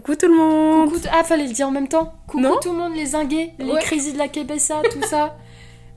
[0.00, 0.90] coucou tout le monde.
[0.90, 2.12] Coucou, ah, fallait le dire en même temps.
[2.26, 2.58] Coucou Non.
[2.62, 3.80] tout le monde, les zingués, les Ouais.
[3.80, 5.36] crazy de la Québessa, tout ça.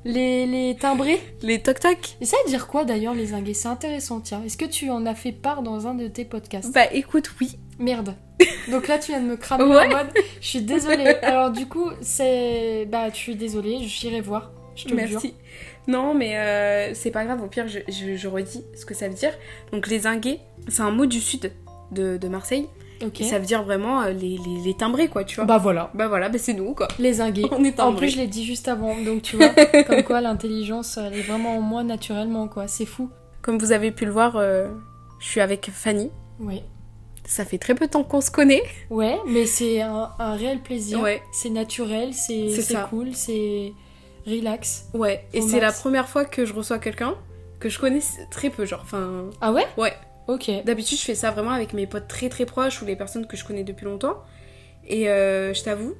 [0.05, 1.21] Les, les timbrés.
[1.43, 2.17] Les toc toc.
[2.19, 3.53] Et ça veut dire quoi d'ailleurs, les zingués?
[3.53, 4.41] C'est intéressant, tiens.
[4.45, 6.73] Est-ce que tu en as fait part dans un de tes podcasts?
[6.73, 7.57] Bah écoute, oui.
[7.79, 8.13] Merde.
[8.69, 9.85] Donc là, tu viens de me cramer Ouais.
[9.85, 10.09] en mode.
[10.41, 11.05] Je suis désolée.
[11.21, 12.85] Alors, du coup, c'est.
[12.91, 14.51] Bah, je suis désolée, j'irai voir.
[14.75, 15.21] Je te le jure.
[15.21, 15.35] Merci.
[15.87, 19.07] Non, mais euh, c'est pas grave, au pire, je, je- je redis ce que ça
[19.07, 19.31] veut dire.
[19.71, 21.49] Donc, les zingués, c'est un mot du sud
[21.91, 22.67] de, de Marseille.
[23.05, 23.21] Ok.
[23.21, 25.45] Et ça veut dire vraiment euh, les, les, les timbrés, quoi, tu vois.
[25.45, 25.91] Bah voilà.
[25.93, 26.87] Bah voilà, bah c'est nous, quoi.
[26.99, 27.45] Les zingués.
[27.51, 27.97] On est En timbrés.
[28.07, 28.95] plus, je l'ai dit juste avant.
[29.01, 29.49] Donc, tu vois,
[29.87, 32.67] comme quoi l'intelligence, elle est vraiment en moi naturellement, quoi.
[32.67, 33.09] C'est fou.
[33.41, 34.69] Comme vous avez pu le voir, euh,
[35.19, 36.09] je suis avec Fanny.
[36.39, 36.63] Ouais.
[37.25, 38.63] Ça fait très peu de temps qu'on se connaît.
[38.89, 40.99] Ouais, mais c'est un, un réel plaisir.
[41.01, 41.21] Ouais.
[41.31, 42.49] C'est naturel, c'est
[42.89, 43.71] cool, c'est
[44.27, 44.87] relax.
[44.93, 45.25] Ouais.
[45.33, 47.15] Et c'est la première fois que je reçois quelqu'un
[47.59, 48.81] que je connais très peu, genre.
[48.83, 49.65] Enfin, Ah ouais?
[49.77, 49.93] Ouais.
[50.27, 50.49] Ok.
[50.65, 53.35] D'habitude, je fais ça vraiment avec mes potes très très proches ou les personnes que
[53.37, 54.23] je connais depuis longtemps.
[54.87, 55.93] Et euh, je t'avoue,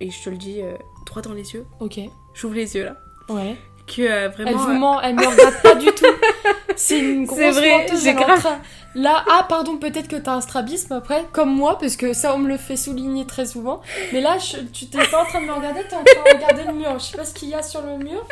[0.00, 0.72] et je te le dis euh,
[1.06, 1.98] droit dans les yeux, Ok.
[2.34, 2.96] j'ouvre les yeux là,
[3.28, 3.56] Ouais.
[3.86, 4.58] que euh, Elle vraiment.
[4.58, 6.04] vous euh, ment, elle me regarde pas du tout.
[6.76, 8.58] C'est une grosse C'est vrai, j'ai elle grave-
[8.96, 12.38] Là, ah pardon, peut-être que t'as un strabisme après, comme moi, parce que ça on
[12.38, 13.80] me le fait souligner très souvent.
[14.12, 16.36] Mais là, je- tu t'es pas en train de me regarder, t'es en train de
[16.36, 16.98] regarder le mur.
[16.98, 18.26] Je sais pas ce qu'il y a sur le mur.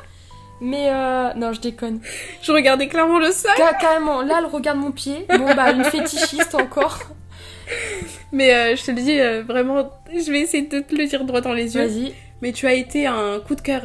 [0.65, 1.35] Mais euh...
[1.35, 2.01] non, je déconne.
[2.41, 3.53] Je regardais clairement le sac.
[3.57, 5.27] Ca- Carrément, là, elle regarde mon pied.
[5.29, 7.01] Bon, bah, une fétichiste encore.
[8.33, 11.25] Mais euh, je te le dis euh, vraiment, je vais essayer de te le dire
[11.25, 11.85] droit dans les yeux.
[11.87, 12.15] Vas-y.
[12.43, 13.83] Mais tu as été un coup de cœur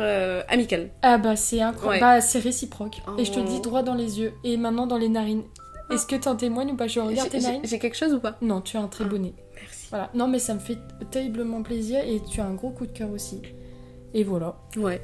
[0.49, 0.89] amical.
[1.03, 2.15] Ah bah c'est incroyable, Ouais.
[2.15, 2.97] bah c'est réciproque.
[3.19, 3.61] Et je te le dis Oh.
[3.61, 5.43] droit dans les yeux et maintenant dans les narines.
[5.91, 6.87] Est-ce que t'en témoignes ou pas?
[6.87, 7.61] Je regarde tes narines.
[7.63, 8.35] J'ai quelque chose ou pas?
[8.41, 9.17] Non, tu as un très Ah.
[9.17, 9.33] nez.
[9.61, 9.87] Merci.
[9.91, 10.09] Voilà.
[10.15, 10.77] Non mais ça me fait
[11.11, 13.41] terriblement plaisir et tu as un gros coup de cœur aussi.
[14.15, 14.55] Et voilà.
[14.75, 15.01] Ouais.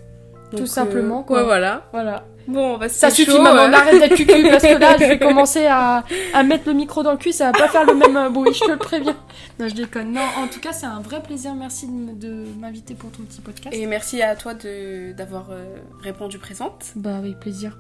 [0.54, 1.38] Tout Donc, simplement, euh, quoi.
[1.40, 1.84] Ouais, voilà.
[1.92, 2.24] Voilà.
[2.48, 3.70] Bon, bah, Ça suffit chaud, maman, euh.
[3.70, 7.02] on arrête d'être cucu parce que là je vais commencer à, à mettre le micro
[7.02, 9.16] dans le cul, ça va pas faire le même euh, bruit, je te le préviens.
[9.60, 10.12] Non, je déconne.
[10.12, 13.74] Non, en tout cas c'est un vrai plaisir, merci de m'inviter pour ton petit podcast.
[13.74, 16.88] Et merci à toi d'avoir euh, répondu présente.
[16.98, 17.78] Bah avec plaisir.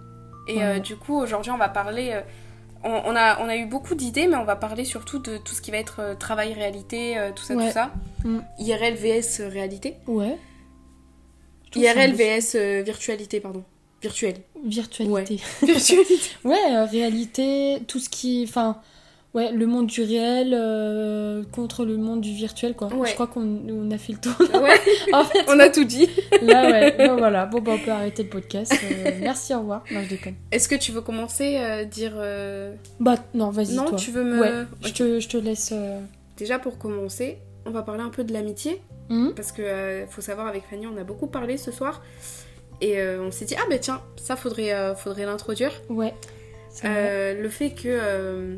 [0.47, 0.63] Et Ouais.
[0.63, 2.11] euh, du coup, aujourd'hui, on va parler.
[2.13, 2.21] euh,
[2.85, 5.53] on, on a, on a eu beaucoup d'idées, mais on va parler surtout de tout
[5.55, 7.67] ce qui va être euh, travail, réalité, euh, tout ça, Ouais.
[7.67, 7.91] tout ça.
[8.23, 8.39] Mm.
[8.59, 9.95] IRL vs réalité.
[10.07, 10.37] Ouais.
[11.73, 13.63] Ça IRL vs euh, virtualité, pardon.
[14.01, 14.35] Virtuelle.
[14.65, 15.39] Virtualité.
[15.63, 16.15] Virtualité.
[16.43, 18.45] Ouais, euh, réalité, tout ce qui.
[18.47, 18.77] Enfin,
[19.33, 22.87] ouais, le monde du réel euh, contre le monde du virtuel, quoi.
[22.93, 23.07] Ouais.
[23.09, 24.33] Je crois qu'on on a fait le tour.
[24.61, 24.77] ouais,
[25.13, 26.09] en fait, on a tout dit.
[26.41, 26.91] là, ouais.
[27.07, 27.45] Bon, voilà.
[27.45, 28.73] Bon, bah, on peut arrêter le podcast.
[28.83, 29.83] Euh, merci, au revoir.
[29.89, 30.35] Non, je déconne.
[30.51, 32.13] Est-ce que tu veux commencer à dire.
[32.99, 33.97] Bah, non, vas-y, Non, toi.
[33.97, 34.39] tu veux me.
[34.41, 35.73] Ouais, je, te, je te laisse.
[36.37, 38.81] Déjà, pour commencer, on va parler un peu de l'amitié.
[39.09, 42.01] hum, Parce que euh, faut savoir, avec Fanny, on a beaucoup parlé ce soir.
[42.81, 45.71] Et euh, on s'est dit, ah bah tiens, ça faudrait, euh, faudrait l'introduire.
[45.89, 46.13] Ouais.
[46.83, 48.57] Le fait que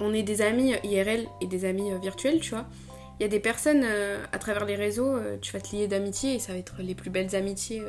[0.00, 2.66] on ait des amis IRL et des amis virtuels, tu vois.
[3.18, 3.84] Il y a des personnes
[4.32, 7.10] à travers les réseaux, tu vas te lier d'amitié et ça va être les plus
[7.10, 7.82] belles amitiés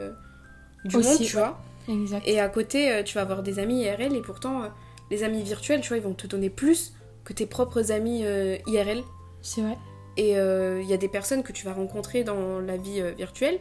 [0.86, 1.42] du Aussi, monde, tu ouais.
[1.44, 1.60] vois.
[1.88, 2.28] Exact.
[2.28, 4.64] Et à côté, tu vas avoir des amis IRL et pourtant,
[5.12, 6.94] les amis virtuels, tu vois, ils vont te donner plus
[7.26, 8.24] que tes propres amis
[8.66, 9.04] IRL.
[9.44, 9.78] C'est vrai.
[10.20, 13.12] Et euh, il y a des personnes que tu vas rencontrer dans la vie euh,
[13.12, 13.60] virtuelle.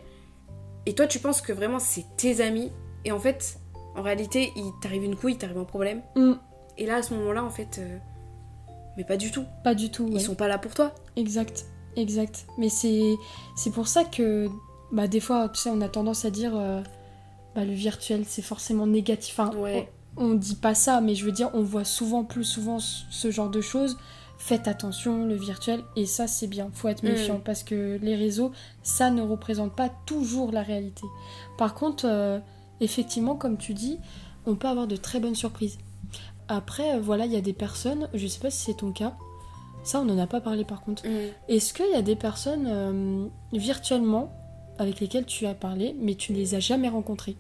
[0.87, 2.73] Et toi, tu penses que vraiment c'est tes amis.
[3.05, 3.59] Et en fait,
[3.95, 6.03] en réalité, il t'arrive une couille, il t'arrive un problème.
[6.17, 6.39] Hum,
[6.77, 7.99] Et là, à ce moment-là, en fait, euh,
[8.97, 9.45] mais pas du tout.
[9.63, 10.05] pas du tout.
[10.07, 10.15] ouais.
[10.15, 10.93] Ils sont pas là pour toi.
[11.15, 11.67] Exact,
[11.97, 12.47] exact.
[12.59, 13.15] Mais c'est
[13.57, 14.49] c'est pour ça que
[14.91, 16.81] bah des fois, tu sais, on a tendance à dire euh,
[17.55, 19.39] bah, le virtuel c'est forcément négatif.
[19.39, 19.89] Enfin, Ouais.
[20.17, 23.31] on, on dit pas ça, mais je veux dire, on voit souvent, plus souvent ce
[23.31, 23.97] genre de choses.
[24.39, 27.09] Faites attention, le virtuel, et ça c'est bien, faut être Mm.
[27.09, 31.03] méfiant parce que les réseaux, ça ne représente pas toujours la réalité.
[31.59, 32.39] Par contre, euh,
[32.81, 33.99] effectivement, comme tu dis,
[34.47, 35.79] on peut avoir de très bonnes surprises.
[36.47, 39.15] Après, euh, voilà, il y a des personnes, je sais pas si c'est ton cas,
[39.83, 41.03] ça on n'en a pas parlé par contre.
[41.49, 44.33] Est-ce qu'il y a des personnes euh, virtuellement
[44.79, 47.37] avec lesquelles tu as parlé, mais tu ne les as jamais rencontrées?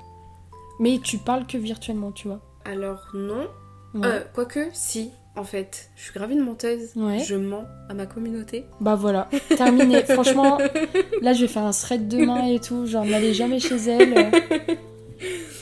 [0.80, 2.40] Mais tu parles que virtuellement, tu vois?
[2.64, 3.46] Alors, non.
[3.94, 4.06] Ouais.
[4.06, 5.90] Euh, quoique, si, en fait.
[5.96, 6.90] Je suis grave une menteuse.
[6.96, 7.20] Ouais.
[7.20, 8.66] Je mens à ma communauté.
[8.80, 10.02] Bah voilà, terminé.
[10.08, 10.58] Franchement,
[11.22, 14.14] là je vais faire un thread demain et tout, genre n'allez jamais chez elle.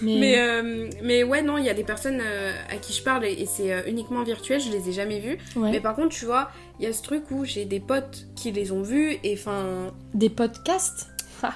[0.02, 3.02] Mais, Mais, euh, mais ouais, non, il y a des personnes euh, à qui je
[3.02, 5.38] parle et, et c'est euh, uniquement virtuel, je les ai jamais vues.
[5.56, 5.70] ouais.
[5.70, 8.52] Mais par contre, tu vois, il y a ce truc où j'ai des potes qui
[8.52, 9.64] les ont vus et enfin.
[10.12, 11.06] des podcasts,
[11.42, 11.48] Oh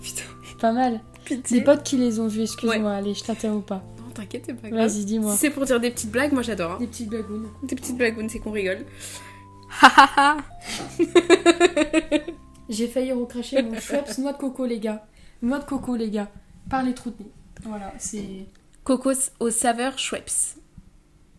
[0.00, 0.22] putain,
[0.60, 1.00] pas mal.
[1.24, 1.58] pitié.
[1.58, 3.82] Des potes qui les ont vus, excuse-moi, allez, je t'interromps pas.
[4.14, 4.88] T'inquiète, c'est pas grave.
[4.88, 5.32] Vas-y, dis-moi.
[5.32, 6.72] Si c'est pour dire des petites blagues, moi j'adore.
[6.72, 6.76] hein.
[6.78, 7.48] Des petites blagounes.
[7.64, 8.84] Des petites blagounes, c'est qu'on rigole.
[12.68, 15.06] J'ai failli recracher mon Schweppes noix de coco, les gars.
[15.42, 16.30] Noix de coco, les gars.
[16.70, 17.30] Par les trous de nez.
[17.64, 18.46] Voilà, c'est.
[18.84, 20.30] Cocos aux saveurs Schweppes.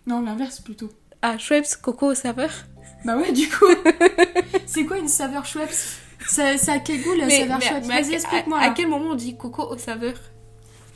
[0.05, 0.89] Non, l'inverse plutôt.
[1.21, 2.51] Ah, Schweppes, coco aux saveurs
[3.05, 3.65] Bah ouais, du coup.
[4.87, 5.97] quoi une saveur Schweppes?
[6.27, 7.83] Ça, ça a quel goût la saveur Schweppes?
[7.85, 8.59] à- Vas-y, explique-moi.
[8.59, 8.73] À, là.
[8.75, 10.19] quel moment on dit coco aux saveurs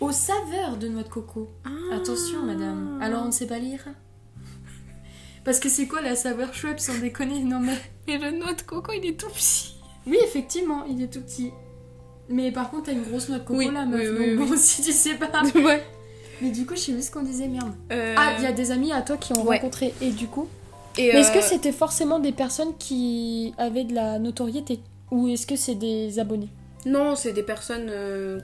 [0.02, 1.50] Aux saveurs de noix de coco.
[1.92, 3.00] Attention, madame.
[3.02, 3.86] Alors, on ne sait pas lire
[5.46, 7.44] Parce que c'est quoi la saveur Schweppes sans déconner?
[7.44, 7.78] Non, mais.
[8.08, 9.76] Et le noix de coco, il est tout petit.
[10.08, 11.52] Oui, effectivement, il est tout petit.
[12.30, 14.00] Mais par contre, t'as une grosse noix de coco Oui, là, meuf.
[14.00, 15.44] oui, oui, donc bon, si tu sais pas.
[15.56, 15.84] ouais.
[16.42, 17.74] Mais du coup, je sais plus ce qu'on disait, merde.
[17.92, 19.58] Euh, Ah, il y a des amis à toi qui ont ouais.
[19.58, 19.94] rencontré.
[20.02, 20.48] Et du coup?
[20.98, 24.80] Et, est-ce que euh, c'était forcément des personnes qui avaient de la notoriété?
[25.12, 26.50] Ou est-ce que c'est des abonnés?
[26.86, 28.40] Non, c'est des personnes euh,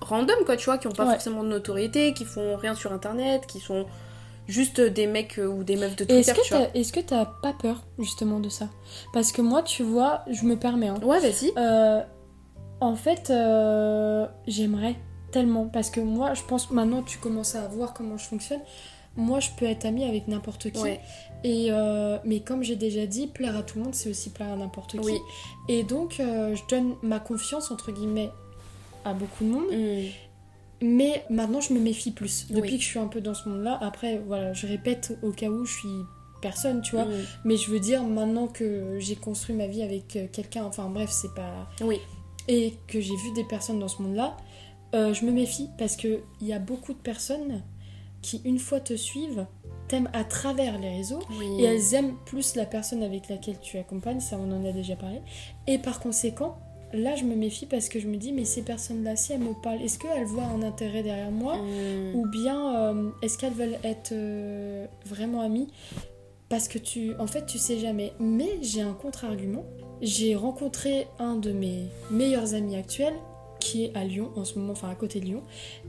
[0.00, 1.12] random, quoi, tu vois, qui ont pas Ouais.
[1.12, 3.86] forcément de notoriété, qui font rien sur internet, qui sont
[4.46, 7.52] juste des mecs euh, ou des meufs de Twitter, est-ce que est-ce que t'as pas
[7.52, 8.68] peur justement de ça?
[9.12, 10.88] Parce que moi, tu vois, je me permets.
[10.88, 10.98] Hein.
[11.02, 11.52] Ouais, vas-y.
[11.56, 12.00] Euh,
[12.80, 14.96] en fait, euh, j'aimerais
[15.32, 15.66] tellement.
[15.66, 18.60] Parce que moi, je pense maintenant, tu commences à voir comment je fonctionne.
[19.16, 20.80] Moi, je peux être amie avec n'importe qui.
[20.80, 21.00] Ouais.
[21.42, 24.52] Et euh, mais comme j'ai déjà dit, plaire à tout le monde, c'est aussi plaire
[24.52, 24.98] à n'importe qui.
[24.98, 25.18] Oui.
[25.68, 28.30] Et donc, euh, je donne ma confiance, entre guillemets,
[29.04, 29.72] à beaucoup de monde.
[29.72, 30.08] Mm.
[30.82, 32.46] Mais maintenant, je me méfie plus.
[32.48, 32.76] Depuis Oui.
[32.76, 35.64] que je suis un peu dans ce monde-là, après, voilà, je répète au cas où
[35.66, 35.88] je suis
[36.40, 37.04] personne, tu vois.
[37.04, 37.24] Mm.
[37.44, 41.10] Mais je veux dire, maintenant que j'ai construit ma vie avec euh, quelqu'un, enfin bref,
[41.10, 41.68] c'est pas.
[41.82, 42.00] Oui.
[42.48, 44.36] Et que j'ai vu des personnes dans ce monde-là,
[44.94, 47.62] euh, je me méfie parce qu'il y a beaucoup de personnes
[48.22, 49.46] qui, une fois te suivent,
[49.88, 51.20] t'aiment à travers les réseaux.
[51.38, 51.46] Oui.
[51.58, 54.96] Et elles aiment plus la personne avec laquelle tu accompagnes, ça on en a déjà
[54.96, 55.20] parlé.
[55.66, 56.58] Et par conséquent,
[56.92, 59.54] là je me méfie parce que je me dis, mais ces personnes-là, si elles me
[59.62, 62.14] parlent, est-ce qu'elles voient un intérêt derrière moi Mm.
[62.14, 65.68] Ou bien euh, est-ce qu'elles veulent être euh, vraiment amies?
[66.48, 68.12] Parce que tu, en fait, tu sais jamais.
[68.18, 69.64] Mais j'ai un contre-argument.
[70.02, 73.14] J'ai rencontré un de mes meilleurs amis actuels
[73.60, 75.42] qui est à Lyon en ce moment, enfin à côté de Lyon.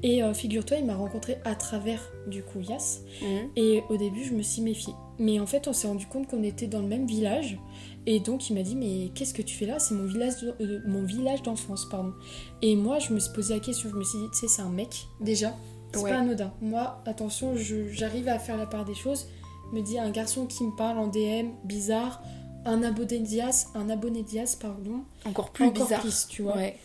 [0.03, 2.99] Et euh, figure-toi, il m'a rencontré à travers du coup Yas.
[3.21, 3.25] Mm.
[3.55, 4.93] Et au début, je me suis méfiée.
[5.17, 7.57] Mais en fait, on s'est rendu compte qu'on était dans le même village.
[8.05, 9.79] Et donc, il m'a dit Mais qu'est-ce que tu fais là?
[9.79, 12.13] C'est mon village, de- euh, mon village d'enfance, pardon.
[12.61, 13.89] Et moi, je me suis posé la question.
[13.89, 15.55] Je me suis dit Tu sais, c'est un mec, déjà.
[15.93, 16.09] C'est Ouais.
[16.11, 16.53] pas anodin.
[16.61, 17.53] Moi, attention,
[17.91, 19.27] j'arrive à faire la part des choses.
[19.73, 22.21] Me dis Un garçon qui me parle en DM, bizarre.
[22.65, 25.01] Un abonné d'Ias, un abonné d'Ias, pardon.
[25.25, 26.01] Encore plus Encore bizarre.
[26.01, 26.55] plus, tu vois.
[26.55, 26.77] Ouais.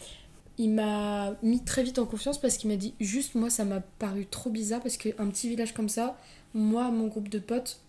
[0.59, 3.81] Il m'a mis très vite en confiance parce qu'il m'a dit juste moi ça m'a
[3.81, 6.17] paru trop bizarre parce qu'un petit village comme ça,
[6.55, 7.81] moi mon groupe de potes,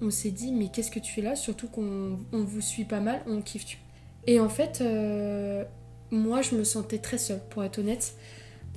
[0.00, 1.36] on s'est dit mais qu'est-ce que tu fais là?
[1.36, 3.78] Surtout qu'on on vous suit pas mal, on kiffe tu.
[4.26, 5.64] Et en fait, euh,
[6.10, 8.14] moi je me sentais très seule pour être honnête.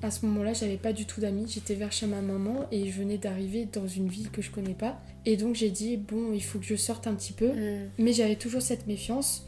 [0.04, 1.48] À ce moment-là, j'avais pas du tout d'amis.
[1.50, 4.76] J'étais vers chez ma maman et je venais d'arriver dans une ville que je connais
[4.76, 5.02] pas.
[5.26, 7.48] Et donc j'ai dit bon, il faut que je sorte un petit peu.
[7.48, 7.90] Mm.
[7.98, 9.47] Mais j'avais toujours cette méfiance.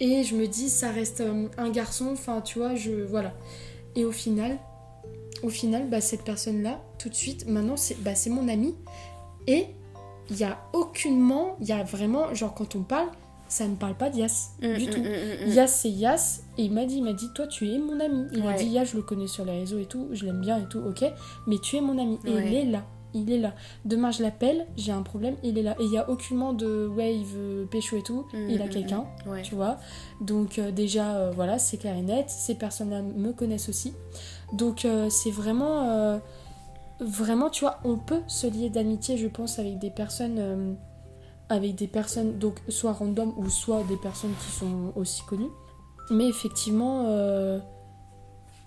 [0.00, 2.90] Et je me dis, ça reste euh, un garçon, enfin, tu vois, je.
[3.04, 3.34] Voilà.
[3.96, 4.58] Et au final,
[5.42, 8.74] au final, bah, cette personne-là, tout de suite, maintenant, c'est bah, c'est mon ami.
[9.46, 9.66] Et
[10.30, 13.08] il y a aucunement, il y a vraiment, genre, quand on parle,
[13.48, 15.00] ça ne parle pas d'Yas, Mm, du mm, tout.
[15.00, 15.52] mm, mm, mm.
[15.54, 18.26] Yas, c'est Yas, et il m'a dit, il m'a dit, toi, tu es mon ami.
[18.32, 20.58] Il m'a dit, Yas, je le connais sur les réseaux et tout, je l'aime bien
[20.58, 21.04] et tout, ok,
[21.48, 22.18] mais tu es mon ami.
[22.24, 22.84] Et il est là.
[23.14, 23.54] Il est là.
[23.84, 25.74] Demain, je l'appelle, j'ai un problème, il est là.
[25.80, 28.26] Et il y a aucunement de ouais, il veut pécho et tout.
[28.32, 29.30] Mm, il a mm, quelqu'un mm.
[29.30, 29.42] Ouais.
[29.42, 29.78] tu vois.
[30.20, 32.30] Donc euh, déjà, euh, voilà, c'est clair et net.
[32.30, 33.94] Ces personnes-là me connaissent aussi.
[34.52, 36.18] Donc euh, c'est vraiment, euh,
[37.00, 40.72] vraiment, tu vois, on peut se lier d'amitié, je pense, avec des personnes, euh,
[41.48, 45.50] avec des personnes, donc soit random ou soit des personnes qui sont aussi connues.
[46.10, 47.58] Mais effectivement, euh,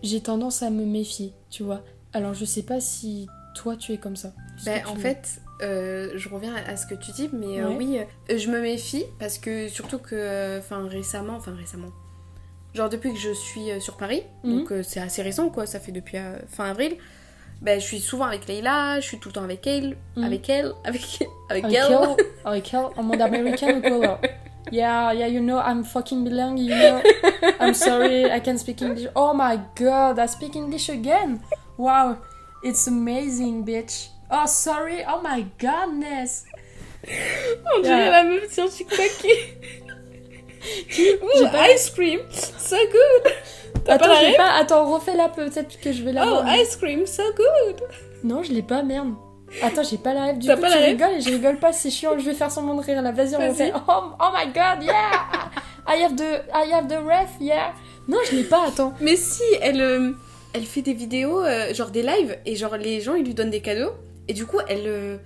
[0.01, 1.82] j'ai tendance à me méfier, tu vois.
[2.13, 4.34] Alors je sais pas si toi tu es comme ça.
[4.63, 7.75] Que en fait, euh, je reviens à ce que tu dis, mais euh, Ouais.
[7.77, 11.89] oui, euh, je me méfie parce que surtout que, euh, enfin récemment, enfin récemment,
[12.74, 14.57] genre depuis que je suis euh, sur Paris, Mhm.
[14.60, 16.17] donc euh, c'est assez récent quoi, ça fait depuis
[16.50, 16.98] fin avril.
[17.62, 20.24] Bah, je suis souvent avec Leila, je suis tout le temps avec elle, Mhm.
[20.24, 21.01] avec elle, avec
[21.50, 21.91] avec, Avec elle.
[21.91, 24.19] elle, avec elle, en mode américain ou quoi
[24.72, 27.00] Yeah, yeah, you know, I'm fucking bilingue, you know.
[27.60, 29.10] I'm sorry, I can speak English.
[29.13, 31.39] Oh my god, I speak English again.
[31.77, 32.15] Wow,
[32.63, 34.10] it's amazing, bitch.
[34.34, 36.46] Oh, sorry, oh my godness.
[37.75, 38.12] On dirait Yeah.
[38.12, 39.28] la meuf sur TikTok qui.
[41.52, 43.32] Pas- ice cream, so good.
[43.88, 44.52] Attends, pas pas.
[44.60, 46.56] Attends, refais-la peut-être que je vais la Oh, voir.
[46.56, 47.82] ice cream, so good.
[48.24, 49.13] Non, je l'ai pas, merde.
[49.62, 50.38] Attends, j'ai pas la rêve.
[50.40, 52.18] Du coup, pas tu rigoles et je rigole pas, c'est chiant.
[52.18, 53.12] Je vais faire semblant de rire là.
[53.12, 53.50] Vas-y, on Vas-y.
[53.50, 53.74] refait.
[53.75, 55.52] Oh, oh my god, yeah!
[55.86, 57.74] I have the, I have the ref, yeah!
[58.08, 58.94] Non, je l'ai pas, attends.
[59.02, 60.12] Mais si, elle, euh,
[60.54, 63.50] elle fait des vidéos, euh, genre des lives, et genre les gens ils lui donnent
[63.52, 63.92] des cadeaux,
[64.27, 64.84] et du coup elle.
[64.88, 65.18] euh,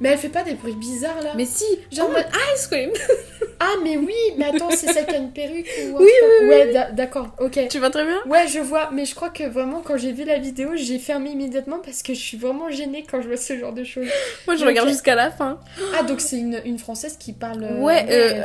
[0.00, 1.32] Mais elle fait pas des bruits bizarres là.
[1.36, 2.26] Mais si, Genre, genre mode
[2.56, 2.90] ice cream
[3.60, 6.46] Ah, mais oui, mais attends, c'est celle qui a une perruque ou Oui, truc- oui,
[6.46, 7.58] Ouais, d'a- d'accord, ok.
[7.68, 8.16] Tu vas très bien?
[8.26, 11.30] Ouais, je vois, mais je crois que vraiment, quand j'ai vu la vidéo, j'ai fermé
[11.30, 14.06] immédiatement parce que je suis vraiment gênée quand je vois ce genre de choses.
[14.46, 15.58] Moi, je regarde jusqu'à la fin.
[15.98, 17.64] Ah, donc c'est une, une française qui parle.
[17.64, 18.44] euh, Ouais, euh.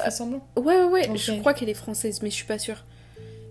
[0.59, 1.09] Ouais, ouais.
[1.15, 2.83] Je crois qu'elle est française, mais je suis pas sûre.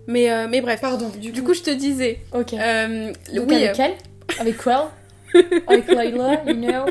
[0.05, 0.81] Mais, euh, mais bref.
[0.81, 1.33] Pardon, du coup.
[1.35, 2.19] Du coup, je te disais.
[2.33, 2.53] ok.
[2.55, 3.93] euh, oui, avec elle
[4.37, 4.79] Avec Quell
[5.67, 6.85] Avec Layla, you know?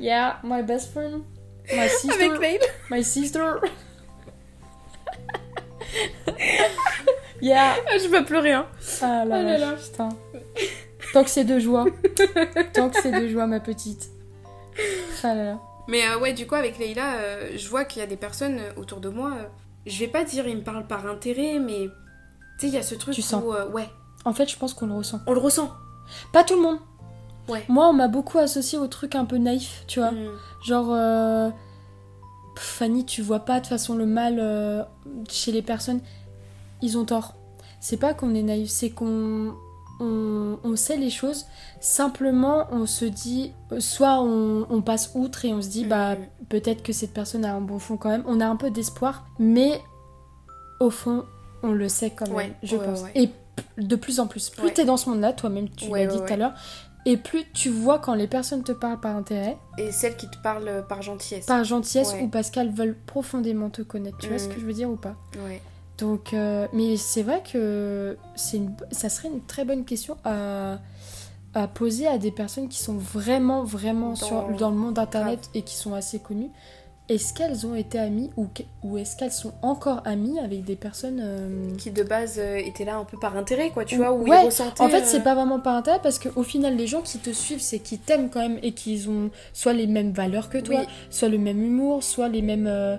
[0.00, 1.22] Yeah, my best friend.
[1.74, 2.12] My sister.
[2.24, 2.58] avec Veil.
[2.90, 3.54] My sister.
[7.40, 7.74] yeah.
[7.90, 8.66] Ah, je vais pleurer, hein.
[9.02, 9.72] Ah là Oh là là, là.
[9.72, 10.08] putain.
[11.12, 11.84] Tant que c'est de joie.
[12.72, 14.08] Tant que c'est de joie, ma petite.
[15.22, 15.58] Ah là là.
[15.88, 18.58] Mais euh, ouais, du coup, avec Leïla, euh, je vois qu'il y a des personnes
[18.58, 19.32] euh, autour de moi.
[19.38, 19.44] euh,
[19.86, 21.88] je vais pas dire ils me parlent par intérêt, mais
[22.58, 23.44] tu sais, il y a ce truc Tu où, sens.
[23.54, 23.88] euh, ouais,
[24.24, 25.20] En fait, je pense qu'on le ressent.
[25.26, 25.70] on le ressent.
[26.32, 26.78] Pas tout le monde.
[27.48, 27.64] Ouais.
[27.68, 30.12] Moi, on m'a beaucoup associé au truc un peu naïf, tu vois.
[30.12, 30.28] Mm.
[30.64, 31.50] Genre, euh,
[32.56, 34.82] Fanny, tu vois pas de toute façon le mal euh,
[35.28, 36.00] chez les personnes.
[36.82, 37.34] Ils ont tort.
[37.80, 39.54] C'est pas qu'on est naïf, c'est qu'on
[40.00, 41.46] on, on sait les choses.
[41.80, 46.14] Simplement, on se dit, euh, soit on, on passe outre et on se dit, bah
[46.14, 46.18] Mm.
[46.48, 48.24] peut-être que cette personne a un bon fond quand même.
[48.26, 49.80] On a un peu d'espoir, mais
[50.80, 51.24] au fond,
[51.62, 53.02] on le sait quand même, Ouais, je ouais, pense.
[53.02, 53.12] ouais.
[53.14, 53.30] Et
[53.78, 56.36] de plus en plus, plus t'es dans ce monde-là, toi-même, tu l'as dit tout à
[56.36, 56.54] l'heure,
[57.06, 60.36] et plus tu vois quand les personnes te parlent par intérêt, Et celles qui te
[60.42, 61.46] parlent euh, par gentillesse.
[61.46, 62.22] par gentillesse Ouais.
[62.22, 64.18] ou parce qu'elles veulent profondément te connaître.
[64.18, 64.52] Tu vois ce Mm.
[64.54, 65.16] que je veux dire ou pas?
[65.46, 65.60] Ouais.
[65.98, 70.78] Donc, euh, mais c'est vrai que c'est une, ça serait une très bonne question à,
[71.54, 75.50] à poser à des personnes qui sont vraiment, vraiment Dans- sur, dans le monde internet
[75.54, 76.50] et qui sont assez connues.
[77.10, 78.46] Est-ce qu'elles ont été amies ou,
[78.82, 82.86] ou est-ce qu'elles sont encore amies avec des personnes euh, Qui de base euh, étaient
[82.86, 84.80] là un peu par intérêt, quoi, tu vois, où Ouais, ils ressentaient.
[84.82, 87.28] En fait, euh, c'est pas vraiment par intérêt parce qu'au final, les gens qui te
[87.30, 90.76] suivent, c'est qu'ils t'aiment quand même et qu'ils ont soit les mêmes valeurs que toi,
[90.80, 90.86] Oui.
[91.10, 92.96] soit le même humour, soit les mêmes euh,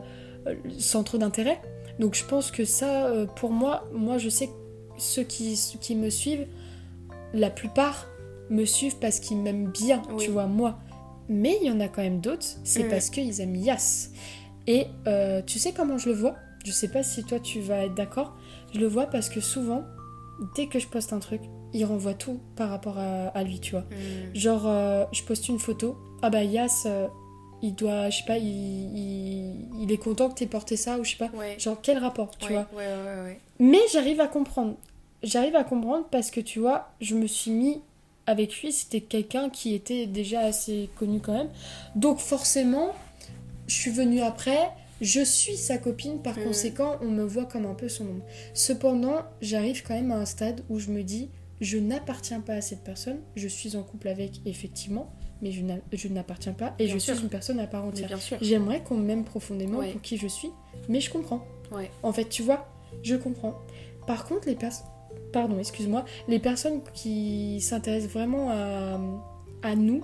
[0.77, 1.59] centres d'intérêt.
[1.97, 4.51] Donc je pense que ça, pour moi, moi je sais que
[4.99, 6.45] ceux qui, ceux qui me suivent,
[7.33, 8.07] la plupart
[8.51, 10.25] me suivent parce qu'ils m'aiment bien, Oui.
[10.25, 10.77] tu vois, moi.
[11.29, 12.89] Mais il y en a quand même d'autres, c'est Mm.
[12.89, 14.09] parce qu'ils aiment Yas.
[14.67, 16.35] Et euh, tu sais comment je le vois?
[16.65, 18.35] Je sais pas si toi tu vas être d'accord.
[18.73, 19.83] Je le vois parce que souvent,
[20.55, 21.41] dès que je poste un truc,
[21.73, 23.81] il renvoie tout par rapport à, à lui, tu vois.
[23.91, 24.35] Mm.
[24.35, 25.97] Genre, euh, je poste une photo.
[26.21, 27.07] Ah bah Yas, euh,
[27.61, 31.03] il doit, je sais pas, il, il, il est content que t'aies porté ça ou
[31.03, 31.29] je sais pas.
[31.37, 31.55] Ouais.
[31.59, 32.67] Genre, quel rapport, tu ouais, vois?
[32.77, 33.39] ouais.
[33.59, 34.75] Mais j'arrive à comprendre.
[35.23, 37.81] J'arrive à comprendre parce que tu vois, je me suis mis
[38.27, 41.49] avec lui, c'était quelqu'un qui était déjà assez connu quand même.
[41.95, 42.93] Donc forcément,
[43.67, 44.57] je suis venue après,
[45.01, 48.25] je suis sa copine, par conséquent, on me voit comme un peu son ombre.
[48.53, 51.29] Cependant, j'arrive quand même à un stade où je me dis,
[51.61, 55.77] je n'appartiens pas à cette personne, je suis en couple avec, effectivement, mais je n'a-
[55.93, 57.13] je n'appartiens pas et Bien je sûr.
[57.15, 58.09] suis une personne à part entière.
[58.41, 59.91] J'aimerais qu'on m'aime profondément Ouais.
[59.91, 60.49] pour qui je suis,
[60.89, 61.45] mais je comprends.
[61.71, 61.91] Ouais.
[62.03, 62.67] En fait, tu vois,
[63.03, 63.55] je comprends.
[64.07, 64.85] Par contre, les personnes...
[65.35, 66.05] Pardon, excuse-moi.
[66.29, 68.97] Les personnes qui s'intéressent vraiment à,
[69.63, 70.01] à nous,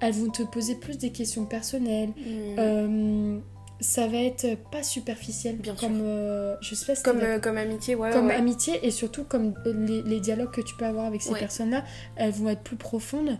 [0.00, 2.10] elles vont te poser plus des questions personnelles.
[2.10, 2.58] Mm.
[2.60, 3.38] Euh,
[3.80, 5.56] ça va être pas superficiel.
[5.56, 8.12] Bien comme, euh, je sais pas si comme, euh, comme amitié, ouais.
[8.12, 8.34] comme ouais.
[8.36, 11.40] amitié et surtout comme les, les dialogues que tu peux avoir avec ces Ouais.
[11.40, 11.82] personnes-là,
[12.14, 13.36] elles vont être plus profondes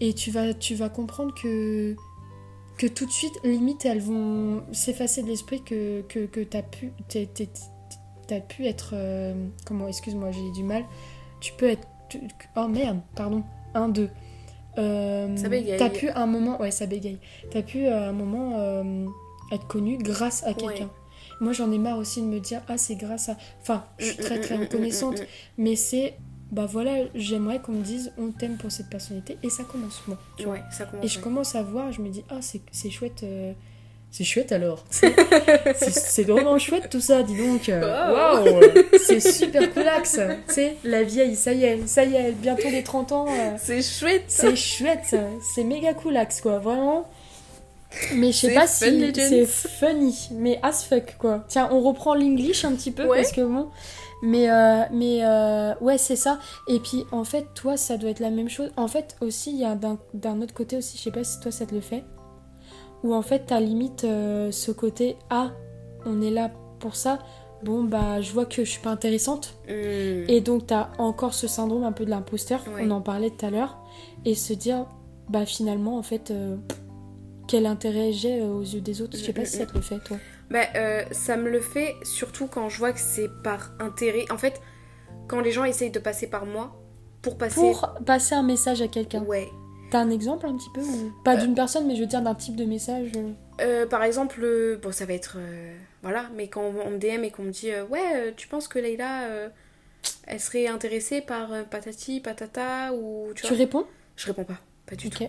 [0.00, 1.96] et tu vas, tu vas comprendre que,
[2.76, 6.62] que tout de suite, limite, elles vont s'effacer de l'esprit que, que, que tu as
[6.62, 6.92] pu,
[8.30, 8.90] t'as pu être...
[8.94, 9.34] euh,
[9.66, 10.84] comment, excuse-moi, j'ai du mal.
[11.40, 11.86] Tu peux être...
[12.08, 12.20] tu-
[12.56, 13.42] oh merde, pardon.
[13.74, 14.08] Un, deux.
[14.78, 15.76] Euh, Ça bégaye.
[15.78, 16.60] T'as pu à un moment...
[16.60, 17.18] Ouais, ça bégaye.
[17.50, 19.06] T'as pu à un moment euh,
[19.52, 20.84] être connu grâce à quelqu'un.
[20.84, 20.90] Ouais.
[21.40, 23.36] Moi, j'en ai marre aussi de me dire, ah, c'est grâce à.
[23.62, 25.26] Enfin, je suis très très Mm, mm, mm, reconnaissante, mm, mm,
[25.58, 26.14] mais c'est,
[26.52, 30.18] bah voilà, j'aimerais qu'on me dise, on t'aime pour cette personnalité, et ça commence moi.
[30.38, 30.44] mm.
[30.50, 31.04] Ouais, ça commence.
[31.04, 33.22] Et je commence à voir, je me dis, ah, c'est c'est chouette.
[33.22, 33.52] euh,
[34.10, 34.84] C'est chouette alors.
[34.90, 37.68] C'est vraiment chouette tout ça, dis donc.
[37.68, 38.44] euh, Wow.
[38.54, 38.62] Waouh
[39.06, 40.18] C'est super coolax.
[40.48, 43.26] Tu sais, la vieille, ça y est, ça y est, bientôt les 30 ans.
[43.28, 44.24] euh, C'est chouette.
[44.28, 45.14] c'est chouette,
[45.54, 47.08] c'est méga coolax quoi, vraiment.
[48.14, 51.44] Mais je sais C'est pas si c'est funny, mais as fuck quoi.
[51.48, 53.18] Tiens, on reprend l'English un petit peu Ouais.
[53.18, 53.68] parce que bon.
[54.22, 56.38] Mais, euh, mais euh, ouais, c'est ça.
[56.68, 58.70] Et puis en fait, toi, ça doit être la même chose.
[58.76, 61.40] En fait, aussi, il y a d'un d'un autre côté aussi, je sais pas si
[61.40, 62.04] toi ça te le fait,
[63.02, 65.52] où en fait, t'as limite euh, ce côté Ah,
[66.06, 67.18] on est là pour ça.
[67.62, 69.54] Bon, bah, je vois que je suis pas intéressante.
[69.68, 70.28] Mm.
[70.28, 72.82] Et donc, tu as encore ce syndrome un peu de l'imposteur, Ouais.
[72.86, 73.78] on en parlait tout à l'heure,
[74.24, 74.86] et se dire,
[75.28, 76.56] bah finalement, en fait, euh,
[77.48, 79.16] quel intérêt j'ai euh, aux yeux des autres?
[79.18, 80.16] Je sais pas si ça te le fait, toi.
[80.50, 84.24] Bah, euh, ça me le fait surtout quand je vois que c'est par intérêt.
[84.32, 84.60] En fait,
[85.28, 86.72] quand les gens essayent de passer par moi
[87.22, 87.60] pour passer.
[87.60, 89.22] Pour passer un message à quelqu'un.
[89.22, 89.48] Ouais.
[89.90, 91.12] T'as un exemple un petit peu ou...
[91.24, 91.40] Pas Euh.
[91.40, 93.10] d'une personne, mais je veux dire d'un type de message.
[93.16, 93.32] euh.
[93.60, 95.34] euh, par exemple, euh, bon, ça va être.
[95.38, 98.78] euh, voilà, mais quand on me DM et qu'on me dit Ouais, tu penses que
[98.78, 99.28] Leïla,
[100.26, 103.28] elle serait intéressée par patati, patata ou.
[103.34, 103.56] Tu Tu vois?
[103.56, 103.84] réponds?
[104.16, 104.58] Je réponds pas.
[104.86, 105.24] Pas du tout.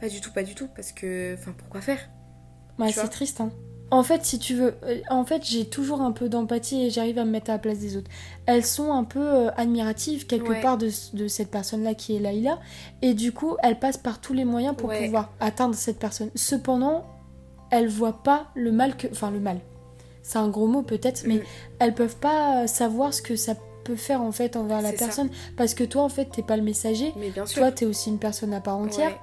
[0.00, 0.68] Pas du tout, pas du tout.
[0.74, 1.34] Parce que.
[1.34, 2.00] Enfin, pourquoi faire?
[2.78, 3.50] Ouais, Tu c'est triste, hein.
[3.92, 7.18] En fait, si tu veux, euh, en fait, j'ai toujours un peu d'empathie et j'arrive
[7.18, 8.10] à me mettre à la place des autres.
[8.46, 10.62] Elles sont un peu euh, admiratives quelque Ouais.
[10.62, 12.58] part de, de cette personne-là qui est Laïla,
[13.02, 15.04] et du coup, elles passent par tous les moyens pour Ouais.
[15.04, 16.30] pouvoir atteindre cette personne.
[16.34, 17.04] Cependant,
[17.70, 19.60] elles voient pas le mal que, enfin le mal.
[20.22, 21.42] C'est un gros mot peut-être, mais Mm.
[21.80, 24.96] elles peuvent pas savoir ce que ça peut faire en fait envers la ça.
[24.96, 27.12] personne, parce que toi, en fait, t'es pas le messager.
[27.16, 27.60] Mais bien sûr.
[27.60, 29.10] Toi, t'es aussi une personne à part entière.
[29.10, 29.18] Ouais.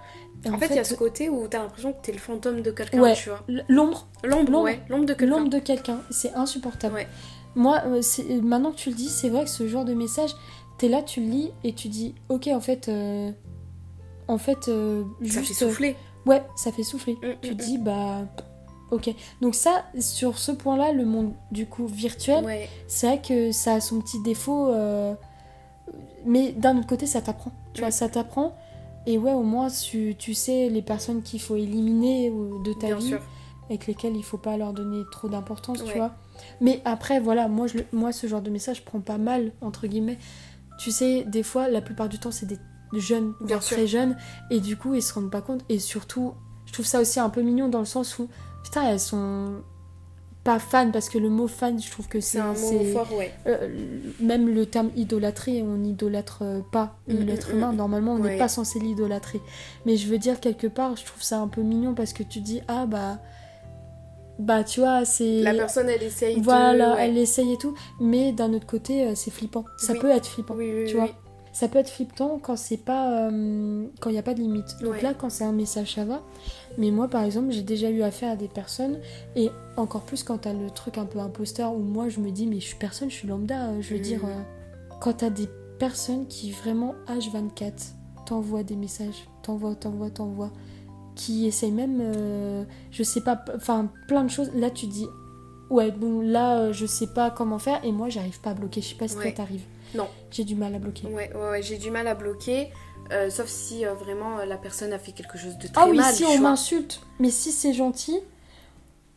[0.47, 2.71] En, fait, il y a ce côté où t'as l'impression que t'es le fantôme de
[2.71, 3.13] quelqu'un, Ouais.
[3.13, 3.41] tu vois.
[3.67, 4.61] l'ombre L'ombre, L'ombre.
[4.63, 4.79] ouais.
[4.87, 5.35] L'ombre de quelqu'un.
[5.37, 6.95] L'ombre de quelqu'un, c'est insupportable.
[6.95, 7.07] Ouais.
[7.55, 8.01] Moi, euh,
[8.41, 10.31] maintenant que tu le dis, c'est vrai que ce genre de message,
[10.77, 13.31] t'es là, tu le lis et tu dis, ok, en fait, euh,
[14.29, 15.95] en fait, euh, Ça juste, fait souffler.
[16.25, 17.13] ouais, ça fait souffler.
[17.21, 18.21] Mm, Tu mm, dis, bah,
[18.91, 19.09] ok.
[19.41, 22.45] Donc ça, sur ce point-là, le monde du coup virtuel, mm.
[22.45, 22.69] Ouais.
[22.87, 25.13] c'est vrai que ça a son petit défaut, euh,
[26.25, 27.51] mais d'un autre côté, ça t'apprend.
[27.73, 27.83] Tu Mm.
[27.83, 28.55] vois, ça t'apprend.
[29.05, 32.87] Et ouais, au moins, tu, tu sais les personnes qu'il faut éliminer euh, de ta
[32.87, 33.21] Bien vie sûr.
[33.67, 36.11] avec lesquels il faut pas leur donner trop d'importance, tu vois.
[36.61, 39.87] Mais après, voilà, moi, je, moi, ce genre de message, je prends pas mal, entre
[39.87, 40.17] guillemets.
[40.79, 42.57] Tu sais, des fois, la plupart du temps, c'est des
[42.93, 43.77] jeunes, Bien voire sûr.
[43.77, 44.15] très jeunes,
[44.49, 45.63] et du coup, ils se rendent pas compte.
[45.69, 46.33] Et surtout,
[46.65, 48.29] je trouve ça aussi un peu mignon dans le sens où,
[48.63, 49.61] putain, elles sont
[50.43, 53.31] pas fans, parce que le mot fan, je trouve que C'est un mot fort, ouais.
[53.47, 53.67] euh,
[54.21, 57.71] même le terme idolâtrer, on n'idolâtre pas Mm, l'être mm, humain.
[57.73, 57.75] mm.
[57.75, 58.37] Normalement, on n'est Ouais.
[58.37, 59.41] pas censé l'idolâtrer.
[59.85, 62.39] Mais je veux dire, quelque part, je trouve ça un peu mignon parce que tu
[62.39, 63.19] dis, ah bah.
[64.39, 65.41] Bah, tu vois, c'est.
[65.41, 66.39] La personne, elle essaye.
[66.39, 67.07] Voilà, ouais.
[67.09, 67.75] elle essaye et tout.
[67.99, 69.65] Mais d'un autre côté, euh, c'est flippant.
[69.77, 69.99] Ça Oui.
[69.99, 70.53] peut être flippant.
[70.55, 71.09] Oui, oui, tu vois.
[71.51, 73.27] Ça peut être flippant quand c'est pas.
[73.29, 74.77] euh, quand il n'y a pas de limite.
[74.81, 75.01] Donc Ouais.
[75.01, 76.21] là, quand c'est un message, ça va.
[76.77, 78.99] Mais moi, par exemple, j'ai déjà eu affaire à des personnes.
[79.35, 82.45] Et encore plus quand t'as le truc un peu imposteur où moi, je me dis,
[82.47, 83.69] mais je suis personne, je suis lambda.
[83.69, 84.03] euh, Je veux Mhm.
[84.03, 84.41] dire, euh,
[85.01, 87.93] quand t'as des personnes qui vraiment H24
[88.25, 90.51] t'envoient des messages, t'envoient, t'envoient, t'envoient,
[91.15, 94.51] qui essayent même, euh, je sais pas, enfin plein de choses.
[94.53, 95.07] Là, tu dis,
[95.69, 97.83] ouais, bon, là, je sais pas comment faire.
[97.83, 98.81] Et moi, j'arrive pas à bloquer.
[98.81, 99.33] Je sais pas si toi Ouais.
[99.33, 99.63] t'arrives.
[99.95, 100.07] Non.
[100.31, 101.07] J'ai du mal à bloquer.
[101.07, 102.69] Ouais, ouais, ouais, j'ai du mal à bloquer.
[103.11, 105.87] euh, sauf si euh, vraiment euh, la personne a fait quelque chose de très Ah
[105.89, 106.13] oui, mal.
[106.13, 108.19] si on m'insulte, mais si c'est gentil,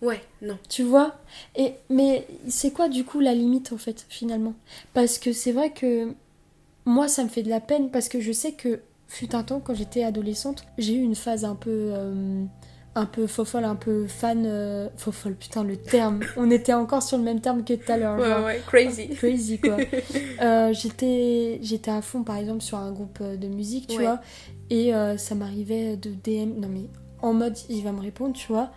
[0.01, 0.59] Ouais, non.
[0.69, 1.15] tu vois?
[1.55, 4.55] Et mais c'est quoi du coup la limite en fait finalement?
[4.95, 6.13] Parce que c'est vrai que
[6.87, 9.61] moi ça me fait de la peine parce que je sais que fut un temps
[9.61, 12.45] quand j'étais adolescente, j'ai eu une phase un peu euh,
[12.95, 15.35] un peu fofolle, un peu fan euh, fofolle.
[15.35, 16.21] Putain le terme.
[16.37, 18.23] On était encore sur le même terme que tout à l'heure.
[18.23, 18.45] genre.
[18.45, 19.09] ouais, crazy.
[19.09, 19.77] crazy quoi.
[20.43, 24.05] Euh, j'étais j'étais à fond par exemple sur un groupe euh, de musique, tu Ouais.
[24.05, 24.21] vois,
[24.71, 26.89] et euh, ça m'arrivait de DM, non mais
[27.21, 28.71] en mode il va me répondre, tu vois,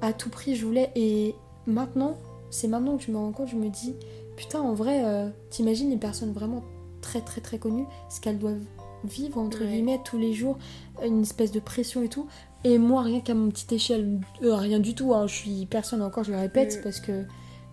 [0.00, 1.34] à tout prix je voulais et
[1.66, 2.16] maintenant,
[2.50, 3.94] c'est maintenant que je me rends compte, je me dis
[4.36, 5.02] putain en vrai,
[5.50, 6.62] t'imagines les personnes vraiment
[7.02, 8.62] très très très connues, ce qu'elles doivent
[9.04, 9.72] vivre entre Ouais.
[9.72, 10.58] guillemets tous les jours,
[11.04, 12.28] une espèce de pression et tout.
[12.64, 16.02] Et moi, rien qu'à mon petite échelle, euh, rien du tout, hein, je suis personne
[16.02, 16.82] encore, je le répète, Mm.
[16.82, 17.24] parce que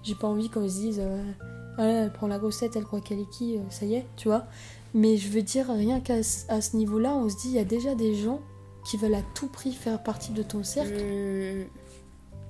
[0.04, 1.22] j'ai pas envie qu'on se dise euh,
[1.78, 4.30] elle prend la grosse tête, elle croit qu'elle est qui, euh, ça y est, tu
[4.30, 4.46] vois.
[4.94, 7.60] Mais je veux dire, rien qu'à ce- à ce niveau-là, on se dit, il y
[7.60, 8.40] a déjà des gens
[8.90, 10.94] qui veulent à tout prix faire partie de ton cercle.
[11.04, 11.66] Hmm,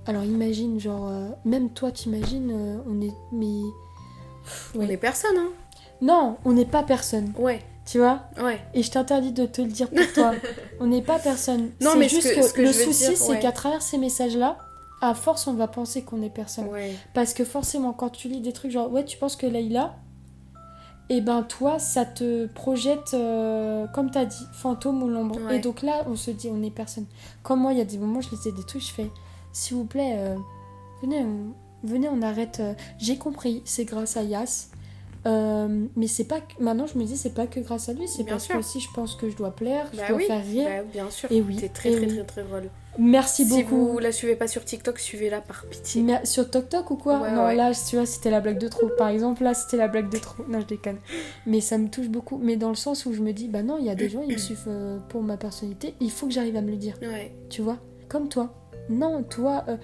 [0.06, 1.12] Alors imagine, genre,
[1.44, 3.14] même toi, t'imagines, on est.
[3.34, 3.60] Mais.
[4.78, 5.50] On est personne, hein.
[6.02, 8.22] Non, on n'est pas personne, Ouais, tu vois.
[8.44, 8.60] ouais.
[8.76, 10.34] Et je t'interdis de te le dire pour toi.
[10.80, 11.72] on n'est pas personne.
[11.82, 13.40] Non, mais juste que- que, ce que le souci, c'est ouais.
[13.40, 14.58] qu'à travers ces messages-là,
[15.02, 16.68] à force, on va penser qu'on est personne.
[16.68, 16.96] Ouais.
[17.14, 19.96] Parce que forcément, quand tu lis des trucs genre, ouais, tu penses que Leïla,
[21.10, 25.40] et ben toi, ça te projette, euh, comme t'as dit, fantôme ou l'ombre.
[25.46, 25.56] Ouais.
[25.56, 27.06] Et donc là, on se dit, on est personne.
[27.44, 29.10] Comme moi, il y a des moments, je lisais des trucs, je fais,
[29.54, 30.36] s'il vous plaît, euh,
[31.02, 31.54] venez, on,
[31.88, 32.58] venez, on arrête.
[32.60, 34.68] euh, J'ai compris, c'est grâce à Yas.
[35.26, 36.62] Euh, mais c'est pas que...
[36.64, 38.54] maintenant je me dis c'est pas que grâce à lui c'est parce sûr.
[38.56, 40.84] que aussi je pense que je dois plaire je Bah dois oui, faire rire bah,
[40.94, 41.32] bien sûr.
[41.32, 42.08] Et oui, T'es très, très, oui.
[42.08, 42.70] très, très drôle.
[43.00, 46.02] merci Si beaucoup vous la suivez pas sur TikTok, suivez-la par pitié.
[46.04, 47.56] Mais sur Tok Tok ou quoi Ouais, Non, ouais.
[47.56, 48.88] là, tu vois, c'était la blague de trop.
[48.98, 50.44] Par exemple, là, c'était la blague de trop.
[50.48, 50.98] Non, je déconne.
[51.46, 52.38] Mais ça me touche beaucoup.
[52.42, 54.22] Mais dans le sens où je me dis, bah non, il y a des gens,
[54.28, 55.94] ils me suivent euh, pour ma personnalité.
[56.00, 56.96] Il faut que j'arrive à me le dire.
[57.02, 57.34] Ouais.
[57.50, 57.78] Tu vois?
[58.10, 58.54] Comme toi.
[58.90, 59.76] Non, toi, euh,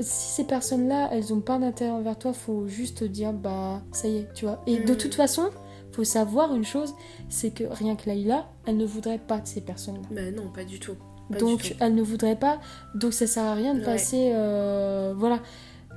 [0.00, 4.08] si ces personnes-là, elles ont pas d'intérêt envers toi, faut juste te dire, bah, ça
[4.08, 4.62] y est, tu vois.
[4.66, 4.96] Et de Mm.
[4.96, 5.50] toute façon,
[5.92, 6.94] faut savoir une chose,
[7.28, 10.08] c'est que rien que Laïla, elle ne voudrait pas de ces personnes-là.
[10.10, 10.94] Bah non, pas du tout.
[11.30, 11.74] Pas du Donc tout.
[11.80, 12.60] elle ne voudrait pas,
[12.94, 13.84] donc ça sert à rien de Ouais.
[13.84, 15.40] passer, euh, voilà.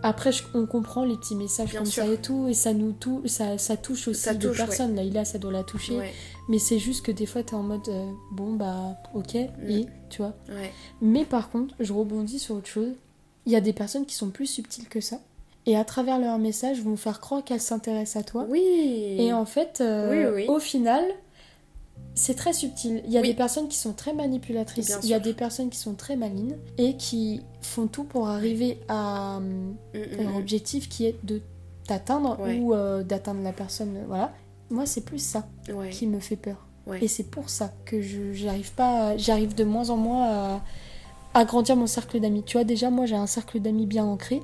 [0.05, 2.03] Après, je- on comprend les petits messages Bien comme sûr.
[2.03, 4.65] ça et tout, et ça nous tou- ça, ça touche aussi Ça touche, ouais.
[4.65, 4.95] personnes.
[4.95, 5.97] Là, là, ça doit la toucher.
[5.97, 6.11] Ouais,
[6.49, 9.69] Mais c'est juste que des fois, t'es en mode, euh, bon, bah, ok, Mm.
[9.69, 10.33] et, tu vois.
[10.49, 10.71] ouais.
[11.01, 12.93] Mais par contre, je rebondis sur autre chose.
[13.45, 15.19] Il y a des personnes qui sont plus subtiles que ça.
[15.65, 18.45] Et à travers leur message, vont faire croire qu'elles s'intéressent à toi.
[18.49, 18.61] Oui.
[19.17, 20.47] Et en fait, euh, Oui, oui.
[20.49, 21.03] au final,
[22.15, 23.01] c'est très subtil.
[23.05, 23.29] Il y a Oui.
[23.29, 26.57] des personnes qui sont très manipulatrices, il y a des personnes qui sont très malines
[26.77, 30.35] et qui font tout pour arriver à hum, Mm, mm, un mm.
[30.35, 31.41] objectif qui est de
[31.87, 32.59] t'atteindre Ouais.
[32.59, 33.95] ou euh, d'atteindre la personne.
[33.97, 34.33] euh, Voilà.
[34.69, 35.89] Moi, c'est plus ça Ouais.
[35.89, 36.57] qui me fait peur.
[36.87, 36.99] Ouais.
[37.03, 40.61] Et c'est pour ça que je j'arrive pas, j'arrive de moins en moins à
[41.33, 42.43] agrandir mon cercle d'amis.
[42.45, 44.41] Tu vois, déjà, moi, j'ai un cercle d'amis bien ancré.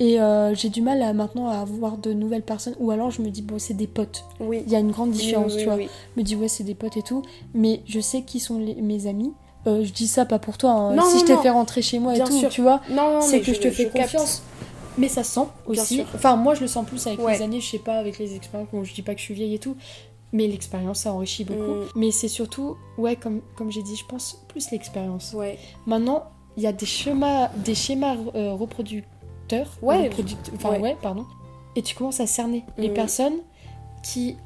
[0.00, 2.74] Et euh, j'ai du mal à, maintenant à avoir de nouvelles personnes.
[2.80, 4.24] Ou alors je me dis, bon, c'est des potes.
[4.40, 4.62] Oui.
[4.66, 5.76] Il y a une grande différence, Oui, oui, tu vois.
[5.76, 7.22] Je me dis, ouais, c'est des potes et tout.
[7.54, 9.32] Mais je sais qui sont les- mes amis.
[9.66, 10.72] Euh, je dis ça pas pour toi.
[10.72, 10.94] hein.
[10.94, 12.48] Non, si non, je t'ai fait rentrer chez moi Bien et tout, sûr.
[12.50, 12.80] tu vois,
[13.22, 14.42] c'est que je, te fais confiance.
[14.98, 16.02] Mais ça se sent aussi.
[16.14, 17.36] Enfin, moi, je le sens plus avec Ouais.
[17.38, 18.68] les années, je sais pas, avec les expériences.
[18.72, 19.76] Bon, je dis pas que je suis vieille et tout.
[20.34, 21.60] Mais l'expérience, ça enrichit beaucoup.
[21.84, 21.86] Mm.
[21.94, 25.32] Mais c'est surtout, ouais, comme, comme j'ai dit, je pense plus l'expérience.
[25.32, 25.58] Ouais.
[25.86, 26.24] Maintenant,
[26.56, 29.70] il y a des schémas, des schémas euh, reproducteurs.
[29.80, 30.10] Ouais.
[30.56, 30.80] Enfin, Ouais.
[30.80, 30.96] ouais.
[31.00, 31.24] pardon.
[31.76, 32.94] Et tu commences à cerner les Mm.
[32.94, 33.36] personnes
[34.02, 34.36] qui,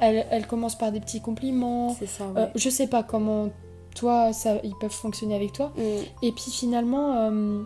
[0.00, 1.96] elles, elles commencent par des petits compliments.
[1.98, 2.50] C'est ça, Euh, ouais.
[2.54, 3.48] je sais pas comment
[3.96, 5.72] toi, ça, ils peuvent fonctionner avec toi.
[5.76, 5.80] Mm.
[6.26, 7.62] Et puis finalement, euh,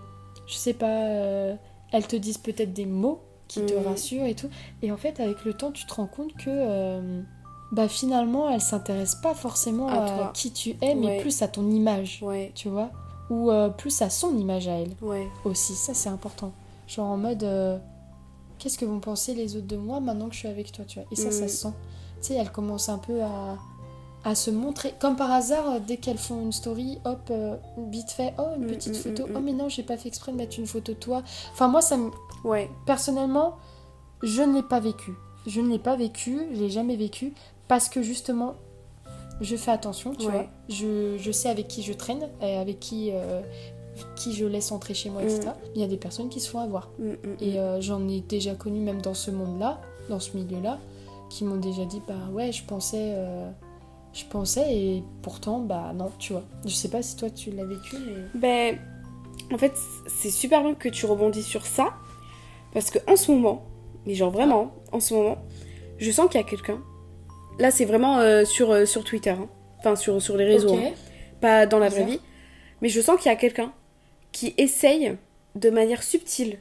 [0.46, 1.54] je sais pas, euh,
[1.92, 4.48] elles te disent peut-être des mots qui te rassurent et tout.
[4.82, 7.20] Et en fait, avec le temps, tu te rends compte que
[7.72, 11.20] bah, finalement, elles s'intéressent pas forcément À qui tu es, mais Ouais.
[11.20, 12.52] plus à ton image, Ouais.
[12.54, 12.90] tu vois.
[13.30, 15.26] Ou euh, plus à son image à elle Ouais.
[15.44, 15.74] aussi.
[15.74, 16.52] Ça, c'est important.
[16.86, 17.78] Genre en mode, euh,
[18.58, 20.98] qu'est-ce que vont penser les autres de moi maintenant que je suis avec toi, tu
[20.98, 21.08] vois.
[21.10, 21.48] Et ça, ça Mm.
[21.48, 21.72] se sent.
[22.20, 23.56] Tu sais, elles commencent un peu à,
[24.24, 24.94] à se montrer.
[25.00, 27.56] Comme par hasard, euh, dès qu'elles font une story, hop, euh,
[27.90, 29.24] vite fait, oh, une Mm, petite mm, photo.
[29.34, 31.22] Oh, mais non, j'ai pas fait exprès de mettre une photo de toi.
[31.52, 32.10] Enfin, moi, ça me...
[32.44, 32.68] Ouais.
[32.86, 33.54] personnellement,
[34.22, 35.12] je ne l'ai pas vécu.
[35.46, 37.32] Je ne l'ai pas vécu, je l'ai jamais vécu,
[37.72, 38.56] parce que justement,
[39.40, 40.32] je fais attention, tu Ouais.
[40.32, 40.46] vois.
[40.68, 43.40] Je, je sais avec qui je traîne, et avec qui, euh,
[44.14, 45.52] qui je laisse entrer chez moi, etc.
[45.74, 46.90] Il y a des personnes qui se font avoir.
[46.98, 49.80] Mm, mm, Et euh, j'en ai déjà connu même dans ce monde-là,
[50.10, 50.78] dans ce milieu-là,
[51.30, 53.50] qui m'ont déjà dit bah ouais, je pensais, euh,
[54.12, 56.44] je pensais et pourtant bah non, tu vois.
[56.66, 57.96] Je sais pas si toi tu l'as vécu,
[58.34, 58.78] mais Ben,
[59.50, 59.72] en fait,
[60.08, 61.94] c'est super bien que tu rebondis sur ça.
[62.74, 63.64] Parce que en ce moment,
[64.04, 65.38] mais genre vraiment, en ce moment,
[65.96, 66.78] je sens qu'il y a quelqu'un.
[67.58, 69.30] Là, c'est vraiment euh, sur, euh, sur Twitter.
[69.30, 69.48] hein.
[69.78, 70.74] Enfin, sur, sur les réseaux.
[70.76, 70.92] Hein.
[71.40, 72.20] Pas dans la vraie vie.
[72.80, 73.72] Mais je sens qu'il y a quelqu'un
[74.32, 75.16] qui essaye,
[75.54, 76.58] de manière subtile,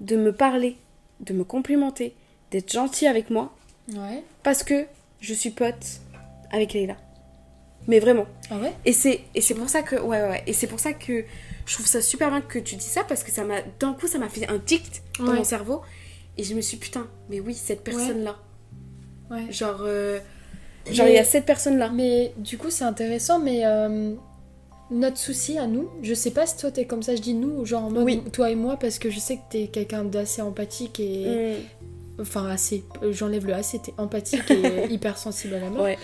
[0.00, 0.76] de me parler,
[1.20, 2.14] de me complimenter,
[2.50, 3.54] d'être gentil avec moi.
[3.92, 4.22] Ouais.
[4.42, 4.86] Parce que
[5.20, 5.84] je suis pote
[6.52, 6.96] avec Leila.
[7.86, 8.26] Mais vraiment.
[8.50, 8.72] Ah ouais?
[8.86, 11.22] Et c'est et c'est pour ça que ouais, ouais ouais et c'est pour ça que
[11.66, 14.06] je trouve ça super bien que tu dis ça parce que ça m'a d'un coup
[14.06, 15.36] ça m'a fait un tic dans Ouais.
[15.36, 15.82] mon cerveau
[16.38, 18.36] et je me suis putain mais oui cette personne là
[19.30, 19.50] Ouais.
[19.50, 20.18] genre euh,
[20.90, 24.14] genre il y a cette personne là Mais du coup, c'est intéressant, mais euh,
[24.90, 27.64] notre souci à nous, je sais pas si toi t'es comme ça, je dis nous,
[27.64, 28.22] genre en mode Oui.
[28.32, 31.56] toi et moi, parce que je sais que t'es quelqu'un d'assez empathique et.
[32.20, 32.84] Enfin, assez.
[33.10, 35.82] J'enlève le assez, t'es empathique et hypersensible à la mort.
[35.82, 35.98] ouais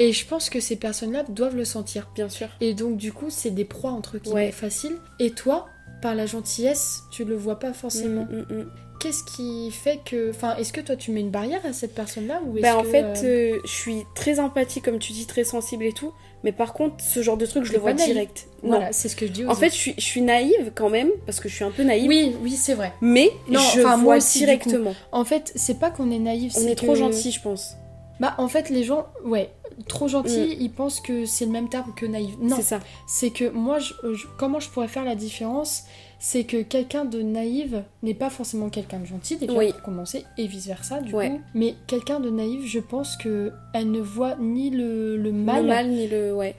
[0.00, 2.10] Et je pense que ces personnes-là doivent le sentir.
[2.16, 4.50] bien sûr Et donc, du coup, c'est des proies entre guillemets Ouais.
[4.50, 4.96] faciles.
[5.20, 5.66] Et toi,
[6.02, 8.24] par la gentillesse, tu le vois pas forcément.
[8.24, 8.70] Mm, mm, mm.
[9.00, 10.30] Qu'est-ce qui fait que.
[10.30, 12.82] Enfin, est-ce que toi tu mets une barrière à cette personne-là ou est-ce bah en
[12.82, 16.12] que, fait euh, euh, je suis très empathique comme tu dis très sensible et tout
[16.44, 18.12] mais par contre ce genre de truc je le vois naïve.
[18.12, 20.22] direct non Voilà, c'est ce que je dis aux en fait je suis je suis
[20.22, 22.92] naïve quand même parce que je suis un peu naïve Oui, oui, c'est vrai.
[23.00, 26.52] mais Non, je moi vois aussi, du directement En fait, c'est pas qu'on est naïf,
[26.56, 27.74] on c'est est trop gentil je pense
[28.20, 29.50] Bah, en fait, les gens, ouais,
[29.88, 32.32] trop gentils, ils pensent que c'est le même terme que naïf.
[32.40, 32.58] Non, Mm.
[32.60, 35.84] c'est ça c'est que moi, je- je- comment je pourrais faire la différence
[36.22, 39.72] C'est que quelqu'un de naïve n'est pas forcément quelqu'un de gentil, déjà Oui.
[39.72, 41.30] pour commencer, et vice versa, du Ouais.
[41.30, 41.40] coup.
[41.54, 45.68] Mais quelqu'un de naïf, je pense que elle ne voit ni le, le mal, le
[45.68, 46.54] mal ni le ouais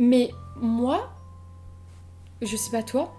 [0.00, 1.12] mais moi,
[2.42, 3.14] je sais pas toi,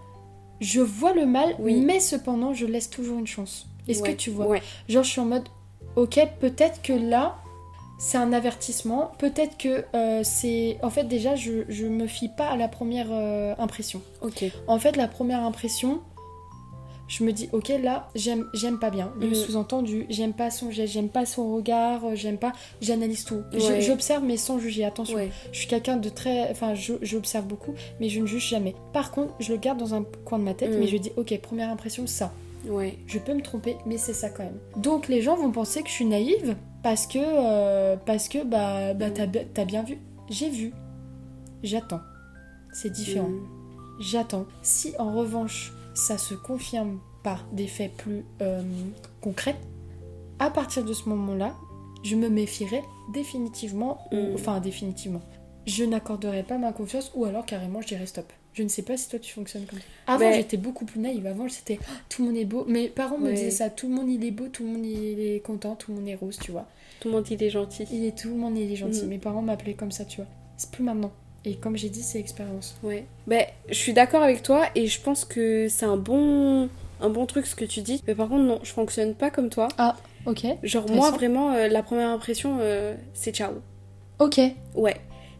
[0.60, 1.80] je vois le mal, Oui.
[1.80, 3.66] mais cependant, je laisse toujours une chance.
[3.88, 4.12] Est-ce Ouais.
[4.12, 4.46] que tu vois?
[4.46, 5.48] Ouais Genre, je suis en mode,
[5.96, 7.36] ok, peut-être que là,
[7.98, 9.12] c'est un avertissement.
[9.18, 10.78] Peut-être que euh, c'est.
[10.82, 14.02] En fait, déjà, je, je me fie pas à la première euh, impression.
[14.22, 16.00] ok En fait, la première impression,
[17.08, 19.12] je me dis, ok, là, j'aime j'aime pas bien.
[19.20, 19.34] Le Mhm.
[19.34, 22.52] sous-entendu, j'aime pas son geste, j'aime pas son regard, euh, j'aime pas.
[22.82, 23.42] J'analyse tout.
[23.52, 23.80] Ouais.
[23.80, 24.84] J'observe, mais sans juger.
[24.84, 25.14] Attention.
[25.16, 26.50] ouais Je suis quelqu'un de très.
[26.50, 28.74] Enfin, j'observe beaucoup, mais je ne juge jamais.
[28.92, 31.38] Par contre, je le garde dans un coin de ma tête, mais je dis, ok,
[31.40, 32.32] première impression, ça.
[32.68, 34.58] ouais Je peux me tromper, mais c'est ça quand même.
[34.76, 36.56] Donc les gens vont penser que je suis naïve
[36.86, 39.98] parce que euh, parce que bah, bah t'as bi- t'as bien vu.
[40.30, 40.72] J'ai vu.
[41.64, 41.98] J'attends.
[42.72, 43.28] C'est différent.
[43.28, 43.48] Mm.
[43.98, 44.46] J'attends.
[44.62, 48.62] Si en revanche ça se confirme par des faits plus euh,
[49.20, 49.56] concrets,
[50.38, 51.54] à partir de ce moment-là,
[52.04, 54.34] je me méfierai définitivement, ou- Mm.
[54.34, 55.22] enfin définitivement.
[55.66, 58.32] Je n'accorderai pas ma confiance ou alors carrément je dirai stop.
[58.56, 59.84] Je ne sais pas si toi tu fonctionnes comme ça.
[60.06, 61.26] Avant, j'étais beaucoup plus naïve.
[61.26, 62.64] Avant, c'était oh, tout le monde est beau.
[62.66, 65.20] Mes parents me disaient ça tout le monde il est beau, tout le monde il
[65.20, 66.66] est content, tout le monde est rose, tu vois.
[67.00, 67.86] Tout le monde il est gentil.
[67.92, 69.02] Il est tout le monde il est gentil.
[69.02, 69.08] Mhm.
[69.08, 70.26] Mes parents m'appelaient comme ça, tu vois.
[70.56, 71.12] C'est plus maintenant.
[71.44, 72.78] Et comme j'ai dit, c'est expérience.
[72.82, 73.04] Ouais.
[73.26, 76.70] Ben, je suis d'accord avec toi et je pense que c'est un bon,
[77.02, 78.02] un bon truc ce que tu dis.
[78.06, 79.68] Mais par contre, non, je fonctionne pas comme toi.
[80.24, 80.46] Ok.
[80.62, 83.52] Genre, moi, vraiment, euh, la première impression, euh, c'est ciao.
[84.18, 84.40] Ok.
[84.74, 84.96] Ouais.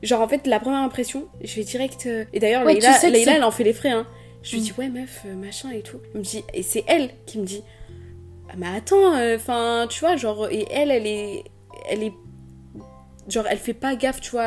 [0.07, 2.07] Genre, en fait, la première impression, je vais direct.
[2.07, 3.91] euh, Et d'ailleurs, Ouais, Leïla, tu sais que Leïla, c'est- elle en fait les frais,
[3.91, 4.07] hein.
[4.43, 4.63] Je lui Mm.
[4.65, 5.99] dis, ouais, meuf, euh, machin et tout.
[6.15, 7.63] Elle me dit, et c'est elle qui me dit,
[8.49, 11.45] ah, mais attends, enfin, tu vois, genre, et elle, elle est.
[11.91, 12.13] Elle est.
[13.29, 14.45] Genre, elle fait pas gaffe, tu vois.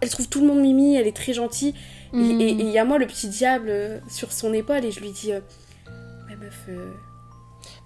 [0.00, 1.74] Elle, trouve tout le monde mimi, elle est très gentille.
[2.14, 2.18] Et-.
[2.18, 5.10] Et il y a moi, le petit diable, euh, sur son épaule, et je lui
[5.10, 5.40] dis, euh,
[6.30, 6.92] ouais, meuf, euh,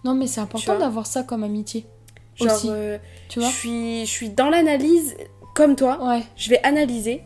[0.04, 1.86] Non, mais c'est important d'avoir ça comme amitié.
[2.36, 2.68] genre, Aussi.
[2.70, 5.16] euh, Tu je vois suis, je suis dans l'analyse
[5.54, 5.98] comme toi.
[6.06, 6.22] Ouais.
[6.36, 7.22] Je vais analyser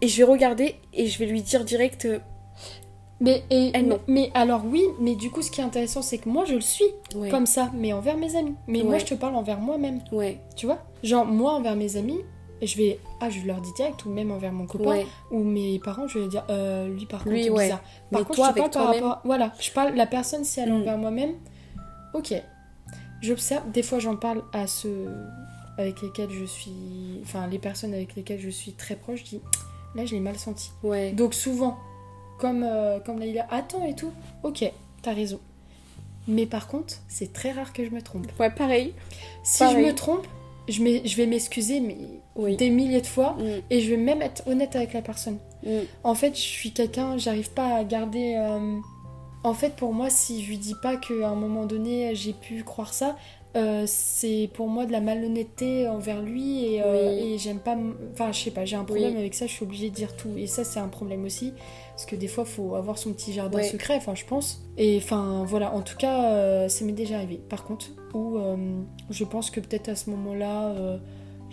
[0.00, 2.04] et je vais regarder et je vais lui dire direct.
[2.06, 2.18] euh,
[3.20, 4.00] Mais, et, Elle, non.
[4.08, 6.60] mais alors oui, mais du coup, ce qui est intéressant, c'est que moi, je le
[6.60, 7.28] suis ouais.
[7.28, 8.54] comme ça, mais envers mes amis.
[8.66, 10.00] Mais moi, je te parle envers moi-même.
[10.10, 10.78] Ouais, Tu vois?
[11.04, 12.18] Genre, moi, envers mes amis,
[12.60, 12.98] je vais.
[13.20, 15.06] Ah, je leur dis direct, ou même envers mon copain, ouais.
[15.30, 17.64] ou mes parents, je vais dire, euh, lui, par contre, Lui, ouais.
[17.64, 17.80] bizarre.
[18.10, 19.20] Par Mais contre, toi, je parle par rapport.
[19.24, 20.80] Voilà, je parle la personne, si elle est Mm.
[20.80, 21.34] envers moi-même,
[22.14, 22.34] ok.
[23.20, 25.08] J'observe, des fois, j'en parle à ceux
[25.82, 26.72] avec lesquels je suis.
[27.22, 29.40] Enfin, les personnes avec lesquelles je suis très proche, je dis,
[29.94, 30.70] là, je l'ai mal senti.
[30.82, 31.12] Ouais.
[31.12, 31.76] Donc souvent,
[32.38, 34.64] comme, euh, comme Laïla, attends et tout, ok,
[35.02, 35.38] t'as raison.
[36.28, 38.26] Mais par contre, c'est très rare que je me trompe.
[38.38, 38.94] Ouais, pareil.
[39.42, 39.76] Si Pareil.
[39.84, 40.24] je me trompe,
[40.68, 41.96] je, vais m'excuser mais
[42.36, 42.56] Oui.
[42.56, 45.38] des milliers de fois Mm, et je vais même être honnête avec la personne.
[45.66, 45.70] mm.
[46.04, 48.36] En fait, je suis quelqu'un, j'arrive pas à garder.
[48.38, 48.78] euh,
[49.44, 52.62] En fait, pour moi, si je lui dis pas qu'à un moment donné j'ai pu
[52.62, 53.16] croire ça,
[53.56, 57.34] euh, c'est pour moi de la malhonnêteté envers lui et, euh, Oui.
[57.34, 57.76] et j'aime pas.
[58.12, 59.18] Enfin, je sais pas, j'ai un problème Oui.
[59.20, 60.30] avec ça, je suis obligée de dire tout.
[60.36, 61.52] Et ça, c'est un problème aussi.
[61.90, 64.62] Parce que des fois, faut avoir son petit jardin secret, enfin, je pense.
[64.78, 67.40] Et enfin, voilà, en tout cas, euh, ça m'est déjà arrivé.
[67.48, 68.56] Par contre, où euh,
[69.10, 70.68] je pense que peut-être à ce moment-là.
[70.70, 70.98] euh,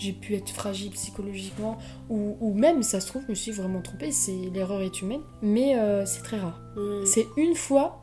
[0.01, 1.77] j'ai pu être fragile psychologiquement,
[2.09, 5.19] ou, ou même, ça se trouve, je me suis vraiment trompée, c'est l'erreur est humaine,
[5.41, 6.61] mais euh, c'est très rare.
[6.77, 7.05] Mm.
[7.05, 8.01] C'est une fois,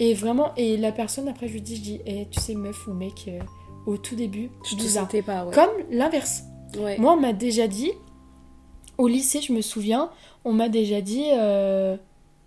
[0.00, 2.86] et vraiment, et la personne après je lui dis, je dis, Eh, tu sais meuf
[2.86, 3.40] ou mec, euh,
[3.86, 5.04] au tout début, Je te bizarre.
[5.04, 5.54] sentais pas, ouais.
[5.54, 6.42] Comme l'inverse.
[6.78, 6.98] Ouais.
[6.98, 7.90] Moi, on m'a déjà dit,
[8.98, 10.10] au lycée, je me souviens,
[10.44, 11.96] on m'a déjà dit, euh,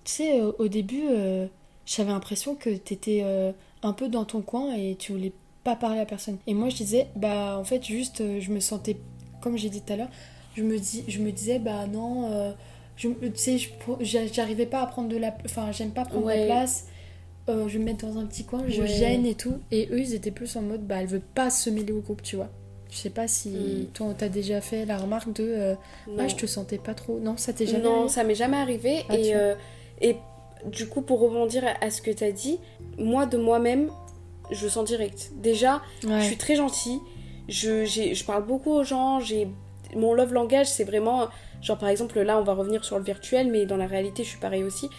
[0.03, 1.47] tu sais, au, au début, euh,
[1.85, 3.51] j'avais l'impression que t'étais euh,
[3.83, 5.33] un peu dans ton coin et tu voulais
[5.63, 6.37] pas parler à personne.
[6.47, 8.97] Et moi, je disais, bah, en fait, juste, euh, je me sentais,
[9.41, 10.09] comme j'ai dit tout à l'heure,
[10.55, 12.51] je me, dis, je me disais, bah, non, euh,
[12.97, 13.57] je, tu sais,
[14.01, 15.35] j'arrivais pas à prendre de la.
[15.45, 16.39] Enfin, j'aime pas prendre Ouais.
[16.41, 16.87] la place.
[17.49, 18.87] Euh, je vais me mettre dans un petit coin, je Ouais.
[18.87, 19.55] gêne et tout.
[19.71, 22.21] Et eux, ils étaient plus en mode, bah, elle veut pas se mêler au groupe,
[22.21, 22.49] tu vois.
[22.89, 23.85] Je sais pas si Mm.
[23.93, 25.75] toi, on t'a déjà fait la remarque de euh,
[26.07, 26.15] Non.
[26.19, 27.19] Ah, je te sentais pas trop.
[27.19, 29.03] Non, ça t'est jamais non, arrivé ça m'est jamais arrivé.
[29.09, 29.55] Ah, et, euh,
[30.01, 30.17] et
[30.69, 32.59] du coup, pour rebondir à, ce que t'as dit,
[32.97, 33.89] moi, de moi-même,
[34.51, 35.31] je sens direct.
[35.37, 36.19] Déjà, Ouais.
[36.19, 36.99] je suis très gentille.
[37.47, 39.19] Je, je parle beaucoup aux gens.
[39.19, 39.47] J'ai
[39.95, 41.27] Mon love langage, c'est vraiment.
[41.61, 44.29] Genre, par exemple, là, on va revenir sur le virtuel, mais dans la réalité, je
[44.29, 44.89] suis pareil aussi.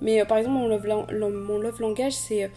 [0.00, 2.48] Mais euh, par exemple, mon love, lan- mon love langage, c'est euh,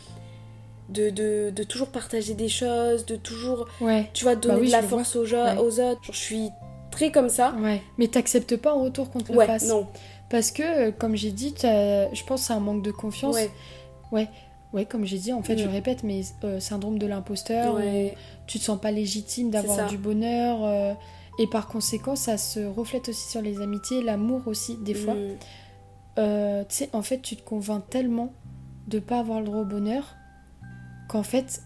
[0.89, 4.10] de, de, de toujours partager des choses, de toujours, Ouais.
[4.13, 5.58] tu vois, donner Bah oui, de la force aux, Ouais.
[5.58, 5.75] autres.
[5.75, 6.49] Genre, je suis
[6.91, 7.54] très comme ça.
[7.62, 7.82] Ouais.
[7.97, 9.67] Mais t'acceptes pas en retour qu'on te le Ouais, fasse.
[9.67, 9.88] non.
[10.30, 13.36] Parce que, euh, comme j'ai dit, je pense c'est un manque de confiance.
[14.12, 14.27] Ouais,
[14.73, 18.15] Ouais, comme j'ai dit, en fait, je répète, mais euh, syndrome de l'imposteur, ouais.
[18.47, 20.60] tu te sens pas légitime d'avoir du bonheur.
[20.63, 20.93] euh,
[21.39, 25.13] et par conséquent, ça se reflète aussi sur les amitiés, l'amour aussi, des fois.
[25.15, 25.36] Mm.
[26.17, 28.34] Euh, tu sais, en fait, tu te convaincs tellement
[28.88, 30.15] de pas avoir le droit au bonheur
[31.08, 31.63] qu'en fait,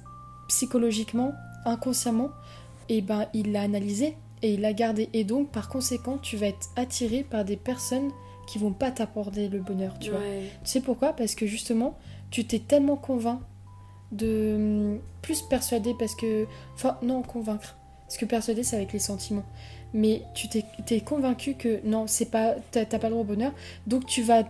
[0.47, 1.34] psychologiquement,
[1.65, 2.29] inconsciemment,
[2.89, 5.10] et ben, il l'a analysé et il l'a gardé.
[5.13, 8.12] Et donc, par conséquent, tu vas être attiré par des personnes
[8.47, 10.19] qui vont pas t'apporter le bonheur, tu vois.
[10.63, 11.13] Tu sais pourquoi?
[11.13, 11.97] Parce que justement,
[12.29, 13.39] tu t'es tellement convainc
[14.12, 18.99] de hum, plus persuadé parce que enfin non convaincre parce que persuader c'est avec les
[18.99, 19.45] sentiments
[19.95, 23.27] mais tu t'es t'es convaincu que non c'est pas t'as t'as pas le droit au
[23.27, 23.53] bonheur
[23.88, 24.43] donc tu vas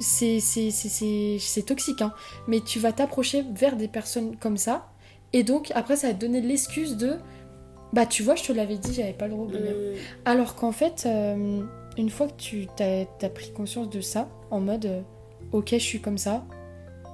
[0.00, 2.12] c'est c'est c'est- c'est toxique hein
[2.48, 4.86] mais tu vas t'approcher vers des personnes comme ça
[5.32, 7.16] et donc après ça va te donner l'excuse de
[7.92, 9.96] bah tu vois je te l'avais dit j'avais pas le droit au bonheur Mm.
[10.24, 11.60] alors qu'en fait, euh,
[11.98, 15.00] une fois que tu t'as as pris conscience de ça, en mode euh,
[15.52, 16.44] ok, je suis comme ça,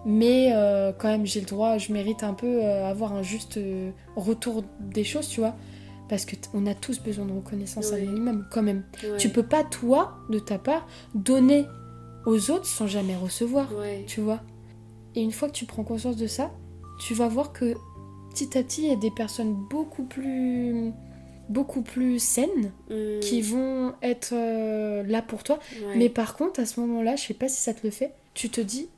[0.07, 3.59] mais euh, quand même j'ai le droit, je mérite un peu avoir un juste
[4.17, 5.55] retour des choses, tu vois.
[6.11, 8.03] Parce que on a tous besoin de reconnaissance un Ouais.
[8.05, 8.83] minimum, quand même.
[9.05, 9.17] Ouais.
[9.17, 11.65] Tu peux pas, toi, de ta part, donner
[12.27, 14.05] aux autres sans jamais recevoir Ouais.
[14.07, 14.41] tu vois.
[15.15, 16.51] Et une fois que tu prends conscience de ça,
[16.99, 17.75] tu vas voir que
[18.31, 20.93] petit à petit, il y a des personnes beaucoup plus
[21.49, 23.21] beaucoup plus saines, Mm.
[23.21, 25.59] qui vont être euh, là pour toi.
[25.97, 28.51] Mais par contre, à ce moment-là, je sais pas si ça te le fait, tu
[28.51, 28.89] te dis,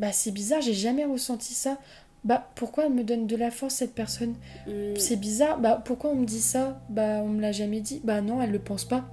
[0.00, 1.78] bah c'est bizarre, j'ai jamais ressenti ça.
[2.24, 4.34] Bah pourquoi elle me donne de la force cette personne
[4.66, 4.96] Mm.
[4.96, 5.58] C'est bizarre.
[5.58, 6.80] Bah pourquoi on me dit ça?
[6.90, 8.00] Bah on me l'a jamais dit.
[8.04, 9.04] Bah non, elle le pense pas.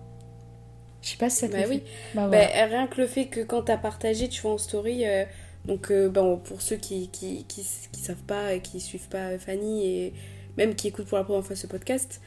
[1.01, 1.83] Je sais pas si ça te Bah le oui.
[2.15, 5.23] Bah Bah, rien que le fait que quand t'as partagé, tu vois en story, euh,
[5.65, 9.37] donc euh, bon, pour ceux qui, qui, qui, qui savent pas, et qui suivent pas
[9.37, 10.13] Fanny et
[10.57, 12.19] même qui écoutent pour la première fois ce podcast,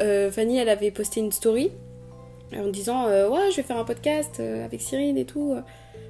[0.00, 1.70] euh, Fanny elle avait posté une story
[2.56, 5.54] en disant euh, Ouais, je vais faire un podcast euh, avec Cyril et tout.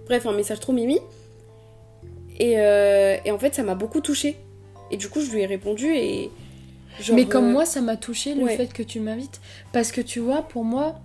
[0.06, 0.98] Bref, un message trop mimi.
[2.38, 4.36] Et, euh, et en fait, ça m'a beaucoup touchée.
[4.90, 6.30] Et du coup, je lui ai répondu et.
[7.00, 8.56] genre, Mais comme euh, moi, ça m'a touché le ouais.
[8.56, 9.40] fait que tu m'invites.
[9.72, 11.00] Parce que tu vois, pour moi,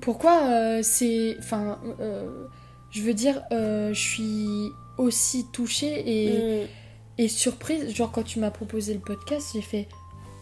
[0.00, 1.36] pourquoi euh, c'est.
[1.38, 2.46] Enfin, euh,
[2.90, 6.68] je veux dire, je suis aussi touchée et, mm,
[7.18, 7.94] et surprise.
[7.94, 9.88] Genre, quand tu m'as proposé le podcast, j'ai fait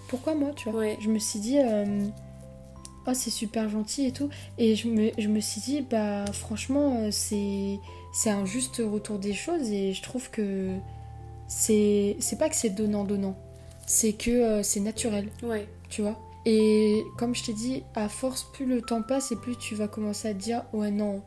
[0.09, 0.81] pourquoi moi, tu vois?
[0.81, 0.98] Ouais.
[1.00, 1.59] Je me suis dit.
[3.05, 4.28] Oh, c'est super gentil et tout.
[4.59, 7.81] Et je me, je me suis dit, bah, franchement, c'est,
[8.12, 9.70] c'est un juste retour des choses.
[9.70, 10.68] Et je trouve que
[11.48, 13.37] c'est, c'est pas que c'est donnant-donnant.
[13.87, 15.66] C'est que euh, c'est naturel ouais.
[15.88, 16.18] tu vois.
[16.44, 19.87] Et comme je t'ai dit, à force, plus le temps passe et plus tu vas
[19.88, 21.22] commencer à te dire, ouais non,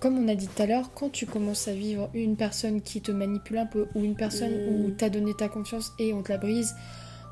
[0.00, 3.00] comme on a dit tout à l'heure, quand tu commences à vivre une personne qui
[3.00, 4.84] te manipule un peu, ou une personne Mm.
[4.84, 6.74] où t'as donné ta confiance et on te la brise,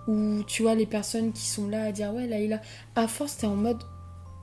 [0.09, 2.61] ou tu vois les personnes qui sont là à dire, ouais là, il a...
[2.95, 3.83] À force, t'es en mode,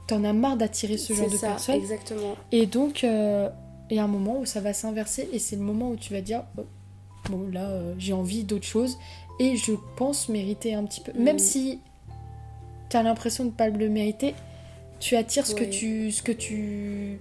[0.07, 1.75] t'en as marre d'attirer ce genre de personnes.
[1.75, 2.35] exactement.
[2.51, 3.49] Et donc, euh,
[3.93, 6.13] il y a un moment où ça va s'inverser et c'est le moment où tu
[6.13, 6.63] vas dire, oh,
[7.29, 8.97] bon là, euh, j'ai envie d'autre chose
[9.39, 11.11] et je pense mériter un petit peu.
[11.13, 11.39] Même Mm.
[11.39, 11.79] si
[12.89, 14.33] tu as l'impression de pas le mériter,
[14.99, 17.19] tu attires ce que tu, ce que tu,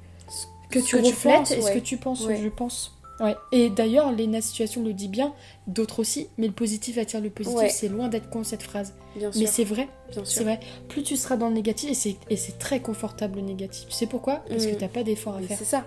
[0.71, 1.75] que Ce tu que tu reflètes penses, et ce ouais.
[1.75, 2.41] que tu penses, Ouais.
[2.43, 2.93] je pense.
[3.21, 3.37] Ouais.
[3.53, 5.33] Et d'ailleurs, Lena Situation le dit bien,
[5.67, 7.69] d'autres aussi, mais le positif attire le positif, Ouais.
[7.69, 8.95] c'est loin d'être con cette phrase.
[9.15, 9.89] Bien Mais c'est vrai,
[10.25, 10.59] c'est vrai.
[10.89, 13.87] Plus tu seras dans le négatif, et c'est, et c'est très confortable le négatif.
[13.89, 14.37] Tu sais pourquoi?
[14.49, 14.71] Parce Mm.
[14.71, 15.59] que t'as pas d'effort à Mais faire.
[15.59, 15.85] C'est ça.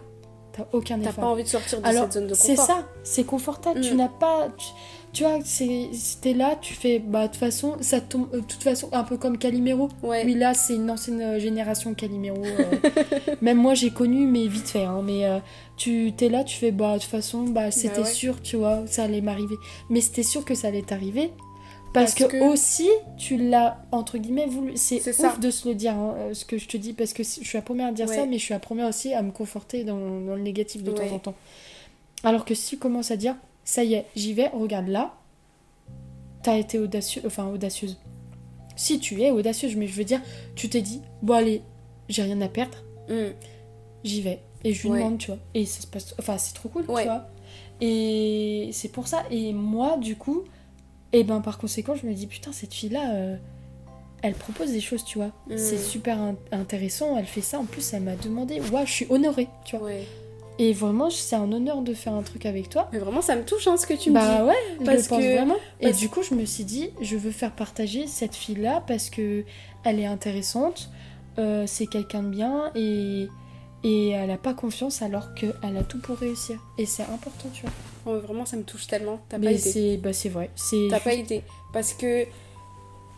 [0.56, 1.24] T'as aucun T'as effort.
[1.24, 2.66] pas envie de sortir de Alors, cette zone de c'est confort.
[2.78, 3.82] ça, c'est confortable.
[3.82, 3.98] Tu Mm.
[3.98, 4.48] n'as pas.
[4.58, 4.68] Tu,
[5.12, 5.90] tu vois, c'est,
[6.22, 7.00] t'es là, tu fais.
[7.00, 8.28] Bah, de toute façon, ça tombe.
[8.34, 9.90] euh, De toute façon, un peu comme Calimero.
[10.04, 10.24] Ouais.
[10.26, 12.42] Oui, là, c'est une ancienne euh, génération Calimero.
[12.44, 13.36] euh.
[13.42, 14.84] Même moi, j'ai connu, mais vite fait.
[14.84, 15.02] hein.
[15.04, 15.40] mais euh,
[15.78, 16.72] tu t'es là, tu fais.
[16.72, 18.06] Bah, de toute façon, bah, c'était ouais.
[18.06, 19.56] sûr, tu vois, ça allait m'arriver.
[19.90, 21.32] Mais c'était sûr que ça allait t'arriver.
[21.96, 24.74] Parce, Parce que, que- aussi, tu l'as, entre guillemets, voulu.
[24.76, 25.36] C'est ouf ça.
[25.38, 27.58] de se le dire, hein, euh, ce que je te dis, parce que je suis
[27.58, 28.16] la première à dire Ouais.
[28.16, 30.92] ça, mais je suis la première aussi à me conforter dans, dans le négatif de
[30.92, 31.08] Ouais.
[31.10, 31.34] temps en temps.
[32.24, 35.14] Alors que si tu commences à dire, ça y est, j'y vais, regarde là,
[36.44, 37.98] t'as été audacieux, enfin audacieuse.
[38.76, 40.22] Si tu es audacieuse, mais je veux dire,
[40.56, 41.62] tu t'es dit, bon allez,
[42.10, 42.78] j'ai rien à perdre,
[43.10, 43.32] Mm.
[44.04, 44.40] j'y vais.
[44.64, 44.98] Et je lui Ouais.
[45.00, 45.40] demande, tu vois.
[45.54, 47.28] Et ça se passe, enfin c'est trop cool, tu vois.
[47.82, 49.24] Et c'est pour ça.
[49.32, 50.44] Et moi, du coup,
[51.14, 53.36] et ben par conséquent, je me dis, putain, cette fille-là, euh,
[54.22, 55.32] elle propose des choses, tu vois.
[55.50, 55.58] Mm.
[55.58, 57.60] C'est super in- intéressant, elle fait ça.
[57.60, 59.88] En plus, elle m'a demandé, waouh, je suis honorée, tu vois.
[59.88, 60.06] Ouais.
[60.58, 62.88] Et vraiment, c'est un honneur de faire un truc avec toi.
[62.94, 64.44] Mais vraiment, ça me touche hein, ce que tu me Bah dis.
[64.48, 65.56] ouais, je Parce le pense que- vraiment.
[65.82, 69.10] Et parce- du coup, je me suis dit, je veux faire partager cette fille-là parce
[69.10, 69.44] que
[69.84, 70.90] elle est intéressante,
[71.40, 73.28] euh, c'est quelqu'un de bien et,
[73.88, 76.58] et elle a pas confiance alors qu'elle a tout pour réussir.
[76.80, 77.72] Et c'est important, tu vois.
[78.08, 79.20] Oh, vraiment, ça me touche tellement.
[79.30, 79.58] T'as pas idée.
[79.60, 80.50] c'est bah, c'est vrai.
[80.90, 81.44] T'as pas idée.
[81.72, 82.26] Parce que,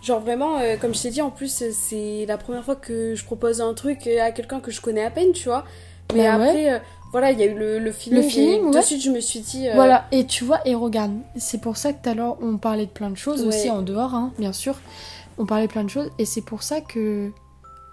[0.04, 3.24] genre vraiment, euh, comme je t'ai dit, en plus, c'est la première fois que je
[3.24, 5.64] propose un truc à quelqu'un que je connais à peine, tu vois.
[6.14, 6.48] Mais Bah ouais.
[6.50, 6.80] après, euh,
[7.12, 8.22] voilà, il y a eu le, le feeling.
[8.24, 8.72] Le feeling, ouais.
[8.78, 9.70] De suite, je me suis dit.
[9.70, 12.58] euh, Voilà, et tu vois, et regarde, c'est pour ça que tout à l'heure on
[12.58, 13.48] parlait de plein de choses Ouais.
[13.48, 14.76] aussi en dehors, hein, bien sûr.
[15.38, 17.32] On parlait de plein de choses, et c'est pour ça que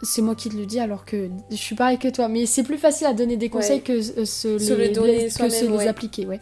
[0.05, 2.29] c'est moi qui te le dis alors que je suis pareil que toi.
[2.29, 3.83] Mais c'est plus facile à donner des conseils Ouais.
[3.83, 6.41] que euh, se Se les, que se appliquer, ouais.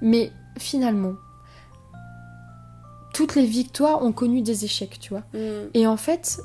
[0.00, 1.14] Mais finalement,
[3.14, 5.22] toutes les victoires ont connu des échecs, tu vois.
[5.34, 6.40] mm, Et en fait,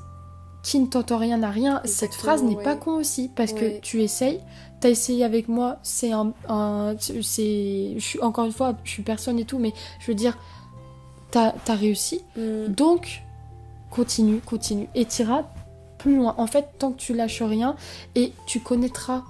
[0.63, 2.63] qui ne tente rien à rien, cette phrase n'est ouais.
[2.63, 4.41] pas con aussi, parce que tu essayes,
[4.81, 9.03] t'as essayé avec moi, c'est un, un- c'est, je suis encore une fois, je suis
[9.03, 10.37] personne et tout, mais je veux dire,
[11.31, 13.21] t'as as réussi, mm, donc
[13.89, 15.43] continue, continue, et t'iras
[15.97, 16.35] plus loin.
[16.37, 17.75] En fait, tant que tu lâches rien,
[18.15, 19.23] et tu connaîtras,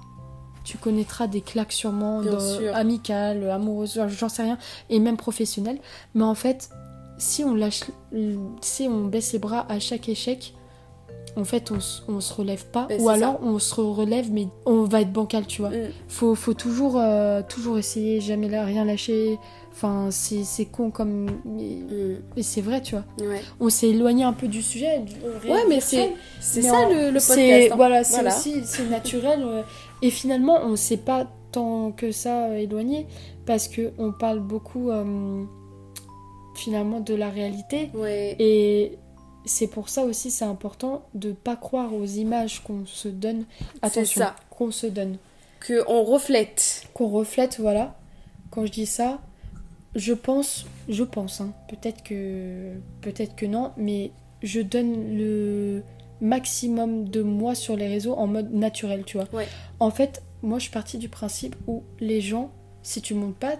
[0.64, 2.22] tu connaîtras des claques sûrement,
[2.74, 4.58] amicales, amoureuses, j'en sais rien,
[4.90, 5.78] et même professionnelles,
[6.14, 6.70] mais en fait,
[7.18, 7.84] si on lâche,
[8.60, 10.54] si on baisse les bras à chaque échec,
[11.38, 11.78] en fait, on,
[12.12, 15.46] on se relève pas, Ben, ou alors on se relève, mais on va être bancal,
[15.46, 15.70] tu vois.
[15.70, 15.90] mm.
[16.08, 19.38] Faut, faut toujours, euh, toujours essayer, jamais rien lâcher.
[19.72, 21.26] Enfin, c'est c'est con comme.
[21.44, 23.04] Mais, Mm, mais c'est vrai, tu vois.
[23.24, 23.40] ouais.
[23.60, 24.98] On s'est éloigné un peu du sujet.
[24.98, 25.14] du-
[25.48, 26.10] Ouais, mais c'est
[26.40, 27.72] ça le, le podcast.
[27.72, 27.76] hein.
[27.76, 28.36] Voilà, c'est Voilà.
[28.36, 29.40] aussi c'est naturel.
[29.44, 29.62] euh,
[30.02, 33.06] et finalement, on s'est pas tant que ça euh, éloigné
[33.46, 35.44] parce que on parle beaucoup euh,
[36.54, 38.34] finalement de la réalité Ouais.
[38.38, 38.98] et
[39.44, 43.44] c'est pour ça aussi c'est important de pas croire aux images qu'on se donne.
[43.82, 45.16] Attention, qu'on se donne.
[45.60, 46.86] Que on reflète.
[46.94, 47.96] Qu'on reflète, voilà.
[48.50, 49.20] Quand je dis ça,
[49.94, 54.12] je pense, je pense, hein, peut-être que, peut-être que non, mais
[54.42, 55.82] je donne le
[56.20, 59.28] maximum de moi sur les réseaux en mode naturel, tu vois.
[59.32, 59.46] Ouais.
[59.80, 62.50] En fait, moi je suis partie du principe où les gens,
[62.82, 63.56] si tu montres pas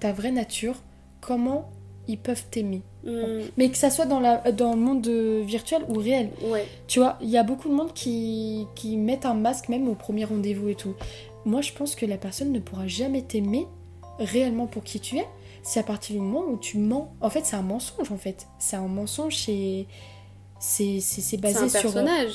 [0.00, 0.76] ta vraie nature,
[1.20, 1.70] comment
[2.08, 2.82] ils peuvent t'aimer?
[3.04, 5.06] Hmm, Mais que ça soit dans, la, dans le monde
[5.44, 6.30] virtuel ou réel.
[6.44, 6.66] ouais.
[6.86, 9.94] Tu vois, il y a beaucoup de monde qui, qui mettent un masque même au
[9.94, 10.94] premier rendez-vous et tout.
[11.44, 13.66] Moi, je pense que la personne ne pourra jamais t'aimer
[14.18, 15.26] réellement pour qui tu es.
[15.64, 17.12] C'est à partir du moment où tu mens.
[17.20, 18.46] En fait, c'est un mensonge, en fait.
[18.58, 19.86] C'est un mensonge, c'est...
[21.38, 21.90] Basé sur...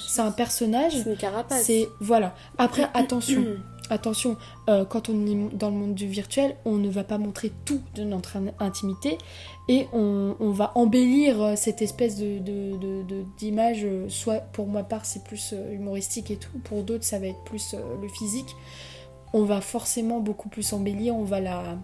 [0.10, 0.92] C'est un personnage.
[1.02, 1.64] C'est une carapace.
[1.64, 1.88] C'est...
[2.02, 2.36] Voilà.
[2.58, 3.46] Après, attention.
[3.90, 4.38] Attention,
[4.70, 7.82] euh, quand on est dans le monde du virtuel, on ne va pas montrer tout
[7.96, 9.18] de notre in- intimité
[9.70, 12.40] et on, on va embellir euh, cette espèce de,
[13.38, 13.84] d'image.
[13.86, 17.44] euh, soit pour ma part, c'est plus humoristique et tout, pour d'autres, ça va être
[17.46, 18.56] plus le physique.
[19.34, 21.78] On va forcément beaucoup plus embellir, on va la.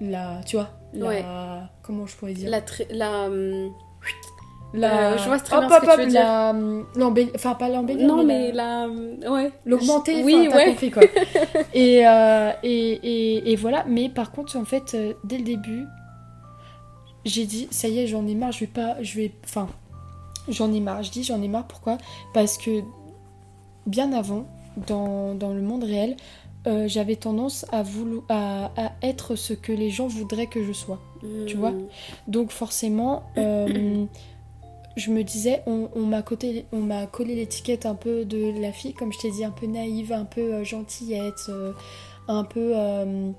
[0.00, 1.24] la tu vois la, Ouais.
[1.82, 2.50] Comment je pourrais dire?
[2.90, 3.70] La, hum,
[4.74, 6.20] La- Euh, je vois très hop, bien ce hop, que tu veux dire.
[6.22, 6.52] la-
[6.96, 8.06] l'embellir- Enfin, pas l'embellir.
[8.06, 8.84] Non, mais mais la- la.
[8.88, 9.50] hum, Ouais.
[9.64, 10.64] l'augmenter, Oui, t'as ouais.
[10.66, 11.02] compris quoi.
[11.74, 15.86] et, euh, et, et, et voilà, mais par contre, en fait, euh, dès le début,
[17.24, 19.68] j'ai dit, ça y est, j'en ai marre, je vais pas, je vais, enfin,
[20.48, 21.02] j'en ai marre.
[21.02, 21.98] Je dis, j'en ai marre, pourquoi?
[22.34, 22.82] Parce que
[23.86, 24.46] bien avant,
[24.86, 26.16] dans, dans le monde réel,
[26.66, 30.72] euh, j'avais tendance à, vouloir, à, à être ce que les gens voudraient que je
[30.72, 30.98] sois.
[31.46, 31.72] Tu vois?
[32.28, 33.22] Donc forcément,
[34.96, 39.18] je me disais, on, on m'a collé l'étiquette un peu de la fille, comme je
[39.18, 41.72] t'ai dit, un peu naïve, un peu euh, gentillette, euh,
[42.28, 43.30] un peu euh,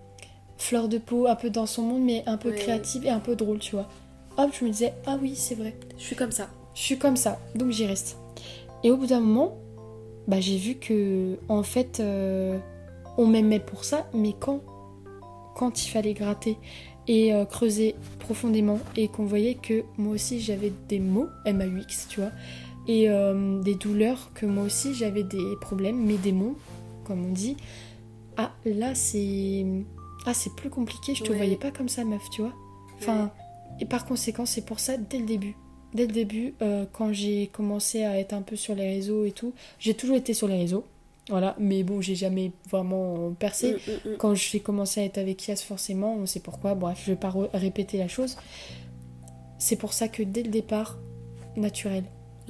[0.57, 2.55] fleur de peau, un peu dans son monde, mais un peu Ouais.
[2.55, 3.87] créative et un peu drôle, tu vois.
[4.37, 6.47] Hop, je me disais, ah oui, c'est vrai, Je suis comme ça.
[6.75, 8.17] je suis comme ça, donc j'y reste.
[8.83, 9.57] Et au bout d'un moment,
[10.27, 12.59] bah, j'ai vu que, en fait, euh,
[13.17, 14.61] on m'aimait pour ça, mais quand
[15.55, 16.55] Quand il fallait gratter
[17.07, 22.19] et euh, creuser profondément et qu'on voyait que moi aussi j'avais des maux, M-A-U-X, tu
[22.19, 22.31] vois,
[22.87, 26.55] et euh, des douleurs, que moi aussi j'avais des problèmes, mes démons,
[27.05, 27.57] comme on dit,
[28.37, 29.65] ah là c'est.
[30.25, 31.37] Ah, c'est plus compliqué, je te Ouais.
[31.37, 32.53] voyais pas comme ça, meuf, tu vois.
[32.99, 33.31] Enfin,
[33.79, 35.55] et par conséquent, c'est pour ça, dès le début,
[35.93, 39.31] dès le début, euh, quand j'ai commencé à être un peu sur les réseaux et
[39.31, 40.83] tout, j'ai toujours été sur les réseaux,
[41.29, 43.73] voilà, mais bon, j'ai jamais vraiment percé.
[43.73, 44.17] Mm, mm, mm.
[44.17, 47.33] Quand j'ai commencé à être avec Yas, forcément, on sait pourquoi, bref, je vais pas
[47.53, 48.37] répéter la chose.
[49.59, 50.99] C'est pour ça que dès le départ,
[51.55, 52.03] naturel.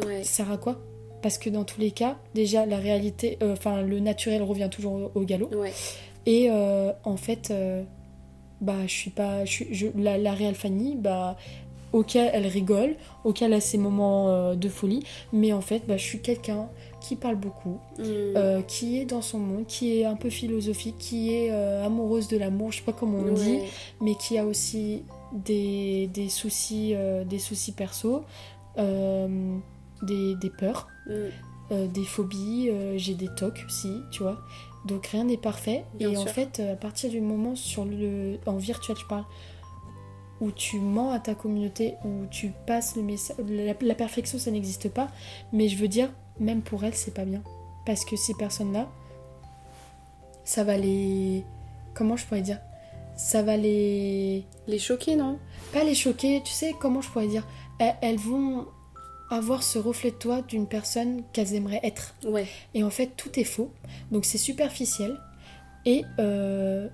[0.06, 0.24] Ouais.
[0.24, 0.80] Ça sert à quoi?
[1.22, 4.94] Parce que dans tous les cas, déjà, la réalité, euh, enfin, le naturel revient toujours
[4.94, 5.50] au, au galop.
[5.56, 5.74] Ouais.
[6.28, 7.84] Et euh, en fait, euh,
[8.62, 9.46] bah, je suis pas.
[9.46, 11.38] Je la, la réelle Fanny, bah,
[11.94, 15.98] ok, elle rigole, ok, elle a ses moments euh, de folie, mais en fait, bah,
[15.98, 16.70] je suis quelqu'un
[17.08, 18.04] qui parle beaucoup, Mm.
[18.04, 22.28] euh, qui est dans son monde, qui est un peu philosophique, qui est euh, amoureuse
[22.28, 23.60] de l'amour, je sais pas comment on dit,
[24.02, 25.04] mais qui a aussi
[25.34, 28.24] des, des soucis, euh, des soucis perso,
[28.78, 29.58] euh,
[30.04, 31.88] des, des peurs Mm.
[31.94, 34.38] des phobies, j'ai des tocs aussi, tu vois.
[34.86, 35.84] Donc rien n'est parfait.
[35.96, 39.26] Bien et en fait, à partir du moment sur le en virtuel, je parle,
[40.40, 44.52] où tu mens à ta communauté, où tu passes le message, la, la perfection, ça
[44.52, 45.10] n'existe pas.
[45.52, 46.10] Mais je veux dire,
[46.40, 47.42] même pour elles, c'est pas bien,
[47.86, 48.88] parce que ces personnes-là,
[50.44, 51.44] ça va les,
[51.94, 52.60] comment je pourrais dire,
[53.16, 55.40] ça va les Les choquer, non?
[55.74, 57.46] pas les choquer, tu sais comment je pourrais dire,
[57.80, 58.66] elles, vont
[59.30, 62.16] avoir ce reflet de toi d'une personne qu'elles aimeraient être.
[62.26, 62.48] Ouais.
[62.74, 63.72] Et en fait, tout est faux.
[64.12, 65.20] Donc c'est superficiel.
[65.86, 66.88] Et euh,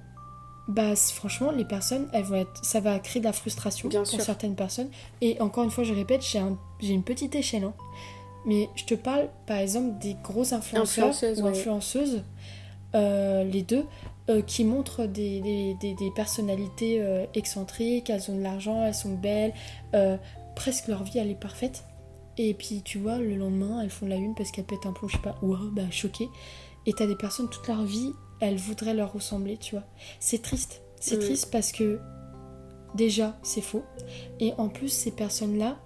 [0.68, 4.08] bah franchement, les personnes, elles vont être, ça va créer de la frustration Bien pour
[4.10, 4.22] sûr.
[4.22, 4.90] certaines personnes.
[5.22, 7.66] Et encore une fois, je répète, j'ai un- j'ai une petite échelle.
[7.66, 7.74] hein.
[8.46, 11.52] Mais je te parle, par exemple, des gros influenceurs Influenceuses, ou ouais.
[11.52, 12.24] influenceuses,
[12.96, 13.86] euh, les deux,
[14.30, 18.94] euh, qui montrent des, des- des- des personnalités euh, excentriques, elles ont de l'argent, elles
[18.96, 19.54] sont belles,
[20.56, 21.84] presque leur vie, elle est parfaite.
[22.38, 25.08] Et puis tu vois, le lendemain, elles font la une parce qu'elles pètent un plomb,
[25.08, 26.30] je sais pas, ouah, bah choquées.
[26.86, 29.84] Et t'as des personnes, toute leur vie, elles voudraient leur ressembler, tu vois.
[30.20, 30.82] C'est triste.
[31.00, 32.00] C'est triste parce que
[32.96, 33.84] déjà, c'est faux.
[34.40, 35.78] Et en plus, ces personnes-là,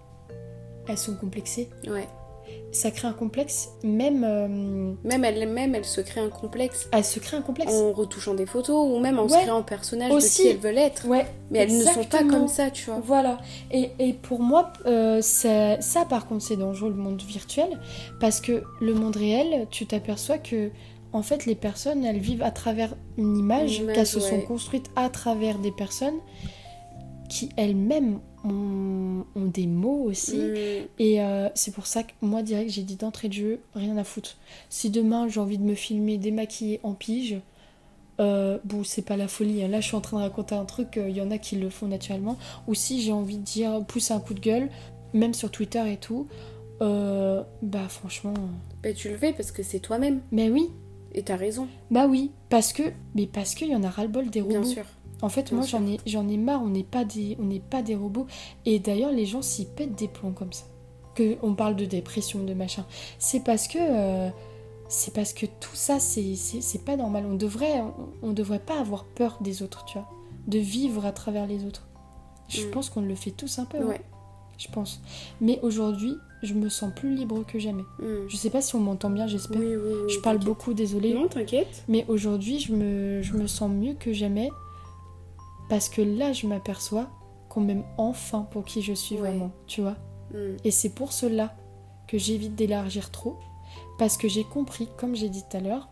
[0.88, 1.70] elles sont complexées.
[1.88, 2.08] Ouais.
[2.72, 4.24] Ça crée un complexe, même.
[4.26, 7.72] euh, Même elle, même elle se crée un complexe elles se créent un complexe.
[7.74, 10.38] en retouchant des photos ou même en se créant un personnage Aussi.
[10.40, 11.08] de qui elles veulent être.
[11.08, 13.00] Ouais, Mais elles ne sont pas comme ça, tu vois.
[13.04, 13.40] Voilà.
[13.72, 17.80] Et, et pour moi, euh, ça, ça, par contre, c'est dangereux le monde virtuel
[18.20, 20.70] parce que le monde réel, tu t'aperçois que
[21.14, 24.88] en fait, les personnes, elles vivent à travers une image, image, qu'elles se sont construites
[24.98, 26.18] à travers des personnes
[27.30, 30.38] qui elles-mêmes ont, ont des mots aussi.
[30.38, 30.88] Mm.
[31.00, 34.04] Et euh, c'est pour ça que moi, direct, j'ai dit d'entrée de jeu, rien à
[34.04, 34.38] foutre.
[34.70, 37.38] Si demain j'ai envie de me filmer démaquillée en pige,
[38.20, 39.64] euh, bon, c'est pas la folie.
[39.64, 39.68] hein.
[39.68, 41.70] Là, je suis en train de raconter un truc, il y en a qui le
[41.70, 42.38] font naturellement.
[42.68, 44.70] Ou si j'ai envie de dire, pousser un coup de gueule,
[45.14, 46.28] même sur Twitter et tout,
[46.82, 48.34] euh, bah franchement.
[48.84, 50.22] Bah, tu le fais parce que c'est toi-même.
[50.32, 50.70] Mais oui,
[51.14, 52.84] Et t'as raison, bah oui, parce que,
[53.16, 54.62] mais parce qu'il y en a ras-le-bol des robots.
[54.62, 54.84] bien sûr.
[55.22, 56.62] En fait, Bien moi, j'en ai, j'en ai marre.
[56.64, 58.28] On n'est pas des, on n'est pas des robots.
[58.66, 60.66] Et d'ailleurs, les gens s'y pètent des plombs comme ça.
[61.16, 62.86] Que on parle de dépression, de machin.
[63.18, 64.30] C'est parce que, euh,
[64.88, 67.26] c'est parce que tout ça, c'est, c'est, c'est pas normal.
[67.28, 67.94] On devrait, on,
[68.30, 70.08] on devrait pas avoir peur des autres, tu vois,
[70.48, 71.88] de vivre à travers les autres.
[72.48, 72.72] Je Mm.
[72.72, 73.80] pense qu'on le fait tous un peu.
[73.80, 74.02] hein, Ouais.
[74.60, 75.02] je pense.
[75.42, 76.14] Mais aujourd'hui,
[76.44, 77.84] je me sens plus libre que jamais.
[78.00, 78.28] Mm.
[78.30, 79.26] Je sais pas si on m'entend bien.
[79.26, 79.60] J'espère.
[79.60, 81.16] Oui, oui, oui, je parle beaucoup, désolée.
[81.16, 81.84] Non, t'inquiète.
[81.88, 84.52] Mais aujourd'hui, je me, je me sens mieux que jamais
[85.70, 87.08] parce que là, je m'aperçois
[87.50, 89.22] qu'on m'aime enfin pour qui je suis Ouais.
[89.30, 89.96] vraiment, tu vois.
[90.32, 90.58] Mm.
[90.64, 91.56] Et c'est pour cela
[92.08, 93.38] que j'évite d'élargir trop
[93.98, 95.88] parce que j'ai compris, comme j'ai dit tout à l'heure,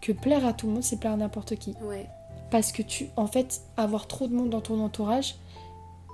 [0.00, 1.74] que plaire à tout le monde, c'est plaire à n'importe qui.
[1.82, 2.06] Ouais.
[2.50, 5.34] Parce que tu, en fait, avoir trop de monde dans ton entourage,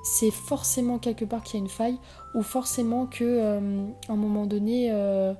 [0.02, 1.98] c'est forcément quelque part qu'il y a une faille
[2.34, 5.32] ou forcément que, euh, à un moment donné, euh,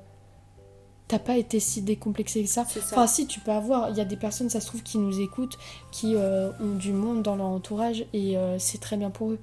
[1.07, 2.61] t'as pas été si décomplexé que ça.
[2.63, 3.89] Enfin, si, tu peux avoir.
[3.91, 5.57] Il y a des personnes, ça se trouve, qui nous écoutent,
[5.91, 9.39] qui euh, ont du monde dans leur entourage et euh, c'est très bien pour eux.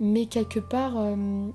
[0.00, 1.48] Mais quelque part, euh,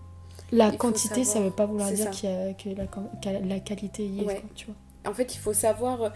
[0.51, 4.19] la Il quantité, ça veut pas vouloir dire a- que la, qual- la qualité y
[4.21, 4.35] est, Ouais.
[4.41, 4.75] quoi, tu vois.
[5.11, 6.13] En fait, il faut savoir,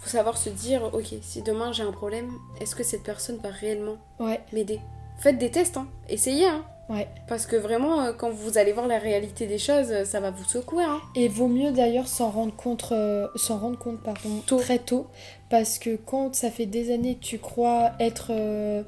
[0.00, 3.50] faut savoir se dire, ok, si demain j'ai un problème, est-ce que cette personne va
[3.50, 4.80] réellement Ouais, m'aider?
[5.18, 5.86] Faites des tests, hein.
[6.08, 6.64] essayez, hein.
[6.90, 7.08] Ouais.
[7.28, 10.30] Parce que vraiment, euh, quand vous allez voir la réalité des choses, euh, ça va
[10.30, 10.84] vous secouer.
[10.84, 11.00] Hein.
[11.14, 14.58] Et vaut mieux d'ailleurs s'en rendre compte, euh, s'en rendre compte pardon, Tôt.
[14.58, 15.06] très tôt,
[15.50, 18.82] parce que quand ça fait des années que tu crois être euh,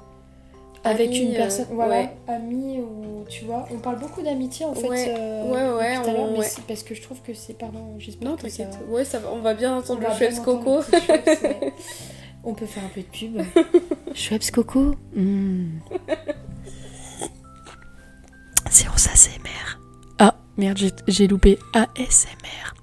[0.85, 2.11] avec Ami, une euh, personne, voilà, ouais.
[2.29, 4.89] ami ou tu vois, on parle beaucoup d'amitié en fait.
[4.89, 6.47] Ouais, euh, ouais, ouais, tout à l'heure, on- mais ouais.
[6.69, 8.65] parce que je trouve que c'est pardon, j'espère Non, que ça.
[8.65, 8.79] t'inquiète.
[8.89, 10.81] Ouais, ça va, on va bien entendre le Schweppes Coco.
[10.83, 11.73] Schweppes.
[12.45, 13.43] On peut faire un peu de pub.
[14.15, 14.95] Schweppes Coco?
[15.15, 15.81] Mm.
[18.79, 19.81] Séance ASMR.
[20.21, 22.75] Ah, merde, j'ai- j'ai loupé ASMR.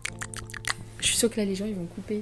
[1.00, 2.22] Je suis sûre que là, les gens, ils vont couper.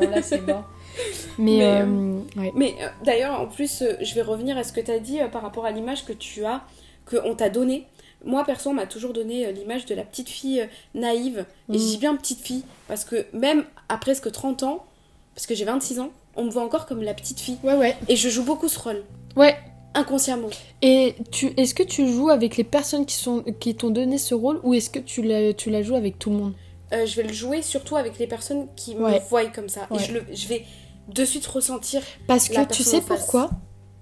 [0.00, 0.64] non, là, c'est mort.
[1.38, 2.52] Mais, Mais, euh, ouais.
[2.56, 5.20] Mais euh, d'ailleurs, en plus, euh, je vais revenir à ce que tu as dit
[5.20, 6.62] euh, par rapport à l'image que tu as,
[7.04, 7.86] qu'on t'a donnée.
[8.24, 11.44] Moi, perso, on m'a toujours donné euh, l'image de la petite fille euh, naïve.
[11.70, 11.86] Et je Mm.
[11.86, 14.86] dis bien petite fille, parce que même à presque 30 ans,
[15.34, 17.58] parce que j'ai 26 ans, on me voit encore comme la petite fille.
[17.62, 17.94] Ouais, ouais.
[18.08, 19.04] Et je joue beaucoup ce rôle,
[19.36, 19.54] Ouais.
[19.96, 20.48] Inconsciemment.
[20.82, 24.34] Et tu, est-ce que tu joues avec les personnes qui, sont, qui t'ont donné ce
[24.34, 26.52] rôle ou est-ce que tu la, tu la joues avec tout le monde?
[26.92, 29.14] Euh, je vais le jouer surtout avec les personnes qui Ouais.
[29.20, 29.86] me voient comme ça.
[29.90, 29.96] Ouais.
[30.00, 30.64] Et je, le, je vais
[31.08, 33.50] de suite ressentir Parce que tu sais pourquoi?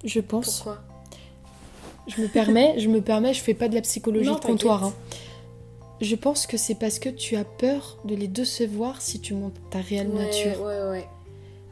[0.04, 0.56] Je pense.
[0.60, 0.78] pourquoi?
[2.06, 4.84] Je me permets, je me permets, je fais pas de la psychologie Non, de comptoir.
[4.84, 4.92] hein.
[6.00, 9.54] Je pense que c'est parce que tu as peur de les décevoir si tu montes
[9.70, 10.60] ta réelle Ouais, nature.
[10.60, 11.08] ouais, ouais.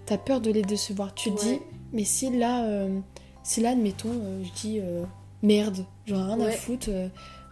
[0.07, 1.13] T'as peur de les décevoir.
[1.15, 1.59] Tu dis,
[1.93, 2.99] mais si là, euh,
[3.43, 5.05] si là, admettons, euh, je dis euh,
[5.43, 6.89] merde, j'en ai rien à foutre,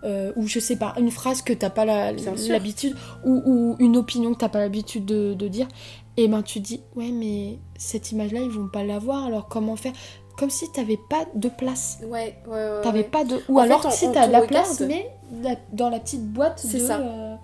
[0.05, 4.33] euh, ou je sais pas, une phrase que t'as pas l'habitude, ou, ou une opinion
[4.35, 5.69] que t'as pas l'habitude de, de dire,
[6.17, 9.93] et ben tu dis, ouais, mais cette image-là, ils vont pas l'avoir, alors comment faire?
[10.39, 11.99] Comme si t'avais pas de place.
[12.03, 12.81] Ouais, ouais, ouais.
[12.83, 13.05] T'avais ouais.
[13.05, 13.41] pas de.
[13.51, 14.47] Ou En alors fait, on- si t'as la regarde.
[14.49, 15.11] place, mais
[15.43, 16.87] la- dans la petite boîte C'est de.
[16.87, 16.99] ça.
[17.01, 17.37] euh,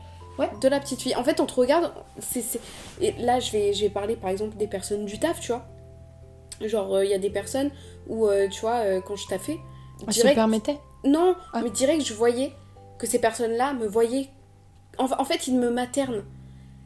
[0.63, 1.15] de la petite fille.
[1.15, 1.93] En fait, on te regarde.
[2.21, 2.59] c'est-
[3.03, 5.67] Et là, je vais, je vais parler par exemple des personnes du taf, tu vois.
[6.61, 7.71] Genre, il y a des personnes
[8.09, 9.59] où, euh, tu vois, euh, quand je taffais,
[10.09, 10.35] se direct.
[10.37, 10.79] permettait.
[11.05, 11.61] Non, Ah.
[11.63, 12.53] mais direct, je voyais
[12.99, 14.29] que ces personnes-là me voyaient.
[14.99, 16.25] En, en fait, ils me maternent.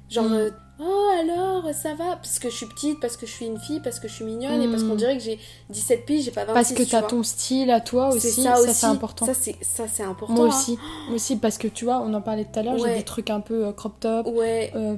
[0.08, 0.32] Genre, Mm.
[0.34, 0.50] euh,
[0.80, 2.16] oh alors, ça va?
[2.16, 4.24] Parce que je suis petite, parce que je suis une fille, parce que je suis
[4.24, 7.02] mignonne, et parce qu'on dirait que j'ai 17 piges, j'ai pas 26 Parce que t'as
[7.02, 9.26] ton style à toi aussi, ça ça c'est important.
[9.26, 10.34] Ça, c'est important.
[10.34, 10.48] Moi hein.
[10.48, 12.96] aussi, moi aussi parce que tu vois, on en parlait tout à l'heure, j'ai Ouais.
[12.96, 14.96] des trucs un peu euh, crop top, Ouais, euh,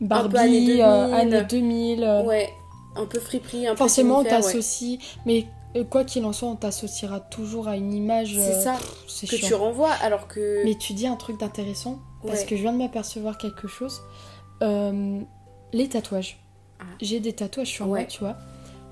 [0.00, 1.14] Barbie, années euh, 2000.
[1.14, 2.04] années 2000.
[2.04, 2.50] euh, ouais.
[2.96, 4.28] Un peu friperie, un peu forcément, on ouais.
[4.28, 8.34] t'associe, mais euh, quoi qu'il en soit, on t'associera toujours à une image.
[8.34, 9.48] C'est euh, ça pff, que chiant.
[9.48, 10.62] tu renvoies, alors que.
[10.64, 14.02] Mais tu dis un truc d'intéressant, parce que je viens de m'apercevoir quelque chose.
[14.62, 15.20] Euh,
[15.72, 16.38] les tatouages.
[16.78, 16.84] Ah.
[17.00, 18.06] J'ai des tatouages sur moi, Ouais.
[18.06, 18.36] tu vois.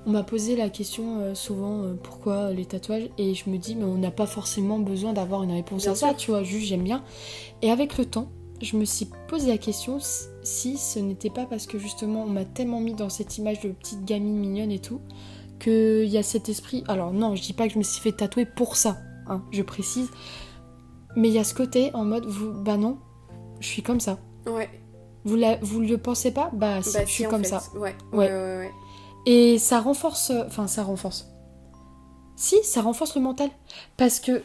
[0.07, 3.75] On m'a posé la question euh, souvent euh, pourquoi les tatouages et je me dis
[3.75, 6.65] mais on n'a pas forcément besoin d'avoir une réponse Bien à ça, tu vois, juste
[6.65, 7.03] j'aime bien.
[7.61, 8.29] Et avec le temps,
[8.65, 9.97] je me suis posé la question
[10.43, 13.69] si ce n'était pas parce que justement on m'a tellement mis dans cette image de
[13.69, 15.01] petite gamine mignonne et tout
[15.59, 16.83] qu'il y a cet esprit.
[16.87, 18.97] Alors non, je dis pas que je me suis fait tatouer pour ça,
[19.27, 20.09] hein, je précise.
[21.15, 22.97] Mais il y a ce côté en mode vous, bah non,
[23.59, 24.17] je suis comme ça.
[24.47, 24.69] Ouais.
[25.23, 26.49] Vous, la, vous le pensez pas?
[26.53, 27.49] Bah si, Bah, je suis si, comme fait.
[27.49, 27.61] ça.
[27.75, 27.95] Ouais.
[28.11, 28.27] Ouais.
[28.27, 28.71] Ouais, ouais, ouais.
[29.27, 30.31] Et ça renforce.
[30.47, 31.27] Enfin, ça renforce.
[32.35, 33.49] Si, ça renforce le mental.
[33.97, 34.41] Parce que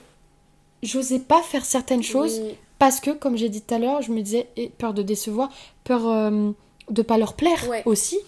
[0.82, 2.56] j'osais pas faire certaines choses Oui.
[2.78, 5.50] Parce que, comme j'ai dit tout à l'heure, je me disais eh, peur de décevoir,
[5.84, 6.50] peur euh,
[6.90, 7.82] de pas leur plaire Ouais.
[7.86, 8.18] aussi.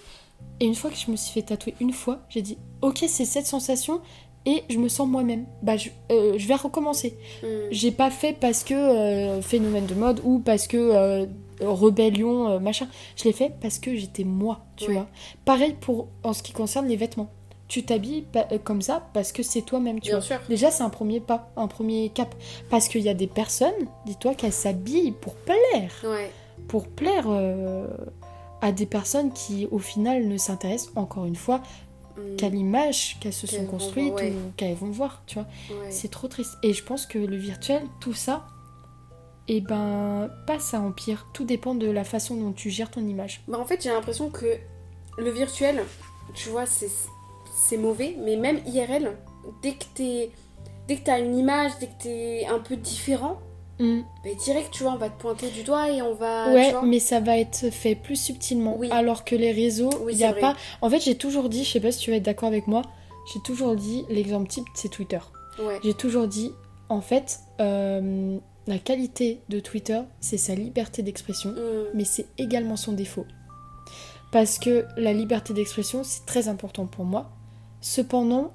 [0.61, 3.25] Et une fois que je me suis fait tatouer une fois, j'ai dit ok, c'est
[3.25, 4.01] cette sensation
[4.47, 5.47] et je me sens moi-même.
[5.63, 7.17] Bah, je, euh, je vais recommencer.
[7.43, 7.47] Mm.
[7.71, 11.27] J'ai pas fait parce que euh, phénomène de mode ou parce que euh,
[11.61, 12.89] rébellion, machin.
[13.17, 14.95] Je l'ai fait parce que j'étais moi, tu Ouais.
[14.95, 15.07] vois.
[15.45, 17.31] Pareil pour en ce qui concerne les vêtements.
[17.69, 20.27] Tu t'habilles euh, comme ça parce que c'est toi-même, tu Bien vois.
[20.27, 20.41] sûr.
[20.49, 22.35] Déjà, c'est un premier pas, un premier cap.
[22.71, 23.75] Parce qu'il y a des personnes,
[24.07, 25.93] dis-toi, qu'elles s'habillent pour plaire.
[26.05, 26.31] Ouais.
[26.67, 27.87] Pour plaire euh,
[28.63, 31.61] à des personnes qui, au final, ne s'intéressent, encore une fois,
[32.17, 32.35] Mm.
[32.37, 34.33] qu'à l'image qu'elles se sont construites voir, ouais.
[34.33, 35.47] ou qu'elles vont voir, tu vois.
[35.71, 35.91] Ouais.
[35.91, 36.55] C'est trop triste.
[36.65, 38.45] Et je pense que le virtuel, tout ça,
[39.47, 41.29] et ben, pas ça empire.
[41.33, 43.43] Tout dépend de la façon dont tu gères ton image.
[43.47, 44.47] Bah en fait j'ai l'impression que
[45.17, 45.85] le virtuel,
[46.35, 46.91] tu vois, c'est
[47.59, 49.11] c'est mauvais, mais même IRL,
[49.63, 50.31] dès que t'es
[50.87, 53.39] dès que t'as une image, dès que t'es un peu différent,
[53.81, 54.01] Mm.
[54.25, 56.51] bah direct tu vois, on va te pointer du doigt et on va.
[56.53, 56.83] ouais, tu vois.
[56.83, 58.75] mais ça va être fait plus subtilement.
[58.77, 58.89] Oui.
[58.91, 60.41] Alors que les réseaux, il Oui, y c'est a vrai.
[60.41, 60.57] pas.
[60.83, 62.83] En fait, j'ai toujours dit, je sais pas si tu vas être d'accord avec moi,
[63.33, 65.21] j'ai toujours dit, l'exemple type, c'est Twitter.
[65.61, 65.79] Ouais.
[65.85, 66.51] J'ai toujours dit,
[66.89, 68.37] en fait, euh,
[68.67, 71.51] la qualité de Twitter, c'est sa liberté d'expression.
[71.51, 71.85] Mm.
[71.95, 73.27] mais c'est également son défaut.
[74.33, 77.31] Parce que la liberté d'expression, c'est très important pour moi.
[77.81, 78.53] Cependant,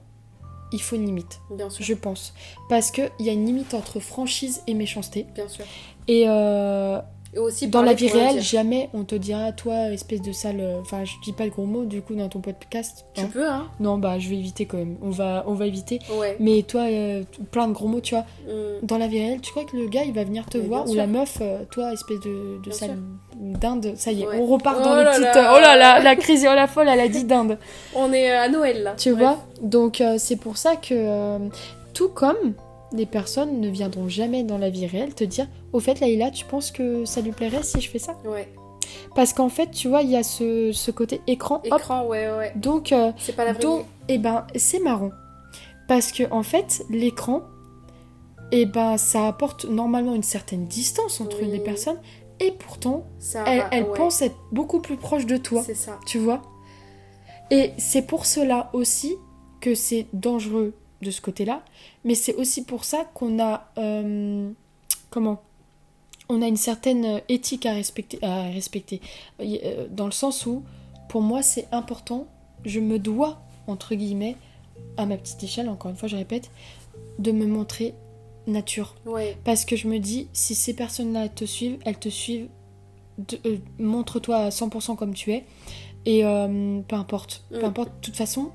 [0.72, 1.84] il faut une limite, Bien sûr.
[1.86, 2.34] je pense.
[2.70, 5.28] Parce qu'il y a une limite entre franchise et méchanceté.
[5.36, 5.66] Bien sûr.
[6.08, 7.00] Et euh,
[7.36, 10.60] Et aussi dans la vie réelle, jamais on te dira, toi, espèce de sale...
[10.60, 13.06] euh, Enfin, je dis pas de gros mots, du coup, dans ton podcast.
[13.16, 13.30] Tu hein.
[13.34, 13.68] peux hein.
[13.80, 14.98] Non, bah, je vais éviter quand même.
[15.02, 16.00] On va, on va éviter.
[16.20, 16.38] Ouais.
[16.40, 18.26] Mais toi, euh, plein de gros mots, tu vois.
[18.48, 18.86] Mm.
[18.86, 20.88] Dans la vie réelle, tu crois que le gars, il va venir te Mais voir
[20.88, 22.98] ou la meuf, euh, toi, espèce de, de sale
[23.36, 24.38] dinde, ça y est, Ouais.
[24.40, 25.24] on repart Oh dans les là petites...
[25.36, 25.54] là.
[25.58, 27.58] Oh là là, la crise oh la folle, elle a dit dinde.
[27.96, 28.94] On est à Noël là.
[28.96, 29.24] Tu Bref.
[29.24, 31.40] vois Donc euh, c'est pour ça que, euh,
[31.96, 32.54] tout comme
[32.94, 36.46] les personnes ne viendront jamais dans la vie réelle te dire, au fait, Laïla, tu
[36.46, 38.16] penses que ça lui plairait si je fais ça?
[38.26, 38.48] Ouais.
[39.16, 42.30] Parce qu'en fait, tu vois, il y a ce, ce côté écran, hop, Écran, ouais,
[42.32, 42.54] ouais.
[42.56, 42.92] donc...
[42.92, 45.12] euh, C'est pas la vraie donc, eh ben, c'est marrant.
[45.88, 47.42] Parce que, en fait, l'écran,
[48.52, 51.50] eh ben, ça apporte normalement une certaine distance entre Oui.
[51.52, 52.00] les personnes.
[52.40, 53.98] Et pourtant, Ça elle, va- elle ouais.
[53.98, 55.62] pense être beaucoup plus proche de toi.
[55.66, 56.00] C'est ça.
[56.06, 56.42] Tu vois?
[57.52, 59.16] Et c'est pour cela aussi
[59.62, 60.74] que c'est dangereux
[61.04, 61.64] de ce côté-là.
[62.04, 63.70] Mais c'est aussi pour ça qu'on a...
[63.78, 64.50] euh,
[65.10, 65.42] comment
[66.30, 69.02] on a une certaine éthique à respecter, à respecter.
[69.42, 70.64] Euh, dans le sens où,
[71.10, 72.28] pour moi, c'est important,
[72.66, 74.38] je me dois, entre guillemets,
[74.98, 76.50] à ma petite échelle, encore une fois, je répète,
[77.20, 77.94] de me montrer
[78.48, 78.96] nature.
[79.06, 79.38] Ouais.
[79.44, 82.48] Parce que je me dis, si ces personnes-là te suivent, elles te suivent,
[83.46, 85.46] euh, montre-toi à 100% comme tu es.
[86.06, 87.66] Et euh, peu importe, peu Mm.
[87.66, 88.52] importe, de toute façon,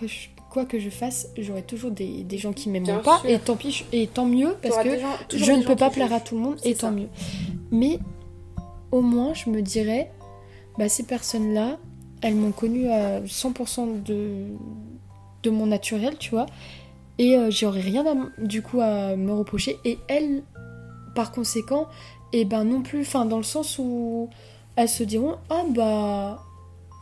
[0.00, 3.18] que je- quoi que je fasse, j'aurai toujours des, des gens qui m'aimeront pas.
[3.20, 3.30] sûr.
[3.30, 6.12] Et tant pis, je- et tant mieux, parce que gens- je ne peux pas plaire
[6.12, 6.90] à tout le monde, et tant ça.
[6.92, 7.08] mieux.
[7.70, 7.98] Mais
[8.90, 10.10] au moins, je me dirais,
[10.78, 11.78] bah, ces personnes-là,
[12.20, 14.46] elles m'ont connu à 100% de,
[15.42, 16.46] de mon naturel, tu vois.
[17.18, 19.78] Et euh, j'aurais rien à, du coup à me reprocher.
[19.84, 20.42] Et elles,
[21.14, 21.86] par conséquent,
[22.32, 24.28] et ben non plus, enfin, dans le sens où
[24.76, 26.42] elles se diront, ah bah,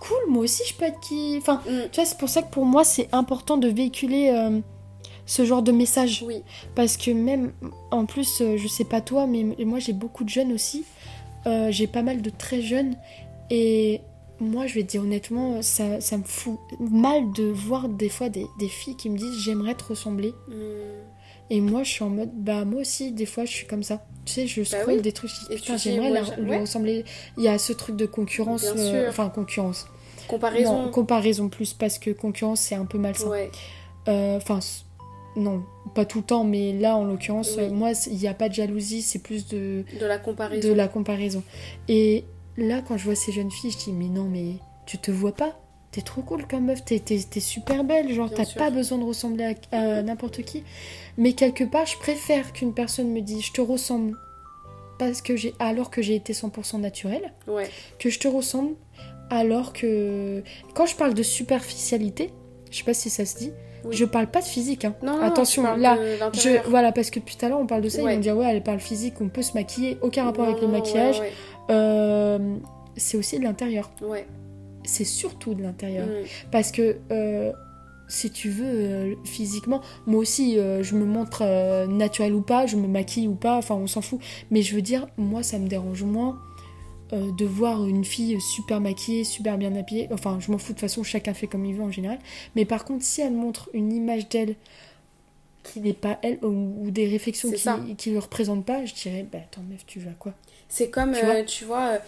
[0.01, 1.37] cool, moi aussi je peux être qui.
[1.39, 1.89] Enfin, Mm.
[1.93, 4.59] tu vois, c'est pour ça que pour moi, c'est important de véhiculer euh,
[5.27, 6.25] ce genre de message.
[6.27, 6.43] Oui.
[6.75, 7.53] Parce que même,
[7.91, 10.85] en plus, euh, je sais pas toi, mais moi j'ai beaucoup de jeunes aussi.
[11.47, 12.97] Euh, j'ai pas mal de très jeunes.
[13.51, 14.01] Et
[14.41, 18.29] moi, je vais te dire honnêtement, ça, ça me fout mal de voir des fois
[18.29, 20.33] des, des filles qui me disent j'aimerais te ressembler.
[20.49, 20.53] Mm.
[21.51, 24.05] Et moi, je suis en mode, bah moi aussi, des fois, je suis comme ça.
[24.25, 25.03] Tu sais, je scroll oui.
[25.03, 26.61] des trucs, je dis putain, j'aimerais la- ouais.
[26.61, 27.05] ressembler.
[27.37, 28.65] Il y a ce truc de concurrence.
[28.77, 29.87] Euh, enfin, concurrence.
[30.29, 30.83] Comparaison.
[30.85, 33.29] Non, comparaison plus, parce que concurrence, c'est un peu malsain.
[33.29, 33.51] ouais.
[34.09, 34.61] Euh, Enfin,
[35.37, 37.69] non, pas tout le temps, mais là, en l'occurrence, Oui.
[37.71, 40.69] moi, il n'y a pas de jalousie, c'est plus de, De la comparaison.
[40.69, 41.43] de la comparaison.
[41.89, 42.25] Et
[42.57, 44.55] là, quand je vois ces jeunes filles, je dis, mais non, mais
[44.87, 45.59] tu te vois pas
[45.93, 49.03] T'es trop cool comme meuf, t'es, t'es- t'es super belle, genre t'as pas besoin de
[49.05, 50.63] ressembler à, à n'importe qui.
[51.19, 54.17] Mais quelque part, je préfère qu'une personne me dise, je te ressemble,
[55.01, 57.69] parce que j'ai, alors que j'ai été 100% naturelle, Ouais.
[57.99, 58.75] que je te ressemble,
[59.31, 60.45] alors que.
[60.75, 62.31] Quand je parle de superficialité,
[62.71, 63.51] je sais pas si ça se dit,
[63.85, 63.97] Oui.
[63.97, 64.95] je parle pas de physique, hein.
[65.03, 65.99] Non, Attention, là,
[66.35, 68.13] Je, voilà, parce que depuis tout à l'heure, on parle de ça, Ouais.
[68.13, 70.69] ils vont dire, ouais, elle parle physique, on peut se maquiller, aucun rapport avec le
[70.69, 71.19] maquillage.
[71.19, 71.33] Ouais,
[71.71, 72.57] Euh,
[72.97, 73.91] c'est aussi de l'intérieur.
[74.85, 76.07] C'est surtout de l'intérieur.
[76.07, 76.25] Mm.
[76.51, 77.53] Parce que, euh,
[78.09, 81.45] si tu veux, euh, physiquement, moi aussi, euh, je me montre
[81.87, 84.21] naturelle ou pas, je me maquille ou pas, enfin, on s'en fout.
[84.51, 86.39] Mais je veux dire, moi, ça me dérange moins
[87.13, 90.09] de voir une fille super maquillée, super bien habillée.
[90.13, 92.21] Enfin, je m'en fous, de toute façon, chacun fait comme il veut en général.
[92.55, 94.55] Mais par contre, si elle montre une image d'elle
[95.63, 99.27] qui n'est pas elle ou, ou des réflexions qui qui le représentent pas, je dirais
[99.31, 100.35] bah attends meuf, tu vas quoi?
[100.69, 101.43] C'est comme, Tu vois?
[101.43, 101.99] tu vois,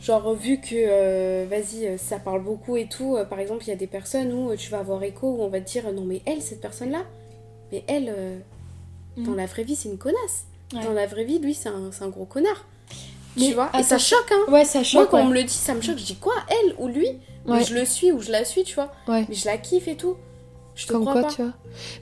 [0.00, 3.68] genre vu que, euh, vas-y, euh, ça parle beaucoup et tout, euh, par exemple, il
[3.68, 5.92] y a des personnes où euh, tu vas avoir écho, où on va te dire,
[5.92, 7.02] non mais elle, cette personne-là,
[7.72, 8.38] mais elle, euh,
[9.18, 10.44] dans la vraie vie, c'est une connasse.
[10.72, 10.84] Ouais.
[10.84, 12.64] Dans la vraie vie, lui, c'est un, gros connard.
[13.36, 13.70] Mais tu vois?
[13.78, 15.10] Et ça choque, hein Ouais, ça Moi, choque.
[15.10, 15.22] quand ouais.
[15.24, 15.98] on me le dit, ça me choque.
[15.98, 16.34] Je dis quoi?
[16.48, 17.08] Elle ou lui?
[17.46, 18.90] Mais je le suis ou je la suis, tu vois.
[19.08, 20.16] Mais je la kiffe et tout.
[20.74, 21.28] Je te Comme crois quoi, pas.
[21.28, 21.52] tu vois.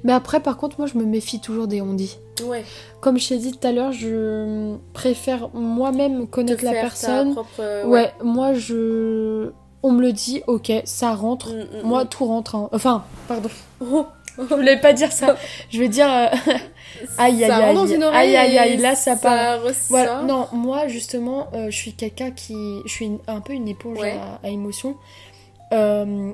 [0.04, 2.18] Mais après, par contre, moi, je me méfie toujours des on-dit.
[2.44, 2.64] Ouais.
[3.00, 7.32] Comme je t'ai dit tout à l'heure, je préfère moi-même connaître la personne.
[7.32, 8.12] propre, euh, Ouais.
[8.22, 9.50] moi, je.
[9.82, 11.50] On me le dit, ok, ça rentre.
[11.52, 12.08] Mm, mm, Moi, mm.
[12.08, 12.54] tout rentre.
[12.56, 12.68] hein.
[12.72, 13.48] Enfin, pardon.
[14.40, 15.34] Oh, Je voulais pas dire ça.
[15.70, 16.06] Je veux dire.
[16.08, 16.26] euh,
[17.18, 17.76] Aïe, aïe, ça aïe.
[17.76, 19.62] oreille Aïe, aïe, aïe, là, ça part.
[19.62, 19.74] ressort.
[19.88, 20.22] Voilà.
[20.22, 22.54] Non, moi, justement, euh, je suis quelqu'un qui.
[22.84, 24.12] Je suis une- un peu une éponge Ouais.
[24.42, 24.96] à, à émotions.
[25.72, 26.32] Euh,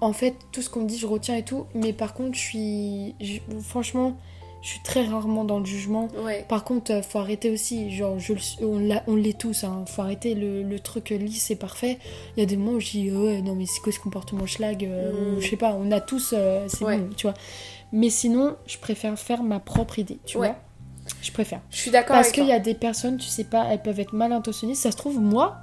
[0.00, 1.66] en fait, tout ce qu'on me dit, je retiens et tout.
[1.74, 3.14] Mais par contre, je suis.
[3.20, 4.16] je- franchement,
[4.64, 6.08] je suis très rarement dans le jugement.
[6.24, 6.42] Ouais.
[6.48, 9.84] Par contre, euh, faut arrêter aussi, genre, je, on, l'est tous, hein.
[9.86, 11.98] faut arrêter le, le truc lisse et parfait.
[12.34, 14.46] Il y a des moments où je dis, ouais, non, mais c'est quoi ce comportement
[14.46, 15.40] schlag euh, Mm.
[15.42, 16.96] Je sais pas, on a tous, euh, c'est Ouais.
[16.96, 17.34] bon, tu vois.
[17.92, 20.48] Mais sinon, je préfère faire ma propre idée, tu Ouais.
[20.48, 20.56] vois.
[21.20, 21.60] Je préfère.
[21.70, 24.14] Je suis d'accord Parce qu'il y a des personnes, tu sais pas, elles peuvent être
[24.14, 24.74] mal intentionnées.
[24.74, 25.56] Ça se trouve, moi,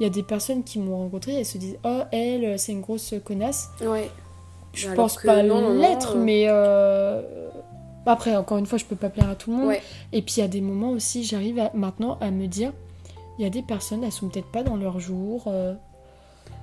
[0.00, 2.80] il y a des personnes qui m'ont rencontré, elles se disent, oh, elle, c'est une
[2.80, 3.68] grosse connasse.
[3.82, 4.10] Ouais.
[4.72, 7.20] Je Alors pense pas l'être, mais euh,
[8.06, 9.66] après, encore une fois, je peux pas plaire à tout le monde.
[9.68, 9.82] Ouais.
[10.12, 12.72] Et puis il y a des moments aussi, j'arrive à- maintenant à me dire,
[13.38, 15.74] il y a des personnes, elles sont peut-être pas dans leur jour, euh,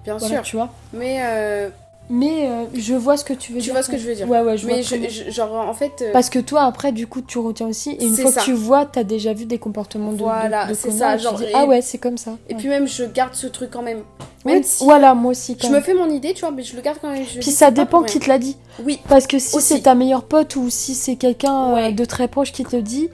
[0.04, 0.44] Bien voilà, sûr.
[0.44, 0.70] tu vois.
[0.94, 1.70] Mais euh,
[2.10, 3.74] Mais euh, je vois ce que tu veux tu dire.
[3.74, 4.30] vois ce que je veux dire.
[4.30, 5.92] Ouais, ouais, je vois Mais je, je- genre, en fait.
[6.02, 7.92] euh, Parce que toi, après, du coup, tu retiens aussi.
[8.00, 8.42] Et une fois ça.
[8.42, 11.34] que tu vois, t'as déjà vu des comportements de, Voilà, de c'est ça, tu genre,
[11.34, 12.32] dis, et- ah ouais, c'est comme ça.
[12.48, 12.60] Et Ouais.
[12.60, 14.04] puis même, je garde ce truc quand même.
[14.46, 15.58] Oui, Même si Voilà, moi aussi.
[15.58, 17.26] Quand je me fais mon idée, tu vois, mais je le garde quand même.
[17.26, 18.56] Je Puis ça dépend qui te l'a dit.
[18.86, 21.92] Oui, Parce que si c'est ta meilleure pote ou si c'est quelqu'un euh, Ouais.
[21.94, 23.10] de très proche qui te le dit,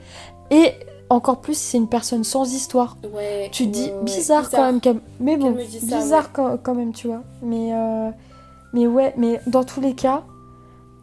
[0.50, 0.72] et
[1.08, 3.48] encore plus si c'est une personne sans histoire, ouais.
[3.52, 5.00] tu te dis ouais, bizarre, quand même.
[5.20, 7.22] Mais bon, bizarre quand, même, tu vois.
[7.42, 7.72] Mais,
[8.72, 10.24] mais ouais, mais dans tous les cas,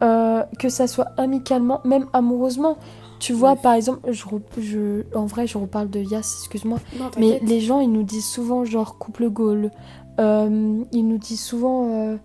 [0.02, 2.78] euh, que ça soit amicalement, même amoureusement.
[3.18, 6.78] Tu vois, par exemple, je, en vrai, je reparle de Yas, excuse-moi.
[7.18, 9.70] Mais les gens, ils nous disent souvent, genre, couple Gaulle.
[10.18, 12.16] Euh, ils nous disent souvent, euh,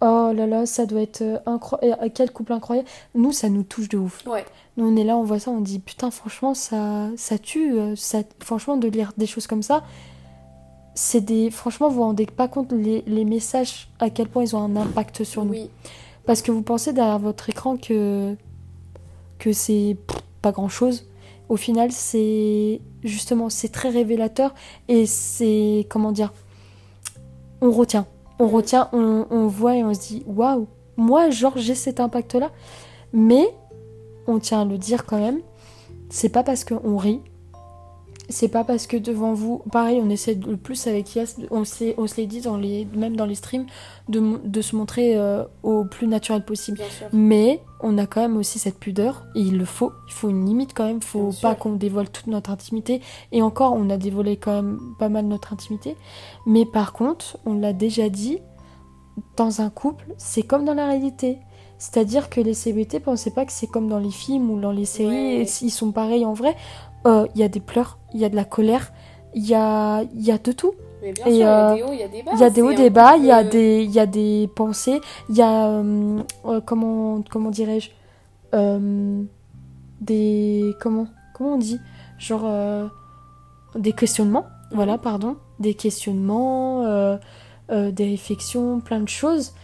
[0.00, 2.10] oh là là, ça doit être incroyable.
[2.14, 2.88] Quel couple incroyable.
[3.14, 4.26] Nous, ça nous touche de ouf.
[4.26, 4.46] Ouais.
[4.78, 7.76] Nous, on est là, on voit ça, on dit, putain, franchement, ça, ça tue.
[7.94, 9.82] Ça, franchement, de lire des choses comme ça,
[10.94, 11.50] c'est des.
[11.50, 14.76] Franchement, vous vous rendez pas compte les, les messages, à quel point ils ont un
[14.76, 15.52] impact sur nous.
[15.52, 15.70] Oui,
[16.26, 18.34] Parce que vous pensez derrière votre écran que,
[19.38, 19.96] que c'est
[20.42, 21.06] pas grand chose.
[21.48, 24.54] Au final, c'est justement, c'est très révélateur
[24.88, 26.32] et c'est, comment dire,
[27.60, 28.06] on retient.
[28.38, 28.54] On Mhm.
[28.54, 30.66] retient, on, on voit et on se dit, waouh,
[30.96, 32.50] moi, genre, j'ai cet impact-là.
[33.12, 33.46] Mais,
[34.26, 35.40] on tient à le dire quand même,
[36.10, 37.20] c'est pas parce qu'on rit,
[38.32, 41.94] c'est pas parce que devant vous, pareil, on essaie le plus avec Yas, on, s'est-
[41.98, 43.66] on se l'est dit dans les, même dans les streams,
[44.08, 46.78] de, se montrer euh, au plus naturel possible.
[47.12, 50.44] Mais on a quand même aussi cette pudeur, et il le faut, il faut une
[50.44, 53.00] limite quand même, faut Bien pas qu'on dévoile toute notre intimité.
[53.30, 55.96] Et encore, on a dévoilé quand même pas mal notre intimité.
[56.46, 58.38] Mais par contre, on l'a déjà dit,
[59.36, 61.38] dans un couple, c'est comme dans la réalité.
[61.78, 64.84] C'est-à-dire que les célébrités, pensez pas que c'est comme dans les films ou dans les
[64.84, 65.46] séries, Ouais.
[65.62, 66.54] ils sont pareils en vrai.
[67.06, 68.92] Euh, Il y a des pleurs, il y a de la colère,
[69.34, 70.72] il y a, y a de tout.
[71.02, 72.30] Mais bien Et, sûr, il y a euh, des hauts, il y a des bas.
[72.34, 74.48] Il y a des hauts, des bas, il y a des, il y a des
[74.54, 75.00] pensées,
[75.30, 77.90] il y a, euh, euh, comment, comment dirais-je,
[78.54, 79.22] euh,
[80.00, 81.80] des, comment, comment on dit,
[82.18, 82.86] genre, euh,
[83.74, 84.76] des questionnements, Mhm.
[84.76, 87.16] voilà, pardon, des questionnements, euh,
[87.70, 89.54] euh, des réflexions, plein de choses.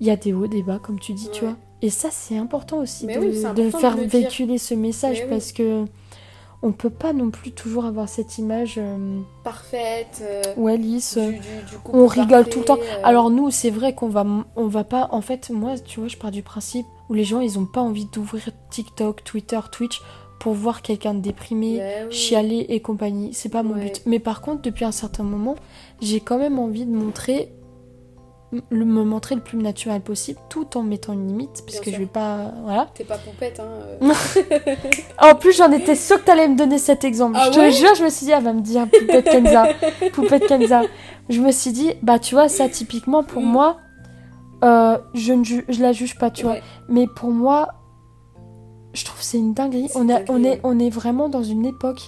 [0.00, 1.56] Il y a des hauts, des bas, comme tu dis, tu vois.
[1.82, 4.74] Et ça, c'est important aussi Mais de, oui, c'est de important de faire véhiculer ce
[4.74, 5.30] message Mais oui.
[5.30, 5.84] parce que
[6.64, 10.22] on peut pas non plus toujours avoir cette image, euh, Parfaite.
[10.22, 11.18] euh, ouais, lisse.
[11.18, 11.38] du, du-
[11.70, 12.78] du couple on rigole tout le temps.
[12.80, 14.24] euh, Alors nous, c'est vrai qu'on va,
[14.56, 15.08] on va pas.
[15.12, 17.82] En fait, moi, tu vois, je pars du principe où les gens, ils ont pas
[17.82, 20.00] envie d'ouvrir TikTok, Twitter, Twitch
[20.40, 22.12] pour voir quelqu'un de déprimé, oui.
[22.12, 23.34] chialer et compagnie.
[23.34, 23.84] C'est pas mon Ouais.
[23.84, 24.02] but.
[24.06, 25.54] Mais par contre, depuis un certain moment,
[26.00, 27.52] j'ai quand même envie de montrer,
[28.70, 31.84] le, me montrer le plus naturel possible, tout en mettant une limite, parce Bien que
[31.86, 31.94] sûr.
[31.94, 32.88] je vais pas, voilà.
[32.94, 33.68] T'es pas pompette, hein.
[34.02, 34.12] euh.
[35.20, 37.36] En plus, j'en étais sûre que t'allais me donner cet exemple.
[37.40, 39.66] Ah je te ouais jure, je me suis dit, elle va me dire Poupette Kenza.
[40.12, 40.82] Poupette Kenza.
[41.28, 43.46] Je me suis dit, bah, tu vois, ça, typiquement, pour Mm.
[43.46, 43.76] moi,
[44.64, 46.56] euh, je ne ju- je la juge pas, tu vois.
[46.88, 47.68] Mais pour moi,
[48.92, 49.88] je trouve que c'est une dinguerie.
[49.94, 52.00] On, a- on, est, on est vraiment dans une époque.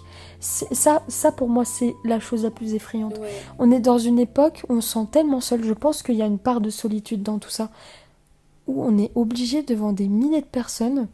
[0.72, 3.18] Ça, ça, pour moi, c'est la chose la plus effrayante.
[3.18, 3.30] Ouais.
[3.58, 5.64] On est dans une époque où on se sent tellement seul.
[5.64, 7.70] Je pense qu'il y a une part de solitude dans tout ça.
[8.66, 11.08] Où on est obligé devant des milliers de personnes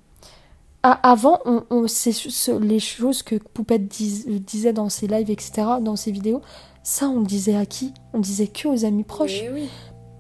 [0.83, 5.53] avant, on, on- c'est ce- les choses que Poupette dis- disait dans ses lives, etc.,
[5.81, 6.43] dans ses vidéos,
[6.83, 7.95] ça, on le disait à qui?
[8.13, 9.43] On le disait que aux amis proches.
[9.55, 9.69] Oui.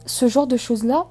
[0.07, 1.07] Ce genre de choses-là,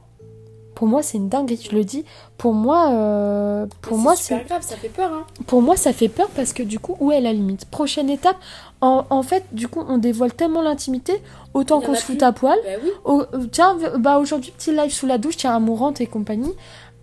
[0.76, 2.06] pour moi, c'est une dinguerie, je le dis.
[2.38, 5.12] Pour moi, euh, pour moi, c'est grave, ça fait peur.
[5.12, 5.26] Hein.
[5.48, 7.66] pour moi, ça fait peur parce que du coup, où est la limite?
[7.66, 8.38] Prochaine étape,
[8.82, 11.22] en, en fait, du coup, on dévoile tellement l'intimité,
[11.54, 12.58] autant qu'on se fout à poil.
[12.64, 12.90] Bah oui.
[13.06, 16.54] Oh, euh, tiens, bah aujourd'hui, petit live sous la douche, tiens, amourante et compagnie.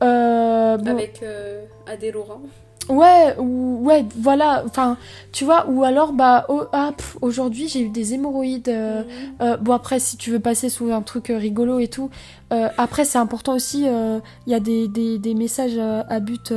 [0.03, 2.41] Euh, bon, Avec euh, Adé Laurent.
[2.89, 4.97] Ouais, ou, ouais, voilà, enfin,
[5.33, 8.69] tu vois, ou alors, bah, oh, ah, aujourd'hui, j'ai eu des hémorroïdes.
[8.69, 9.35] euh, Mhm.
[9.43, 12.09] euh, bon, après, si tu veux passer sous un truc euh, rigolo et tout,
[12.53, 16.53] euh, après, c'est important aussi, il y a des, des, des messages à but,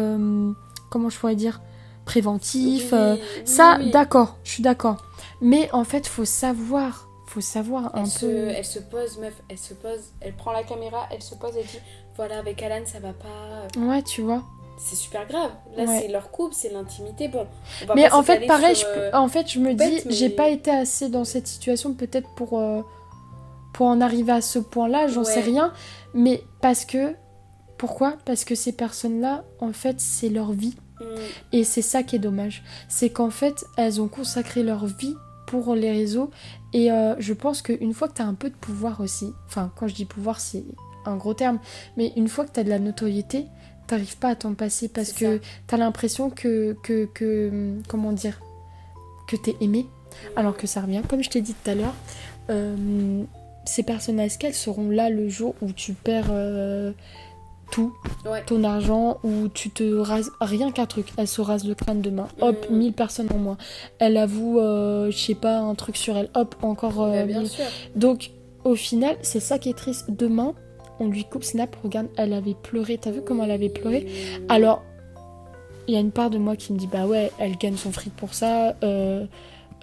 [0.89, 1.61] comment je pourrais dire,
[2.05, 2.93] préventif.
[2.93, 3.91] Oui, oui, ça, oui.
[3.91, 4.97] d'accord, je suis d'accord.
[5.41, 8.09] Mais en fait, faut savoir, faut savoir un Elle peu.
[8.09, 8.25] se,
[8.57, 11.65] elle se pose, meuf, elle se pose, elle prend la caméra, elle se pose, elle
[11.65, 11.79] dit
[12.15, 13.67] voilà, avec Alan, ça va pas.
[13.79, 14.43] Ouais, tu vois.
[14.83, 15.51] C'est super grave.
[15.77, 15.99] Là, Ouais.
[16.01, 17.27] c'est leur couple, c'est l'intimité.
[17.27, 17.45] Bon,
[17.83, 20.11] on va Mais en fait, pareil, sur, je, euh, en fait, je me dis, mais-
[20.11, 22.81] j'ai pas été assez dans cette situation peut-être pour, euh,
[23.73, 25.71] pour en arriver à ce point-là, j'en sais rien.
[26.13, 27.15] Mais parce que.
[27.77, 28.15] Pourquoi?
[28.25, 30.75] Parce que ces personnes-là, en fait, c'est leur vie.
[30.99, 31.05] hmm,
[31.51, 32.63] Et c'est ça qui est dommage.
[32.89, 35.15] C'est qu'en fait, elles ont consacré leur vie
[35.47, 36.29] pour les réseaux.
[36.73, 39.71] Et euh, je pense qu'une fois que tu as un peu de pouvoir aussi, enfin,
[39.75, 40.63] quand je dis pouvoir, c'est
[41.05, 41.57] un gros terme,
[41.97, 43.47] mais une fois que tu as de la notoriété,
[43.91, 45.37] t'arrives pas à t'en passer parce que
[45.67, 47.73] tu as l'impression que, que, que.
[47.87, 48.39] Comment dire
[49.27, 49.85] Que t'es aimé.
[50.35, 51.93] Alors que ça revient, comme je t'ai dit tout à l'heure,
[52.49, 53.23] euh,
[53.65, 56.91] ces personnes, est-ce qu'elles seront là le jour où tu perds euh,
[57.71, 57.93] tout
[58.25, 58.43] Ouais.
[58.45, 62.27] ton argent ou tu te rases rien qu'un truc, elle se rase le crâne demain,
[62.41, 62.75] hop, Mm.
[62.75, 63.57] 1000 personnes en moins.
[63.99, 67.49] Elle avoue, euh, je sais pas, un truc sur elle, hop, encore euh, bien 1000.
[67.49, 67.65] sûr.
[67.95, 68.31] Donc,
[68.65, 70.05] au final, c'est ça qui est triste.
[70.11, 70.53] Demain,
[71.01, 74.07] on lui coupe Snap, regarde, elle avait pleuré, t'as vu comment elle avait pleuré?
[74.49, 74.83] Alors,
[75.87, 77.91] il y a une part de moi qui me dit, bah ouais, elle gagne son
[77.91, 78.75] fric pour ça.
[78.83, 79.25] euh,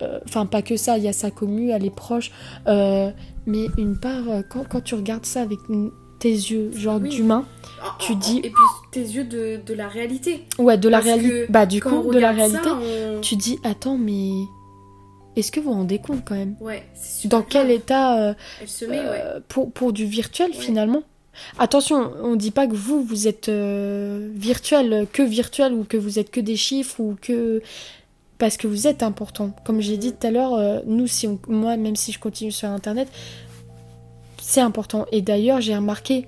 [0.01, 2.31] euh, Enfin, pas que ça, il y a sa commu, elle est proche.
[2.69, 3.11] euh,
[3.47, 5.91] mais une part, quand, quand tu regardes ça avec une-
[6.21, 7.09] tes yeux, genre Oui.
[7.11, 7.45] d'humain,
[7.83, 10.45] Ah, tu ah, dis- Et puis tes yeux de, de la réalité.
[10.59, 11.47] ouais, de la réalité.
[11.49, 14.33] Bah, du coup, de la réalité, ça, on- tu dis, attends, mais
[15.39, 16.82] est-ce que vous vous rendez compte quand même Ouais,
[17.24, 19.05] Dans quel état euh, Elle se met, ouais.
[19.07, 20.57] euh, pour, pour du virtuel Ouais.
[20.57, 21.03] finalement
[21.59, 26.18] Attention, on dit pas que vous, vous êtes euh, virtuel, que virtuel, ou que vous
[26.18, 27.62] êtes que des chiffres, ou que...
[28.39, 29.53] Parce que vous êtes important.
[29.64, 32.51] Comme j'ai dit tout à l'heure, euh, nous, si on- moi, même si je continue
[32.53, 33.07] sur Internet,
[34.41, 35.07] c'est important.
[35.12, 36.26] Et d'ailleurs, j'ai remarqué,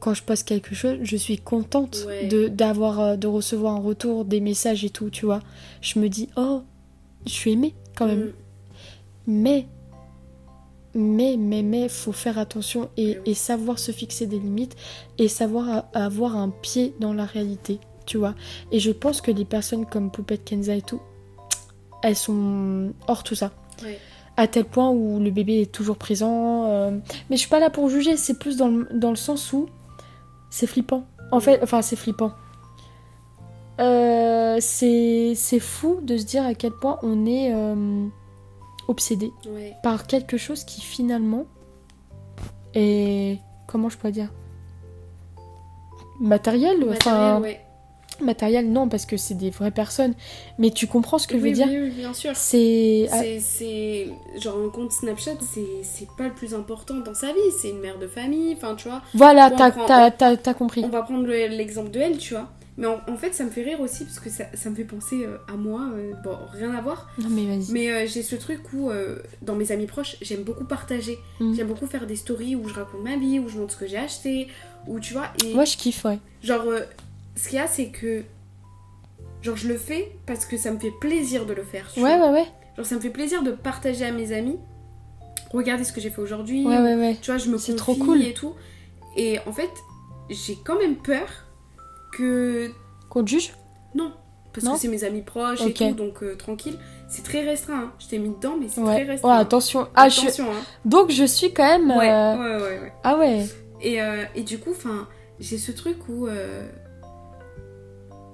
[0.00, 2.26] quand je poste quelque chose, je suis contente Ouais.
[2.26, 5.40] de, d'avoir, de recevoir un retour, des messages et tout, tu vois.
[5.80, 6.62] Je me dis, oh,
[7.26, 8.18] je suis aimée quand même.
[8.26, 8.32] Mm.
[9.26, 9.66] Mais,
[10.94, 14.76] mais, mais, mais, faut faire attention et, et savoir se fixer des limites
[15.18, 18.34] et savoir a- avoir un pied dans la réalité, tu vois.
[18.72, 21.00] Et je pense que les personnes comme Poupette Kenza et tout,
[22.02, 23.52] elles sont hors tout ça.
[24.36, 26.64] À tel point où le bébé est toujours présent.
[26.66, 26.90] euh,
[27.30, 29.66] Mais je suis pas là pour juger, c'est plus dans le, dans le sens où
[30.50, 31.04] c'est flippant.
[31.30, 32.32] En fait, enfin, c'est flippant.
[33.80, 38.06] Euh, c'est c'est fou de se dire à quel point on est euh,
[38.92, 39.74] obsédé Ouais.
[39.82, 41.44] par quelque chose qui finalement
[42.74, 44.30] est comment je pourrais dire
[46.20, 47.60] matériel Matériel, enfin ouais.
[48.20, 50.14] matériel non parce que c'est des vraies personnes
[50.58, 51.66] mais tu comprends ce que je oui, veux dire?
[51.68, 52.32] oui, oui, bien sûr.
[52.36, 54.08] c'est ah, C'est, c'est
[54.40, 55.32] genre un compte Snapchat,
[55.82, 57.50] c'est, pas le plus important dans sa vie.
[57.60, 59.02] C'est une mère de famille, enfin tu vois.
[59.14, 62.48] voilà t'as prend- compris On va prendre le- l'exemple de elle, tu vois.
[62.78, 64.84] Mais en, en fait, ça me fait rire aussi parce que ça, ça me fait
[64.84, 65.90] penser euh, à moi.
[65.94, 67.10] euh, bon, rien à voir.
[67.18, 68.90] non mais vas-y Mais euh, j'ai ce truc où,
[69.42, 71.18] dans mes amis proches, j'aime beaucoup partager.
[71.40, 71.54] Mhm.
[71.54, 73.86] J'aime beaucoup faire des stories où je raconte ma vie, où je montre ce que
[73.86, 74.48] j'ai acheté,
[74.86, 75.26] où tu vois.
[75.44, 76.64] Et moi je kiffe ouais genre,
[77.36, 78.22] ce qu'il y a, c'est que.
[79.42, 81.90] Genre, je le fais parce que ça me fait plaisir de le faire.
[81.92, 82.28] tu ouais vois.
[82.28, 82.46] ouais ouais
[82.76, 84.56] Genre, ça me fait plaisir de partager à mes amis.
[85.50, 86.64] Regardez ce que j'ai fait aujourd'hui.
[86.64, 88.22] ouais ouais ouais Tu vois, je me confie trop cool.
[88.22, 88.54] et tout.
[89.16, 89.68] Et en fait,
[90.30, 91.26] j'ai quand même peur
[92.12, 92.70] que.
[93.08, 93.52] qu'on te juge?
[93.94, 94.12] Non,
[94.52, 96.78] parce Non que c'est mes amis proches et tout, donc euh, tranquille.
[97.08, 97.74] C'est très restreint.
[97.84, 97.92] Hein.
[97.98, 99.36] Je t'ai mis dedans, mais c'est ouais très ouais restreint.
[99.36, 100.46] attention ah je hein.
[100.86, 102.92] donc je suis quand même Ouais, euh, ouais, ouais, ouais.
[103.04, 103.44] ah ouais
[103.82, 105.08] Et, euh, et du coup, enfin,
[105.40, 106.26] j'ai ce truc où.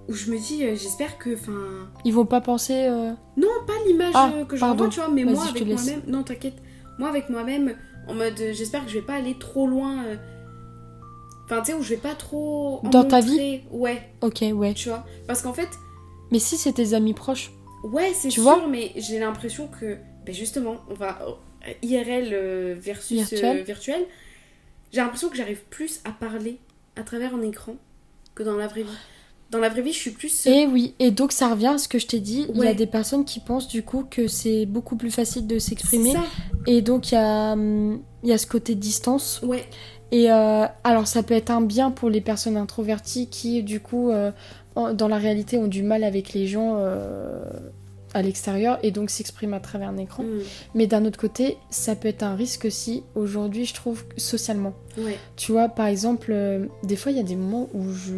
[0.09, 1.35] où je me dis, euh, j'espère que.
[1.35, 1.89] Enfin.
[2.05, 5.43] ils vont pas penser euh, Non, pas l'image Ah, que j'envoie, tu vois, mais moi
[5.49, 6.03] avec moi-même.
[6.07, 6.57] Non, t'inquiète.
[6.99, 7.74] Moi avec moi-même,
[8.09, 10.03] en mode, euh, j'espère que je vais pas aller trop loin.
[11.51, 12.81] Enfin, tu sais, où je vais pas trop.
[12.85, 13.65] en Dans ta montrer.
[13.71, 15.07] Ouais, ok ouais tu vois?
[15.27, 15.69] Parce qu'en fait,
[16.31, 17.53] mais si c'est tes amis proches
[17.85, 18.67] ouais, c'est sûr, vois?
[18.69, 19.97] mais j'ai l'impression que.
[20.27, 21.19] Ben justement, on va.
[21.67, 23.63] euh, IRL euh, versus euh, Virtuel.
[23.65, 24.07] virtuel.
[24.93, 26.59] J'ai l'impression que j'arrive plus à parler
[26.97, 27.77] à travers un écran
[28.35, 28.99] que dans la vraie vie.
[29.51, 30.47] Dans la vraie vie, je suis plus.
[30.47, 32.47] Et oui, et donc ça revient à ce que je t'ai dit.
[32.55, 35.59] Il y a des personnes qui pensent du coup que c'est beaucoup plus facile de
[35.59, 36.13] s'exprimer.
[36.67, 39.41] Et donc il y a, hum, il y a ce côté distance.
[39.43, 39.65] Ouais.
[40.11, 44.11] Et euh, alors ça peut être un bien pour les personnes introverties qui du coup
[44.11, 44.31] euh,
[44.75, 47.45] dans la réalité ont du mal avec les gens euh,
[48.15, 50.23] à l'extérieur et donc s'expriment à travers un écran.
[50.23, 50.41] Mm.
[50.75, 54.73] Mais d'un autre côté, ça peut être un risque aussi aujourd'hui, je trouve, socialement.
[54.97, 55.19] Ouais.
[55.37, 56.35] Tu vois, par exemple,
[56.85, 58.15] des fois, il y a des moments où je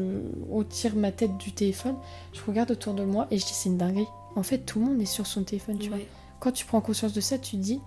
[0.48, 1.96] retire ma tête du téléphone,
[2.32, 4.06] je regarde autour de moi et je dis c'est une dinguerie.
[4.36, 5.98] En fait, tout le monde est sur son téléphone, tu vois.
[5.98, 6.06] Ouais.
[6.38, 7.80] Quand tu prends conscience de ça, tu te dis,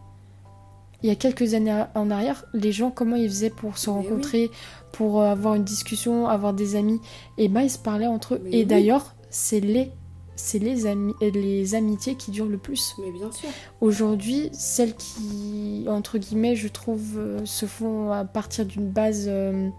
[1.04, 3.98] il y a quelques années en arrière, les gens, comment ils faisaient pour se Mais
[3.98, 4.50] rencontrer,
[4.94, 7.00] pour avoir une discussion, avoir des amis
[7.38, 8.42] Et ben, ils se parlaient entre eux.
[8.44, 8.66] Mais et oui.
[8.66, 9.92] d'ailleurs, c'est les,
[10.36, 12.96] c'est les, ami- les amitiés qui durent le plus.
[13.04, 13.50] Mais bien sûr.
[13.82, 19.70] Aujourd'hui, celles qui, entre guillemets, je trouve, euh, se font à partir d'une base euh,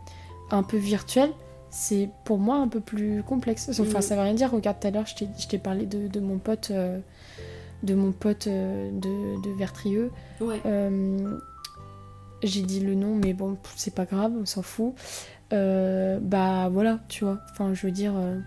[0.51, 1.31] un peu virtuelle,
[1.71, 3.69] c'est pour moi un peu plus complexe.
[3.81, 4.03] Enfin, Mhm.
[4.03, 4.53] ça veut rien dire.
[4.53, 7.01] Regarde, tout à l'heure, je t'ai- je t'ai parlé de, de mon pote, euh,
[7.85, 10.11] de mon pote euh, de, de Vertrieux.
[10.41, 10.61] Ouais.
[10.67, 11.37] Euh,
[12.43, 14.95] J'ai dit le nom, mais bon, c'est pas grave, on s'en fout.
[15.53, 17.39] Euh, bah voilà, tu vois.
[17.53, 18.15] Enfin, je veux dire.
[18.17, 18.39] euh,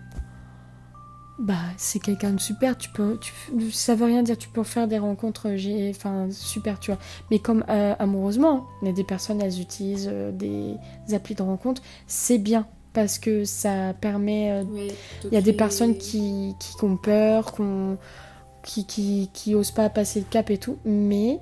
[1.38, 4.88] bah, c'est quelqu'un de super, tu peux, tu, ça veut rien dire, tu peux faire
[4.88, 6.98] des rencontres, j'ai, enfin, super, tu vois.
[7.30, 10.74] Mais comme amoureusement, il y a des personnes, elles utilisent des
[11.14, 14.64] applis de rencontre, c'est bien parce que ça permet.
[15.26, 17.98] il y a des personnes qui, qui ont peur, qu'on-
[18.64, 21.38] qui, qui, qui osent pas passer le cap et tout, mais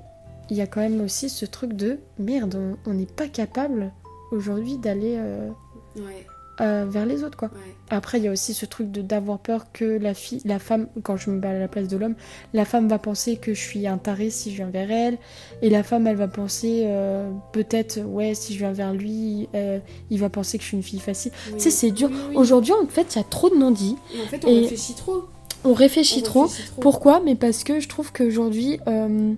[0.51, 3.93] il y a quand même aussi ce truc de merde, on- n'est pas capable
[4.33, 5.49] aujourd'hui d'aller euh,
[5.97, 6.27] Ouais.
[6.61, 7.49] euh, vers les autres, quoi.
[7.49, 7.75] Ouais.
[7.91, 10.89] Après, il y a aussi ce truc de d'avoir peur que la fille, la femme,
[11.03, 12.15] quand je me mets à la place de l'homme,
[12.55, 15.19] la femme va penser que je suis un taré si je viens vers elle,
[15.63, 19.49] et la femme, elle va penser euh, peut-être, ouais, si je viens vers lui,
[20.11, 21.33] il va penser que je suis une fille facile.
[21.49, 21.55] Oui.
[21.55, 22.09] Tu sais, c'est dur.
[22.13, 22.37] Oui, oui.
[22.37, 23.97] Aujourd'hui, en fait, il y a trop de non-dits.
[24.25, 25.25] En fait, on Et- réfléchit trop.
[25.67, 26.43] On réfléchit On trop.
[26.45, 26.81] réfléchit trop.
[26.81, 27.21] Pourquoi?
[27.25, 29.35] Mais parce que je trouve qu'aujourd'hui, euh,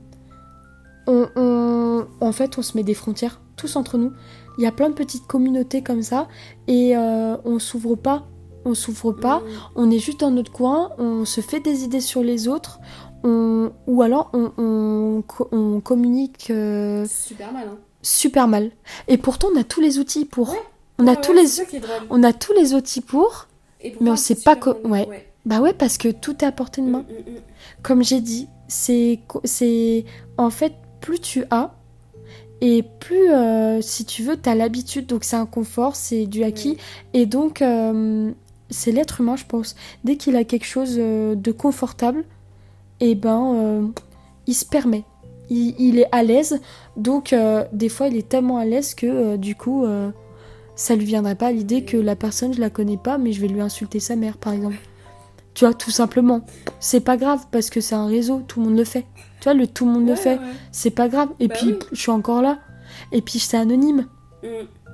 [1.07, 4.13] on, on- en fait, on se met des frontières, tous entre nous.
[4.59, 6.29] Il y a plein de petites communautés comme ça,
[6.67, 8.27] et euh, on s'ouvre pas.
[8.65, 9.39] On s'ouvre pas.
[9.39, 9.43] Mm.
[9.77, 12.81] On est juste dans notre coin, on se fait des idées sur les autres,
[13.25, 17.79] on, ou alors on, on co- on communique euh, Super mal, hein.
[18.03, 18.71] super mal.
[19.07, 20.51] Et pourtant, on a tous les outils pour.
[20.51, 20.59] Ouais.
[20.99, 21.45] On a Ouais, tous les,
[22.11, 23.47] on a tous outils pour.
[23.81, 25.07] Et mais on sait pas super co- mal.
[25.09, 25.28] ouais.
[25.49, 27.07] Bah ouais, parce que tout est à portée de main.
[27.09, 27.41] Mm, mm, mm.
[27.83, 30.05] comme j'ai dit, c'est c'est
[30.37, 31.75] en fait plus tu as
[32.61, 36.45] et plus euh, si tu veux tu as l'habitude donc c'est un confort, c'est du
[36.45, 36.77] acquis
[37.15, 38.31] et donc euh,
[38.69, 39.75] c'est l'être humain je pense.
[40.05, 42.25] Dès qu'il a quelque chose euh, de confortable,
[43.01, 43.87] et ben euh,
[44.47, 45.05] il se permet.
[45.49, 46.61] Il, il est à l'aise
[46.99, 47.35] donc
[47.73, 49.87] des fois il est tellement à l'aise que du coup
[50.77, 53.49] ça lui viendrait pas l'idée que la personne je la connais pas mais je vais
[53.49, 54.77] lui insulter sa mère par exemple.
[55.59, 56.43] Tu vois, tout simplement.
[56.79, 59.07] C'est pas grave parce que c'est un réseau, tout le monde le fait.
[59.41, 60.37] Tu vois, le tout le monde le fait.
[60.37, 60.45] ouais.
[60.71, 61.31] C'est pas grave.
[61.41, 61.79] Et Bah puis, oui.
[61.91, 62.59] je suis encore là.
[63.11, 64.07] Et puis, c'est anonyme.
[64.45, 64.47] Mm.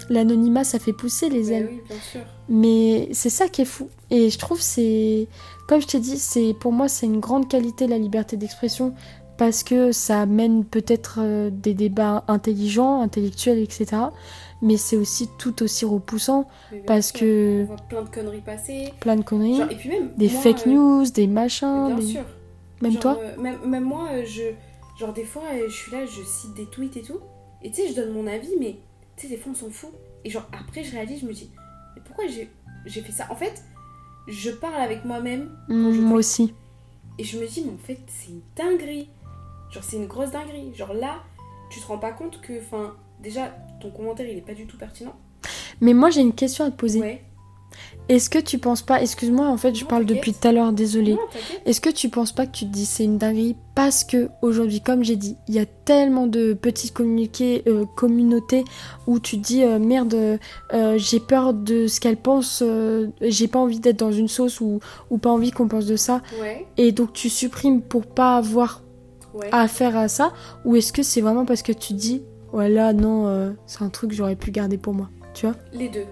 [0.08, 1.68] L'anonymat, ça fait pousser les Bah ailes.
[1.70, 2.22] oui, bien sûr.
[2.48, 3.90] Mais c'est ça qui est fou.
[4.08, 5.28] Et je trouve c'est
[5.68, 8.94] comme je t'ai dit, c'est pour moi c'est une grande qualité la liberté d'expression
[9.36, 13.86] parce que ça amène peut-être euh, des débats intelligents, intellectuels, etc.
[14.62, 16.48] Mais c'est aussi tout aussi repoussant,
[16.86, 18.92] Parce sûr, que- On voit plein de conneries passer.
[19.00, 20.14] plein de conneries, Genre, et puis même.
[20.16, 22.24] des moi, fake euh, news, des machins, Bien des- sûr.
[22.80, 23.18] même Genre, toi.
[23.20, 24.42] euh, même, même moi, euh, je.
[24.98, 27.18] Genre, des fois, je suis là, je cite des tweets et tout.
[27.62, 28.76] Et tu sais, je donne mon avis, mais
[29.16, 29.90] tu sais, des fois, on s'en fout.
[30.24, 31.50] Et genre, après, je réalise, je me dis,
[31.96, 32.48] mais pourquoi j'ai
[33.02, 33.26] fait ça?
[33.30, 33.62] En fait,
[34.28, 36.54] je parle avec moi-même Mm, moi aussi.
[37.18, 39.10] et je me dis, mais en fait, c'est une dinguerie.
[39.70, 40.72] Genre, c'est une grosse dinguerie.
[40.74, 41.22] Genre, là,
[41.70, 42.94] tu te rends pas compte que, enfin,
[43.24, 45.14] déjà, ton commentaire, il est pas du tout pertinent.
[45.80, 47.00] Mais moi j'ai une question à te poser.
[47.00, 47.24] Ouais.
[48.08, 50.72] Est-ce que tu penses pas, excuse-moi en fait je Non, parle depuis tout à l'heure,
[50.72, 51.16] désolée.
[51.64, 54.80] Est-ce que tu penses pas que tu te dis c'est une dinguerie parce que aujourd'hui,
[54.80, 58.62] comme j'ai dit, il y a tellement de petites communiqués, euh, communautés
[59.08, 60.38] où tu te dis euh, merde,
[60.72, 64.60] euh, j'ai peur de ce qu'elle pense, euh, j'ai pas envie d'être dans une sauce
[64.60, 64.78] ou,
[65.10, 68.82] ou pas envie qu'on pense de ça, Ouais, et donc tu supprimes pour pas avoir
[69.32, 69.48] ouais.
[69.50, 70.32] affaire à ça,
[70.64, 72.22] ou est-ce que c'est vraiment parce que tu te dis
[72.54, 75.56] ouais là non, euh, c'est un truc que j'aurais pu garder pour moi, tu vois
[75.72, 76.06] Les deux.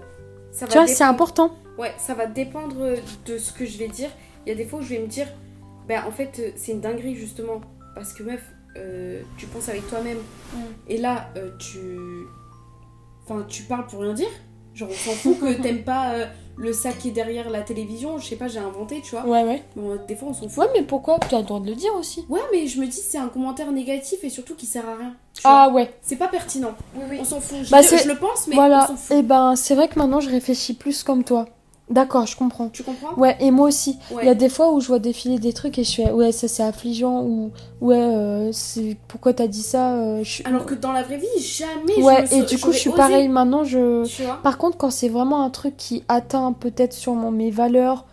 [0.53, 1.57] Ça Tu vois, c'est important.
[1.79, 2.77] Ouais, ça va dépendre
[3.25, 4.11] de ce que je vais dire.
[4.45, 5.27] Il y a des fois où je vais me dire,
[5.89, 7.61] ben en fait, euh, c'est une dinguerie justement.
[7.95, 8.43] Parce que meuf,
[8.77, 10.19] euh, tu penses avec toi-même.
[10.89, 11.79] Et là, euh, tu.
[13.25, 14.31] Enfin, tu parles pour rien dire.
[14.75, 18.19] Genre, on s'en fout que t'aimes pas euh, le sac qui est derrière la télévision.
[18.19, 19.27] Je sais pas, j'ai inventé, tu vois.
[19.27, 19.63] Ouais, ouais.
[19.77, 20.59] Bon, des fois, on s'en fout.
[20.65, 22.25] Ouais, mais pourquoi Tu as le droit de le dire aussi.
[22.29, 25.15] Ouais, mais je me dis, c'est un commentaire négatif et surtout qui sert à rien.
[25.35, 25.51] tu vois.
[25.65, 25.93] Ah ouais.
[26.03, 26.73] C'est pas pertinent.
[26.97, 27.19] Oui, oui.
[27.21, 27.59] On s'en fout.
[27.63, 29.17] Je, Bah, c'est- je le pense, mais voilà, on s'en fout.
[29.17, 31.47] et ben c'est vrai que maintenant je réfléchis plus comme toi.
[31.93, 32.71] D'accord, je comprends.
[32.71, 33.15] Tu comprends?
[33.19, 33.99] Ouais, et moi aussi.
[34.23, 36.33] Il y a des fois où je vois défiler des trucs et je fais ouais,
[36.33, 37.51] ça c'est affligeant ou
[37.83, 41.27] ouais, euh, c'est pourquoi t'as dit ça euh, je Alors que dans la vraie vie,
[41.39, 44.41] jamais je Ouais, me et du coup, je suis osé, pareil maintenant, je Tu vois?
[44.43, 48.07] Par contre, quand c'est vraiment un truc qui atteint peut-être sûrement mes valeurs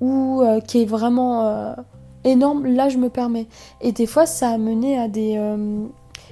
[0.00, 1.74] ou euh, qui est vraiment
[2.24, 3.46] énorme, là je me permets.
[3.80, 5.38] Et des fois, ça a mené à des.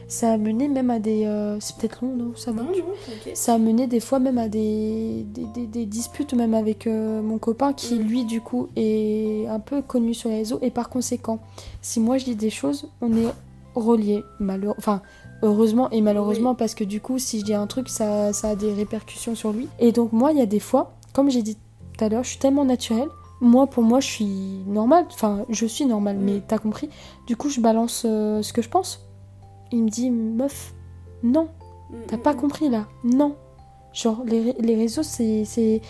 [0.09, 1.25] Ça a mené même à des.
[1.27, 3.37] euh, c'est peut-être long, non Ça va Non, non, t'inquiète.
[3.37, 7.21] Ça a mené des fois même à des, des, des- des disputes, même avec euh,
[7.23, 8.03] mon copain qui, Mm.
[8.03, 10.59] lui, du coup, est un peu connu sur les réseaux.
[10.63, 11.39] Et par conséquent,
[11.83, 13.29] si moi je dis des choses, on est
[13.75, 14.25] reliés.
[14.41, 14.75] Malheure...
[14.79, 15.03] Enfin,
[15.43, 18.57] heureusement et malheureusement, parce que du coup, si je dis un truc, ça, ça a
[18.57, 19.69] des répercussions sur lui.
[19.79, 21.57] Et donc, moi, il y a des fois, comme j'ai dit
[21.97, 23.09] tout à l'heure, je suis tellement naturelle.
[23.41, 24.27] Moi, pour moi, je suis
[24.67, 25.05] normale.
[25.13, 26.23] Enfin, je suis normale, Mm.
[26.25, 26.89] mais t'as compris.
[27.27, 29.05] Du coup, je balance euh, ce que je pense.
[29.73, 30.75] Il me dit, meuf,
[31.23, 31.49] non.
[32.07, 33.35] T'as Mm, pas mm, compris là Non.
[33.93, 35.81] Genre, les, les réseaux, c'est.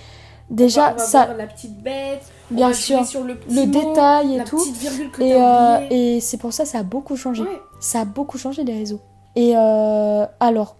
[0.50, 1.34] Déjà, va- on va ça.
[1.34, 3.04] la petite bête, Bien sûr.
[3.04, 4.56] sur le, petit Le mot, détail et la tout.
[4.56, 7.42] petite virgule que Et, euh, et c'est pour ça ça a beaucoup changé.
[7.42, 7.60] Ouais.
[7.80, 9.00] Ça a beaucoup changé les réseaux.
[9.36, 10.76] Et euh, alors,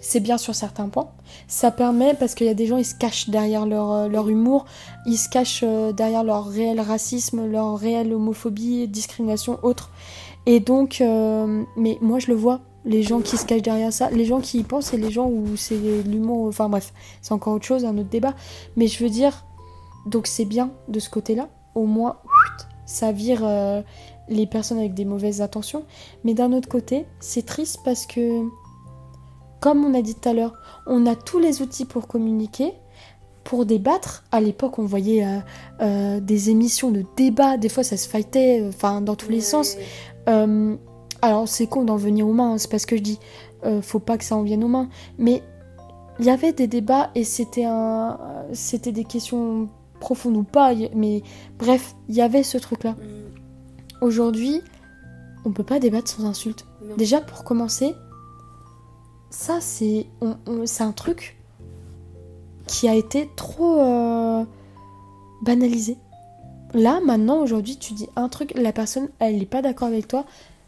[0.00, 1.08] c'est bien sur certains points.
[1.46, 4.28] Ça permet, parce qu'il y a des gens, ils se cachent derrière leur, euh, leur
[4.28, 4.64] humour,
[5.06, 9.90] ils se cachent euh, derrière leur réel racisme, leur réelle homophobie, discrimination, autre.
[10.46, 14.10] Et donc, euh, mais moi je le vois, les gens qui se cachent derrière ça,
[14.10, 15.76] les gens qui y pensent et les gens où c'est
[16.06, 18.34] l'humour, enfin bref, c'est encore autre chose, un autre débat.
[18.76, 19.44] Mais je veux dire,
[20.06, 22.16] donc c'est bien de ce côté-là, au moins,
[22.86, 23.82] ça vire euh,
[24.28, 25.84] les personnes avec des mauvaises intentions.
[26.24, 28.42] Mais d'un autre côté, c'est triste parce que,
[29.60, 30.54] comme on a dit tout à l'heure,
[30.86, 32.72] on a tous les outils pour communiquer,
[33.44, 34.24] pour débattre.
[34.30, 35.38] À l'époque, on voyait euh,
[35.80, 39.40] euh, des émissions de débat, des fois ça se fightait, euh, enfin dans tous les
[39.40, 39.76] sens.
[40.28, 40.76] Euh,
[41.22, 43.18] alors c'est con d'en venir aux mains, hein, c'est pas ce que je dis.
[43.64, 44.88] Euh, faut pas que ça en vienne aux mains.
[45.18, 45.42] Mais
[46.18, 48.18] il y avait des débats et c'était un,
[48.52, 49.68] c'était des questions
[50.00, 50.72] profondes ou pas.
[50.94, 51.22] Mais
[51.58, 52.92] bref, il y avait ce truc-là.
[52.92, 54.62] Mm, Aujourd'hui,
[55.44, 56.64] on peut pas débattre sans insulte.
[56.82, 56.96] non.
[56.96, 57.94] Déjà pour commencer,
[59.30, 61.38] ça c'est, on- on- c'est un truc
[62.66, 64.44] qui a été trop euh,
[65.42, 65.96] banalisé.
[66.74, 70.24] Là, maintenant, aujourd'hui, tu dis un truc, la personne, elle n'est pas d'accord avec toi,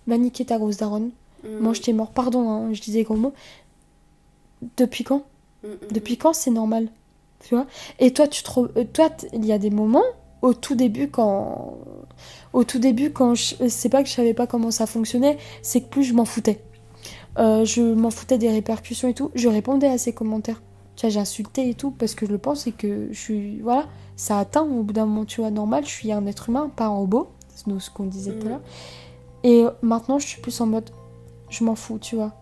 [0.06, 1.10] va niquer ta grosse daronne.
[1.44, 2.10] Mm, Mange tes morts.
[2.10, 3.32] Pardon, hein, je disais gros mots.
[4.76, 5.24] Depuis quand
[5.64, 6.88] mm, mm, Depuis quand c'est normal
[7.40, 7.66] Tu vois?
[7.98, 8.70] Et toi, tu trouves.
[8.76, 10.04] euh, Toi, il y a des moments,
[10.42, 11.78] au tout début, quand.
[12.52, 13.54] Au tout début, quand je.
[13.68, 16.62] C'est pas que je savais pas comment ça fonctionnait, c'est que plus je m'en foutais.
[17.38, 19.30] Euh, je m'en foutais des répercussions et tout.
[19.34, 20.62] Je répondais à ces commentaires.
[20.96, 23.60] Tu vois, j'insultais et tout parce que je le pense et que je suis.
[23.60, 23.86] Voilà,
[24.16, 25.84] ça atteint au bout d'un moment, tu vois, normal.
[25.84, 27.30] Je suis un être humain, pas un robot.
[27.54, 28.60] C'est ce qu'on disait tout à l'heure.
[29.44, 30.90] Et maintenant, je suis plus en mode.
[31.48, 32.32] Je m'en fous, tu vois.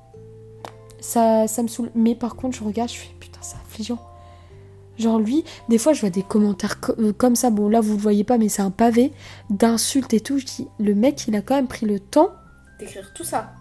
[1.00, 1.90] Ça, ça me saoule.
[1.94, 3.98] Mais par contre, je regarde, je fais putain, c'est affligeant.
[4.98, 7.94] Genre lui, des fois je vois des commentaires co- euh, comme ça, bon là vous
[7.94, 9.12] le voyez pas mais c'est un pavé
[9.48, 12.28] d'insultes et tout, je dis le mec il a quand même pris le temps,
[12.78, 13.52] D'écrire tout ça.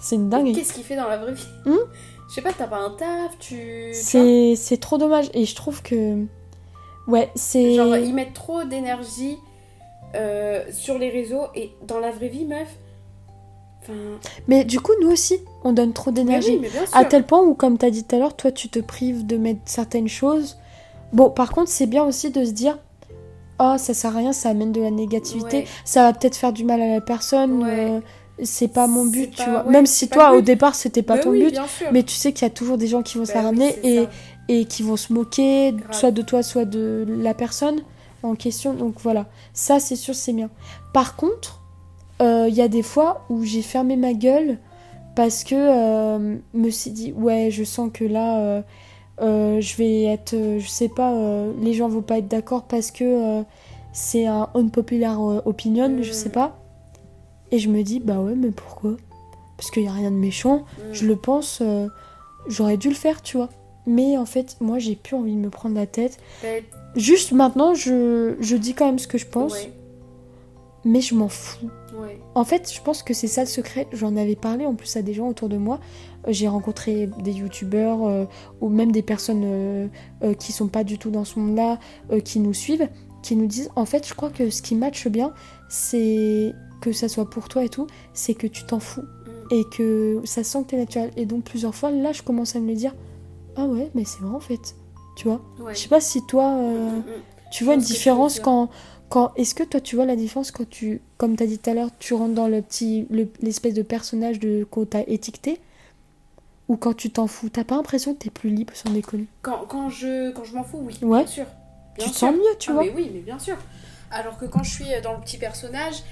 [0.00, 0.54] c'est une dinguerie.
[0.54, 1.44] Qu'est-ce qu'il fait dans la vraie vie?
[1.66, 1.74] Hmm?
[2.28, 3.90] Je sais pas, t'as pas un taf, tu.
[3.94, 6.24] C'est c'est trop dommage et je trouve que
[7.06, 9.38] ouais, c'est Genre, ils mettent trop d'énergie
[10.14, 12.68] euh, sur les réseaux et dans la vraie vie, meuf.
[13.80, 13.92] Enfin.
[14.48, 17.78] mais du coup nous aussi on donne trop d'énergie oui, à tel point où comme
[17.78, 20.58] t'as dit tout à l'heure, toi tu te prives de mettre certaines choses.
[21.12, 22.76] Bon par contre c'est bien aussi de se dire
[23.60, 25.64] oh ça sert à rien, ça amène de la négativité, Ouais.
[25.84, 27.62] ça va peut-être faire du mal à la personne.
[27.62, 27.90] Ouais.
[27.92, 28.00] euh,
[28.42, 29.64] c'est pas mon but, tu pas- vois.
[29.64, 31.58] ouais, Même si toi, au départ, c'était pas Mais ton oui, but,
[31.92, 34.04] mais tu sais qu'il y a toujours des gens qui vont se la ramener et,
[34.04, 34.10] ça.
[34.48, 35.92] et qui vont se moquer, Grave.
[35.92, 37.80] soit de toi, soit de la personne
[38.22, 38.74] en question.
[38.74, 40.50] Donc voilà, ça c'est sûr, c'est bien.
[40.92, 41.60] Par contre,
[42.22, 44.58] euh, il y a des fois où j'ai fermé ma gueule
[45.14, 48.62] parce que euh, me suis dit, ouais, je sens que là,
[49.20, 51.12] euh, je vais être, je sais pas,
[51.60, 53.42] les gens vont pas être d'accord parce que
[53.92, 56.12] c'est un unpopular opinion, je Mm.
[56.12, 56.56] sais pas.
[57.50, 58.96] Et je me dis, bah ouais, mais pourquoi?
[59.56, 60.58] Parce qu'il y a rien de méchant.
[60.58, 60.82] Mm.
[60.92, 61.88] Je le pense, euh,
[62.46, 63.48] j'aurais dû le faire, tu vois.
[63.86, 66.18] Mais en fait, moi, j'ai plus envie de me prendre la tête.
[66.94, 69.72] Juste maintenant, je, je dis quand même ce que je pense, Ouais,
[70.84, 71.68] mais je m'en fous.
[72.00, 72.20] ouais.
[72.34, 73.86] En fait, je pense que c'est ça le secret.
[73.92, 75.80] J'en avais parlé en plus à des gens autour de moi.
[76.26, 78.24] Euh, J'ai rencontré des youtubeurs euh,
[78.60, 79.88] ou même des personnes euh,
[80.22, 81.78] euh, qui sont pas du tout dans ce monde-là,
[82.24, 82.88] qui nous suivent,
[83.22, 85.32] qui nous disent en fait, je crois que ce qui matche bien,
[85.70, 89.04] c'est que ça soit pour toi et tout, c'est que tu t'en fous
[89.50, 91.10] et que ça sent que t'es naturel.
[91.16, 92.94] Et donc plusieurs fois, là, je commence à me le dire.
[93.56, 94.74] Ah ouais, mais c'est vrai en fait.
[95.16, 95.74] Tu vois Ouais.
[95.74, 97.22] Je sais pas si toi, euh, Mm, mm, mm.
[97.50, 98.68] tu vois une différence quand,
[99.08, 101.74] quand est-ce que toi tu vois la différence quand tu, comme t'as dit tout à
[101.74, 105.58] l'heure, tu rentres dans le petit, le- l'espèce de personnage de qu'on t'a étiqueté,
[106.68, 109.64] ou quand tu t'en fous, t'as pas l'impression que t'es plus libre sans déconner Quand,
[109.66, 111.20] quand je, quand je m'en fous, oui, Ouais.
[111.20, 111.46] bien sûr.
[111.96, 112.82] Bien tu te sens mieux, tu Ah, vois?
[112.84, 113.56] mais oui, mais bien sûr.
[114.10, 116.02] Alors que quand je suis dans le petit personnage,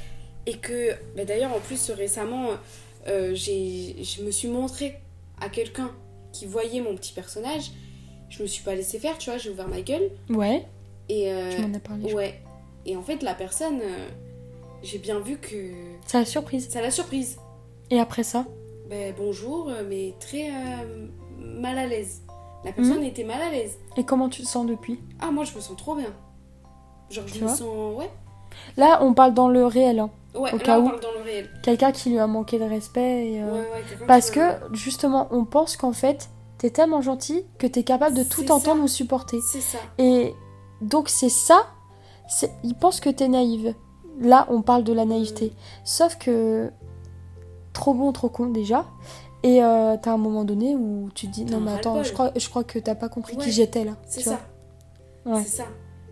[0.47, 0.91] et que.
[1.17, 2.51] bah, D'ailleurs, en plus, récemment,
[3.09, 4.97] euh, je me suis montrée
[5.41, 5.91] à quelqu'un
[6.33, 7.71] qui voyait mon petit personnage.
[8.29, 10.11] Je me suis pas laissé faire, tu vois, j'ai ouvert ma gueule.
[10.31, 10.65] Ouais,
[11.09, 11.31] Et.
[11.33, 12.13] euh, tu m'en as parlé.
[12.13, 12.41] ouais.
[12.85, 14.09] Et en fait, la personne, euh,
[14.83, 15.73] j'ai bien vu que.
[16.07, 16.69] C'est la surprise.
[16.69, 17.39] Ça l'a surprise.
[17.91, 18.45] Et après ça?
[18.91, 20.49] Ben, bonjour, euh, mais très
[21.39, 22.23] mal à l'aise.
[22.65, 23.05] La personne Mhm.
[23.05, 23.77] était mal à l'aise.
[23.97, 24.99] Et comment tu te sens depuis?
[25.21, 26.13] Ah, moi, je me sens trop bien.
[27.11, 27.97] Genre, je me sens.
[27.97, 28.11] Ouais.
[28.77, 30.01] Là, on parle dans le réel.
[30.01, 30.11] hein.
[30.39, 30.89] Ouais, Au là, cas on où.
[30.89, 31.51] parle dans le réel.
[31.63, 33.33] Quelqu'un qui lui a manqué de respect.
[33.33, 37.01] et, euh, Ouais, ouais, quelqu'un Parce que, me- justement, on pense qu'en fait, t'es tellement
[37.03, 39.39] gentil que t'es capable de tout entendre ou supporter.
[39.47, 39.79] C'est ça.
[39.99, 40.35] Et
[40.81, 41.67] donc, c'est ça.
[42.65, 43.75] Ils pensent que t'es naïve.
[44.21, 45.53] Là, on parle de la naïveté.
[45.85, 46.71] Sauf que.
[47.73, 48.87] Trop bon, trop con déjà.
[49.43, 52.33] Et euh, t'as un moment donné où tu te dis non mais attends je crois,
[52.35, 53.93] je crois que t'as pas compris qui j'étais là.
[54.07, 54.41] C'est ça.
[55.27, 55.43] Ouais.
[55.45, 55.65] C'est ça.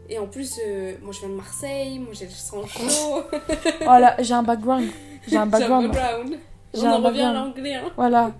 [0.09, 1.99] Et en plus, euh, moi, je viens de Marseille.
[1.99, 3.23] Moi, j'ai le sang chaud.
[3.83, 4.87] Voilà, j'ai un background.
[5.27, 5.91] J'ai un background.
[5.93, 6.39] background.
[6.75, 7.55] J'ai On un en revient à background.
[7.57, 7.75] l'anglais.
[7.75, 7.91] Hein.
[7.97, 8.33] Voilà.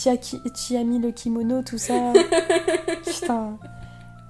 [0.00, 1.94] Tu as, qui- t'y as mis le kimono, tout ça.
[3.04, 3.58] Putain.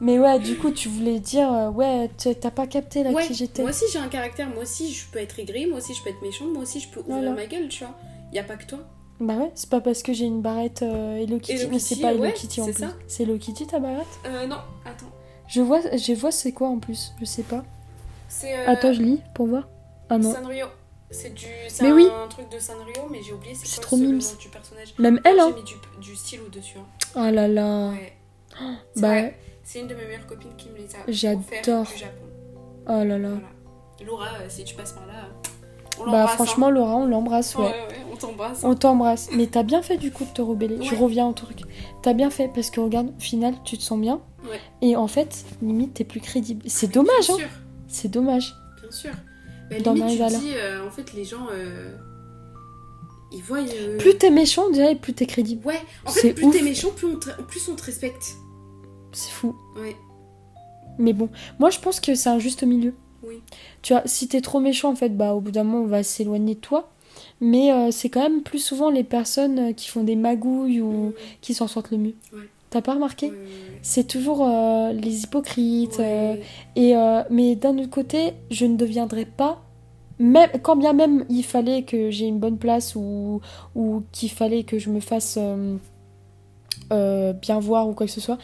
[0.00, 3.34] Mais ouais, du coup, tu voulais dire, euh, ouais, t'as pas capté là Ouais, qui
[3.34, 3.62] j'étais.
[3.62, 4.48] moi aussi, j'ai un caractère.
[4.48, 5.66] Moi aussi, je peux être aigrie.
[5.66, 6.52] Moi aussi, je peux être méchante.
[6.52, 7.30] Moi aussi, je peux ouvrir Voilà.
[7.32, 7.94] ma gueule, tu vois.
[8.32, 8.80] Y a pas que toi.
[9.20, 11.90] Bah ouais, c'est pas parce que j'ai une barrette euh, Hello Kitty, Hello mais c'est
[11.94, 12.84] Kitty, pas Hello ouais, Kitty en plus.
[13.06, 14.06] C'est Hello Kitty ta barrette?
[14.26, 15.11] Euh, non, attends.
[15.52, 17.62] Je vois, je vois c'est quoi en plus, je sais pas.
[18.28, 18.56] C'est.
[18.58, 19.68] euh, Attends, je lis pour voir.
[20.08, 20.32] Ah non.
[20.32, 20.66] Sanrio.
[21.10, 21.44] C'est du.
[21.68, 22.08] C'est Mais un oui.
[22.30, 24.18] truc de Sanrio, mais j'ai oublié c'est trop ce- le mimes.
[24.18, 24.94] nom du personnage.
[24.98, 26.78] Même elle, J'ai hein mis du, du stylo dessus.
[26.78, 26.86] hein.
[27.16, 27.90] Oh là là.
[27.90, 28.12] Ouais.
[28.94, 29.30] C'est Bah.
[29.62, 31.84] C'est une de mes meilleures copines qui me les a J'adore.
[31.84, 32.24] du Japon.
[32.88, 33.28] oh là là.
[33.28, 33.48] Voilà.
[34.06, 35.28] Laura, euh, si tu passes par là,
[36.00, 37.60] on Bah franchement, Laura, on l'embrasse, hein.
[37.60, 37.64] ouais.
[37.66, 38.60] ouais, ouais, on t'embrasse.
[38.64, 39.28] On t'embrasse.
[39.32, 40.78] Mais t'as bien fait du coup de te rebeller.
[40.82, 40.96] Je Ouais.
[41.00, 41.60] reviens au truc.
[42.02, 44.20] T'as bien fait parce que regarde, au final, tu te sens bien.
[44.50, 44.60] Ouais.
[44.80, 46.62] Et en fait, limite, t'es plus crédible.
[46.66, 47.48] C'est dommage, bien hein.
[47.88, 48.54] C'est dommage.
[48.80, 49.10] bien sûr.
[49.70, 50.38] Bah, D'en arriver à là.
[50.56, 51.96] euh, en fait, les gens, euh,
[53.32, 53.58] ils voient.
[53.60, 55.64] euh, Plus t'es méchant, on dirait, plus t'es crédible.
[55.66, 57.30] Ouais, en fait, plus t'es méchant, plus on, te...
[57.42, 58.34] plus on te respecte.
[59.12, 59.54] C'est fou.
[59.76, 59.96] Ouais,
[60.98, 61.28] Mais bon,
[61.58, 62.94] moi je pense que c'est un juste milieu.
[63.26, 63.40] Oui.
[63.82, 66.02] Tu vois, si t'es trop méchant, en fait, bah au bout d'un moment, on va
[66.02, 66.90] s'éloigner de toi.
[67.40, 71.12] Mais euh, c'est quand même plus souvent les personnes euh, qui font des magouilles ou
[71.40, 72.14] qui s'en sortent le mieux.
[72.32, 72.48] Ouais.
[72.70, 73.30] T'as pas remarqué
[73.82, 76.00] C'est toujours euh, les hypocrites.
[76.00, 76.36] euh,
[76.74, 79.60] et, euh, mais d'un autre côté, je ne deviendrai pas,
[80.18, 83.40] même, quand bien même il fallait que j'ai une bonne place ou,
[83.74, 85.38] ou qu'il fallait que je me fasse
[86.90, 88.38] bien voir ou quoi que ce soit,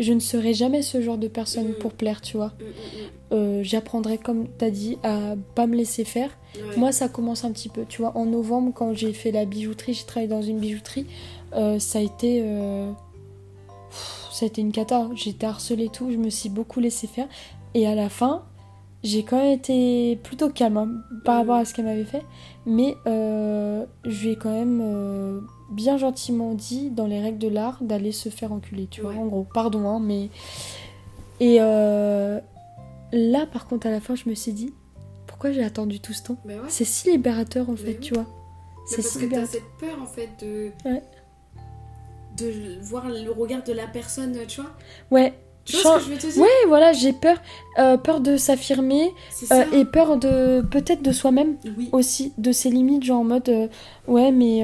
[0.00, 1.74] je ne serai jamais ce genre de personne Mm.
[1.74, 2.52] pour plaire, tu vois.
[2.58, 6.30] Mm, mm, Euh, J'apprendrai, comme t'as dit, à pas me laisser faire.
[6.56, 6.76] Ouais.
[6.76, 8.14] Moi, ça commence un petit peu, tu vois.
[8.16, 11.06] En novembre, quand j'ai fait la bijouterie, j'ai travaillé dans une bijouterie,
[11.54, 12.42] euh, ça a été.
[12.44, 12.90] euh,
[13.90, 15.08] pff, Ça a été une cata.
[15.14, 17.28] J'ai été harcelée et tout, je me suis beaucoup laissé faire.
[17.74, 18.42] Et à la fin,
[19.02, 20.88] j'ai quand même été plutôt calme hein,
[21.24, 22.22] par rapport à ce qu'elle m'avait fait.
[22.66, 23.86] Mais je
[24.22, 28.52] lui ai quand même bien gentiment dit, dans les règles de l'art, d'aller se faire
[28.52, 29.12] enculer, tu vois.
[29.14, 30.28] En gros, pardon, hein, mais.
[31.40, 32.38] Et euh,
[33.12, 34.72] là, par contre, à la fin, je me suis dit,
[35.26, 36.36] pourquoi j'ai attendu tout ce temps?
[36.44, 36.60] Bah ouais.
[36.68, 37.98] c'est si libérateur en Mais fait, oui.
[38.00, 38.24] tu vois.
[38.24, 39.50] Mais C'est parce si que t'as libérateur.
[39.52, 40.70] cette peur en fait de.
[40.84, 41.02] Ouais.
[42.36, 44.70] De voir le regard de la personne, tu vois?
[45.10, 45.34] Ouais,
[45.66, 46.42] Tu vois ce que je veux te dire?
[46.42, 47.36] Ouais, voilà, j'ai peur.
[47.78, 49.10] Euh, peur de s'affirmer
[49.52, 51.88] euh, et peur de peut-être de soi-même Oui.
[51.92, 53.68] aussi, de ses limites, genre en mode euh,
[54.08, 54.60] ouais, mais.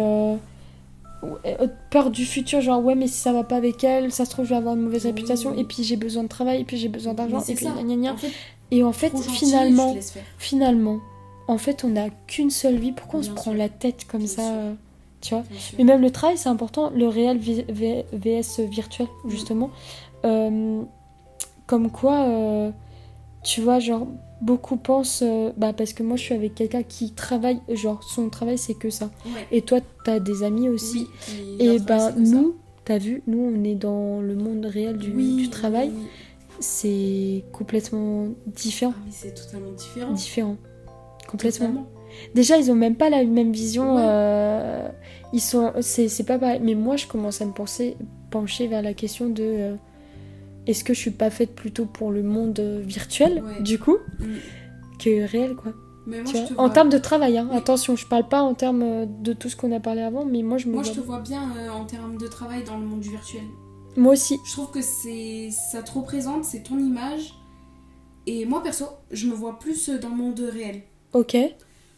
[1.25, 4.31] Euh, peur du futur, genre ouais, mais si ça va pas avec elle, ça se
[4.31, 5.11] trouve, je vais avoir une mauvaise Oui.
[5.13, 7.83] réputation, et puis j'ai besoin de travail, et puis j'ai besoin d'argent, et puis gna
[7.83, 8.13] gna gna.
[8.13, 8.31] En fait,
[8.71, 9.97] Et en fait, gentil, finalement,
[10.39, 10.99] finalement,
[11.49, 14.29] en fait, on n'a qu'une seule vie, pourquoi on se prend la tête comme Bien
[14.29, 14.51] ça sûr.
[14.53, 14.73] euh,
[15.21, 15.45] Tu vois?
[15.79, 16.91] Mais même le travail, c'est important.
[16.95, 19.31] Le réel VS virtuel, Mm.
[19.31, 19.71] justement.
[20.25, 20.83] Euh,
[21.67, 22.71] comme quoi, euh,
[23.43, 24.07] tu vois, genre,
[24.41, 25.23] beaucoup pensent.
[25.25, 28.75] euh, bah, parce que moi, je suis avec quelqu'un qui travaille, genre, son travail, c'est
[28.75, 29.11] que ça.
[29.27, 29.47] Ouais.
[29.53, 31.07] Et toi, t'as des amis aussi.
[31.31, 35.37] Oui, Et ben, nous, t'as vu, nous, on est dans le monde réel du, Oui,
[35.37, 35.91] du travail.
[35.95, 36.07] oui.
[36.61, 38.93] C'est complètement différent.
[38.97, 40.13] Ah, c'est totalement différent.
[40.13, 40.57] Différent.
[41.29, 41.67] Complètement.
[41.69, 41.89] Totalement.
[42.35, 43.95] Déjà, ils ont même pas la même vision.
[43.95, 44.03] Ouais.
[44.05, 44.89] euh,
[45.33, 46.61] ils sont, c'est, c'est pas pareil.
[46.63, 47.97] Mais moi, je commence à me penser,
[48.31, 49.75] pencher vers la question de euh,
[50.69, 53.61] est-ce que je suis pas faite plutôt pour le monde euh, virtuel, Ouais.
[53.63, 54.25] du coup, Mm.
[55.01, 55.73] que réel, quoi.
[56.07, 57.49] Mais moi, je te En termes de travail, hein.
[57.51, 57.57] Oui.
[57.59, 60.43] attention, je parle pas en termes euh, de tout ce qu'on a parlé avant, mais
[60.43, 62.79] moi, je me Moi, vois- je te vois bien euh, en termes de travail dans
[62.79, 63.43] le monde virtuel.
[63.97, 64.39] Moi aussi.
[64.47, 67.35] Je trouve que c'est ça te représente, c'est ton image.
[68.27, 70.83] Et moi, perso, je me vois plus dans le monde réel.
[71.15, 71.37] Ok.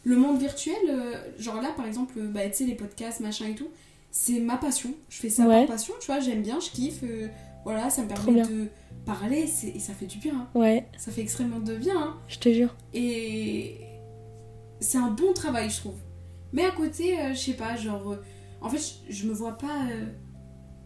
[0.03, 3.55] Le monde virtuel, euh, genre là, par exemple, bah, tu sais, les podcasts, machin et
[3.55, 3.67] tout,
[4.11, 4.89] c'est ma passion.
[5.09, 5.59] Je fais ça Ouais.
[5.65, 7.01] par passion, tu vois, j'aime bien, je kiffe.
[7.03, 7.27] euh,
[7.63, 8.67] voilà, ça me permet de,
[9.05, 10.33] parler, et ça fait du bien.
[10.35, 10.47] hein.
[10.59, 11.99] Ouais, Ça fait extrêmement de bien.
[11.99, 12.17] hein.
[12.27, 12.75] je te jure.
[12.93, 13.77] Et
[14.79, 15.97] c'est un bon travail, je trouve.
[16.53, 18.11] Mais à côté, euh, je sais pas, genre.
[18.11, 18.23] euh,
[18.61, 18.79] en fait,
[19.09, 20.05] je, me vois pas euh,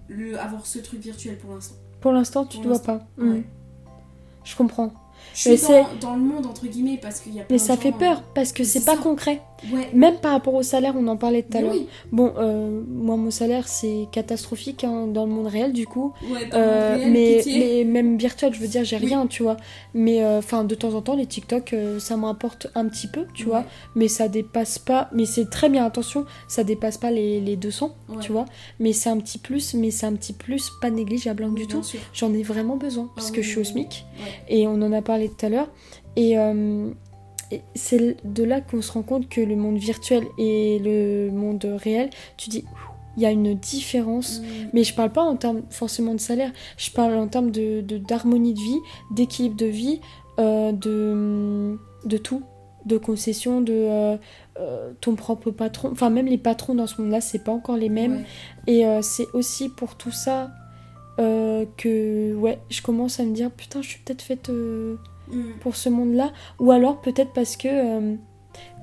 [0.07, 1.75] le, avoir ce truc virtuel pour l'instant.
[2.01, 3.07] Pour l'instant, tu Pour te vois pas.
[3.17, 3.31] Mm.
[3.31, 3.43] Ouais.
[4.43, 4.93] Je comprends.
[5.33, 7.75] Je suis dans, dans le monde, entre guillemets, parce qu'il y a plein Mais ça
[7.75, 9.01] gens, fait peur parce que c'est pas ça.
[9.01, 9.41] concret.
[9.41, 9.89] euh, Ouais.
[9.93, 11.71] Même par rapport au salaire, on en parlait tout à l'heure.
[11.73, 11.87] oui.
[12.11, 16.13] Bon, euh, moi, mon salaire, c'est catastrophique hein, dans le monde réel, du coup.
[16.31, 17.59] Ouais, dans le monde Euh, réel, mais, pitié.
[17.59, 19.07] mais même virtuel, je veux dire, j'ai Oui.
[19.07, 19.57] rien, tu vois.
[19.93, 23.25] Mais enfin, de temps en temps, les TikTok, euh, ça me rapporte un petit peu,
[23.33, 23.49] tu Ouais.
[23.49, 23.63] vois.
[23.95, 25.09] Mais ça dépasse pas.
[25.13, 28.17] Mais c'est très bien, attention, ça dépasse pas les, les 200, Ouais.
[28.21, 28.45] tu vois.
[28.79, 31.67] Mais c'est un petit plus, mais c'est un petit plus pas négligeable hein, Oui, du
[31.67, 31.81] tout.
[32.13, 34.05] J'en ai vraiment besoin parce Ah que je suis au SMIC
[34.49, 35.69] et on en a parlé tout à l'heure.
[36.15, 36.89] Et, euh,
[37.51, 41.65] et c'est de là qu'on se rend compte que le monde virtuel et le monde
[41.83, 42.65] réel, tu dis,
[43.17, 44.39] il y a une différence.
[44.39, 44.69] Mm.
[44.73, 48.53] Mais je parle pas en termes forcément de salaire, je parle en termes de d'harmonie
[48.53, 48.79] de, vie,
[49.11, 50.01] d'équilibre de vie,
[50.39, 52.43] euh, de, de tout,
[52.85, 54.17] de concession, de euh,
[54.59, 55.89] euh, ton propre patron.
[55.91, 58.25] Enfin, même les patrons dans ce monde-là, c'est pas encore les mêmes.
[58.67, 58.83] Ouais.
[58.83, 60.51] Et c'est aussi pour tout ça
[61.19, 64.97] euh, que ouais, je commence à me dire putain, je suis peut-être faite euh,
[65.27, 65.53] Mm.
[65.61, 66.31] pour ce monde-là.
[66.59, 68.15] Ou alors peut-être parce que euh,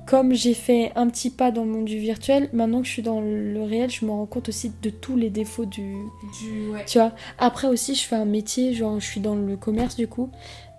[0.05, 3.01] comme j'ai fait un petit pas dans le monde du virtuel, maintenant que je suis
[3.01, 5.95] dans le réel, je me rends compte aussi de tous les défauts du.
[6.41, 6.69] Du...
[6.71, 6.83] Ouais.
[6.85, 10.07] Tu vois, après aussi, je fais un métier, genre je suis dans le commerce du
[10.07, 10.29] coup,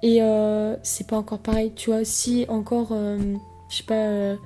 [0.03, 0.21] et
[0.83, 1.73] c'est pas encore pareil.
[1.75, 4.37] Tu vois, si encore, je sais pas,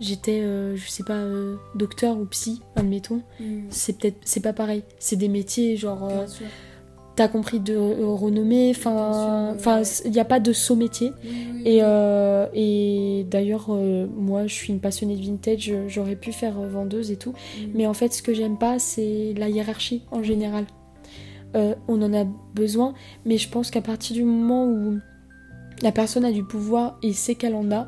[0.00, 3.60] j'étais, euh, je sais pas, euh, docteur ou psy, admettons, Mm.
[3.70, 4.82] c'est peut-être c'est pas pareil.
[4.98, 6.26] C'est des métiers genre euh,
[7.16, 9.52] t'as compris de euh, renommée enfin
[10.04, 11.12] il n'y a pas de saut métier.
[11.22, 16.32] Oui, oui, et euh, et d'ailleurs moi je suis une passionnée de vintage j'aurais pu
[16.32, 17.30] faire vendeuse et tout.
[17.32, 17.66] Mm.
[17.74, 20.64] mais en fait ce que j'aime pas c'est la hiérarchie en général.
[21.56, 22.94] Euh, on en a besoin
[23.24, 24.98] mais je pense qu'à partir du moment où
[25.82, 27.86] la personne a du pouvoir et sait qu'elle en a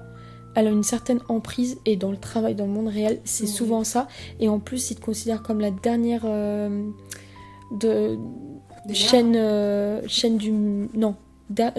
[0.57, 3.85] elle a une certaine emprise et dans le travail dans le monde réel c'est souvent
[3.85, 4.09] ça.
[4.41, 6.89] Et en plus ils te considèrent comme la dernière euh,
[7.71, 8.19] de
[8.93, 11.15] chaîne euh, chaîne du non.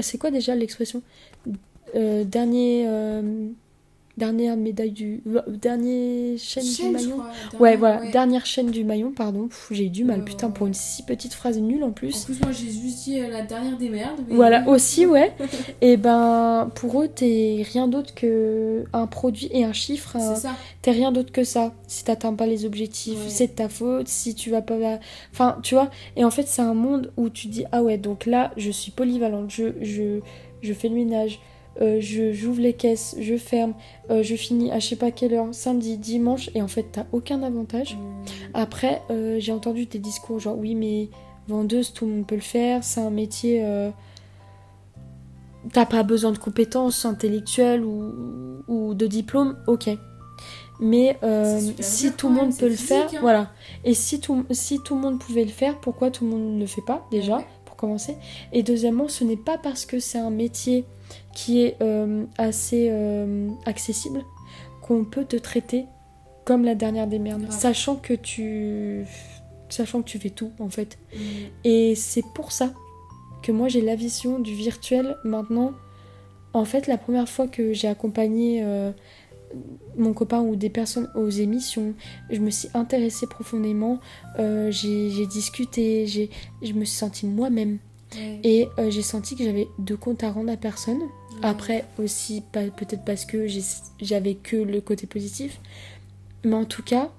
[0.02, 1.02] C'est quoi déjà l'expression?
[1.96, 2.88] Euh, dernier
[4.18, 8.12] dernière médaille du euh, dernier chaîne, Chaîne, du maillon crois, ouais voilà ouais.
[8.12, 11.34] dernière chaîne du maillon pardon j'ai eu du mal Ouais, putain pour une si petite
[11.34, 14.20] phrase nulle en En plus plus, moi, j'ai juste dit euh, la dernière des merdes.
[14.28, 15.34] mais- voilà aussi ouais
[15.82, 20.42] et ben pour eux t'es rien d'autre que un produit et un chiffre un- C'est
[20.42, 20.52] ça.
[20.82, 21.74] T'es rien d'autre que ça.
[21.88, 23.30] Si t'atteins pas les objectifs, Ouais.
[23.30, 24.08] c'est de ta faute.
[24.08, 24.76] Si tu vas pas.
[25.34, 25.90] Enfin, tu vois.
[26.16, 28.92] Et en fait, c'est un monde où tu dis Ah ouais, donc là, je suis
[28.92, 29.52] polyvalente.
[29.52, 30.20] Je, je,
[30.62, 31.40] je fais le ménage.
[31.82, 33.74] Euh, je j'ouvre les caisses, je ferme,
[34.10, 37.06] euh, je finis à je sais pas quelle heure, samedi, dimanche, et en fait t'as
[37.12, 37.96] aucun avantage.
[37.96, 38.26] Mm.
[38.54, 41.10] Après, euh, j'ai entendu des discours genre oui, mais
[41.48, 43.64] vendeuse, tout le monde peut le faire, c'est un métier.
[45.74, 49.90] T'as pas besoin de compétences intellectuelles ou, ou de diplôme, ok.
[50.80, 51.18] Mais
[51.80, 53.18] si tout le monde peut le faire, hein.
[53.22, 53.52] voilà.
[53.84, 56.60] Et si tout, si tout le monde pouvait le faire, pourquoi tout le monde ne
[56.60, 58.16] le fait pas déjà, pour commencer?
[58.54, 60.86] Et deuxièmement, ce n'est pas parce que c'est un métier
[61.38, 64.26] qui est euh, assez euh, accessible
[64.82, 65.86] qu'on peut te traiter
[66.46, 69.06] comme la dernière des merdes, sachant que tu
[69.70, 70.98] sachant que tu fais tout en fait.
[71.14, 71.18] Mm.
[71.64, 72.74] Et c'est pour ça
[73.44, 75.74] que moi j'ai la vision du virtuel maintenant.
[76.54, 78.92] En fait, la première fois que j'ai accompagné euh,
[79.96, 81.94] mon copain ou des personnes aux émissions,
[82.32, 84.00] je me suis intéressée profondément,
[84.40, 87.78] euh, j'ai discuté, je me suis sentie moi-même.
[88.16, 88.40] Ouais.
[88.44, 91.02] Et euh, j'ai senti que j'avais de compte à rendre à personne.
[91.44, 93.48] Après aussi, peut-être parce que
[94.02, 95.60] j'avais que le côté positif.
[96.44, 97.12] Mais en tout cas,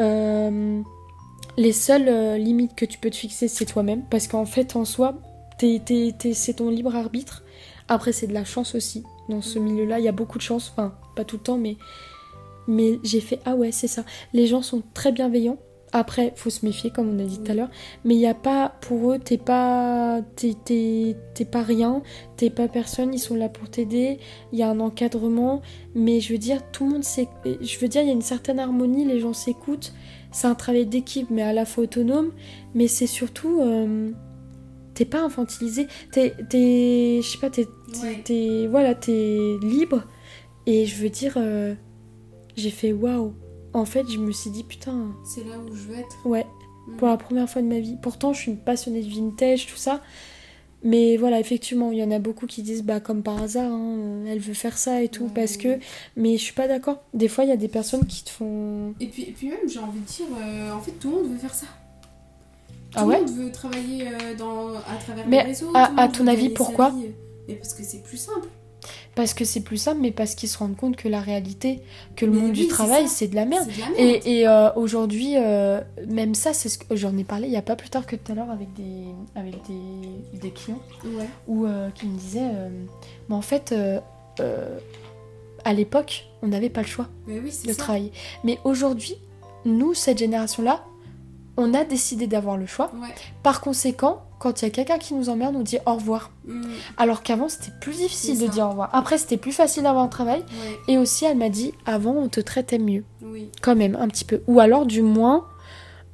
[0.00, 0.80] euh,
[1.56, 4.02] les seules euh, limites que tu peux te fixer, c'est toi-même.
[4.10, 5.14] Parce qu'en fait, en soi,
[5.58, 7.42] c'est ton libre arbitre.
[7.88, 9.04] Après, c'est de la chance aussi.
[9.28, 10.70] Dans ce milieu-là, il y a beaucoup de chance.
[10.72, 14.04] Enfin, pas tout le temps, mais j'ai fait Ah ouais, c'est ça.
[14.32, 15.58] Les gens sont très bienveillants.
[15.92, 17.70] Après, faut se méfier, comme on a dit tout à l'heure.
[18.04, 22.02] Mais il n'y a pas, pour eux, t'es pas, t'es, t'es- t'es pas rien,
[22.36, 24.18] t'es pas personne, ils sont là pour t'aider.
[24.52, 25.62] Il y a un encadrement,
[25.94, 27.28] mais je veux dire, tout le monde s'éc-
[27.62, 29.94] Je veux dire, il y a une certaine harmonie, les gens s'écoutent.
[30.30, 32.32] C'est un travail d'équipe, mais à la fois autonome.
[32.74, 34.10] Mais c'est surtout, euh,
[34.92, 35.86] t'es pas infantilisé.
[36.12, 37.66] T'es, t'es, je sais pas, t'es,
[38.24, 38.66] t'es- Ouais.
[38.66, 40.02] voilà, t'es libre.
[40.66, 41.74] Et je veux dire, euh,
[42.56, 43.32] j'ai fait waouh.
[43.74, 45.08] En fait, je me suis dit putain.
[45.24, 46.16] C'est là où je veux être.
[46.26, 46.46] Ouais,
[46.86, 46.96] Mm.
[46.96, 47.96] pour la première fois de ma vie.
[48.00, 50.00] Pourtant, je suis une passionnée de vintage, tout ça.
[50.84, 54.22] Mais voilà, effectivement, il y en a beaucoup qui disent, bah, comme par hasard, hein,
[54.28, 55.30] elle veut faire ça et tout, Ouais.
[55.34, 55.78] parce que.
[56.16, 57.02] Mais je suis pas d'accord.
[57.14, 58.94] Des fois, il y a des personnes qui te font.
[59.00, 61.32] Et puis, et puis même, j'ai envie de dire, euh, en fait, tout le monde
[61.32, 61.66] veut faire ça.
[62.90, 65.70] Tout Ah le ouais monde veut travailler euh, dans, à travers Mais les réseaux.
[65.74, 66.92] à- tout le à monde ton avis, pourquoi.
[67.48, 68.48] Mais parce que c'est plus simple.
[69.14, 71.80] Parce que c'est plus simple, mais parce qu'ils se rendent compte que la réalité,
[72.16, 73.64] que le Mais monde oui, du travail, c'est de la merde.
[73.68, 73.98] C'est de la merde.
[74.24, 77.56] Et, et, euh, aujourd'hui, euh, même ça, c'est ce que j'en ai parlé il y
[77.56, 81.28] a pas plus tard que tout à l'heure avec des, avec des, des clients, Ouais.
[81.48, 82.50] où, euh, qui me disaient,
[83.28, 83.74] mais en fait,
[85.64, 87.74] à l'époque, on n'avait pas le choix Mais oui, de ça.
[87.74, 88.12] travailler.
[88.44, 89.16] Mais aujourd'hui,
[89.64, 90.84] nous, cette génération-là,
[91.56, 92.90] on a décidé d'avoir le choix.
[92.94, 93.08] Ouais.
[93.42, 96.30] Par conséquent, quand il y a quelqu'un qui nous emmerde, on dit au revoir.
[96.46, 96.62] Mm,
[96.96, 98.90] Alors qu'avant, c'était plus difficile de dire au revoir.
[98.92, 100.40] Après, c'était plus facile d'avoir un travail.
[100.40, 100.78] ouais.
[100.94, 103.04] Et aussi, elle m'a dit, avant, on te traitait mieux.
[103.22, 103.50] Oui.
[103.62, 104.42] Quand même, un petit peu.
[104.46, 105.46] Ou alors, du moins,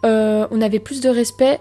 [0.05, 1.61] euh, on avait plus de respect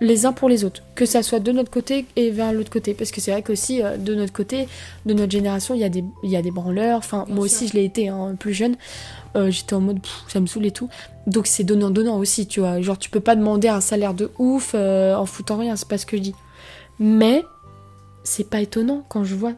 [0.00, 0.82] les uns pour les autres.
[0.94, 2.94] Que ça soit de notre côté et vers l'autre côté.
[2.94, 4.68] Parce que c'est vrai qu'aussi, euh, de notre côté,
[5.06, 6.98] de notre génération, il y, a des- y a des branleurs.
[6.98, 7.56] Enfin, Bien moi sûr.
[7.56, 8.76] aussi, je l'ai été, hein, plus jeune.
[9.36, 10.88] Euh, J'étais en mode, pff, ça me saoule et tout.
[11.26, 12.80] Donc, c'est donnant-donnant aussi, tu vois.
[12.80, 15.98] Genre, tu peux pas demander un salaire de ouf euh, en foutant rien, c'est pas
[15.98, 16.34] ce que je dis.
[16.98, 17.42] Mais,
[18.24, 19.52] c'est pas étonnant quand je vois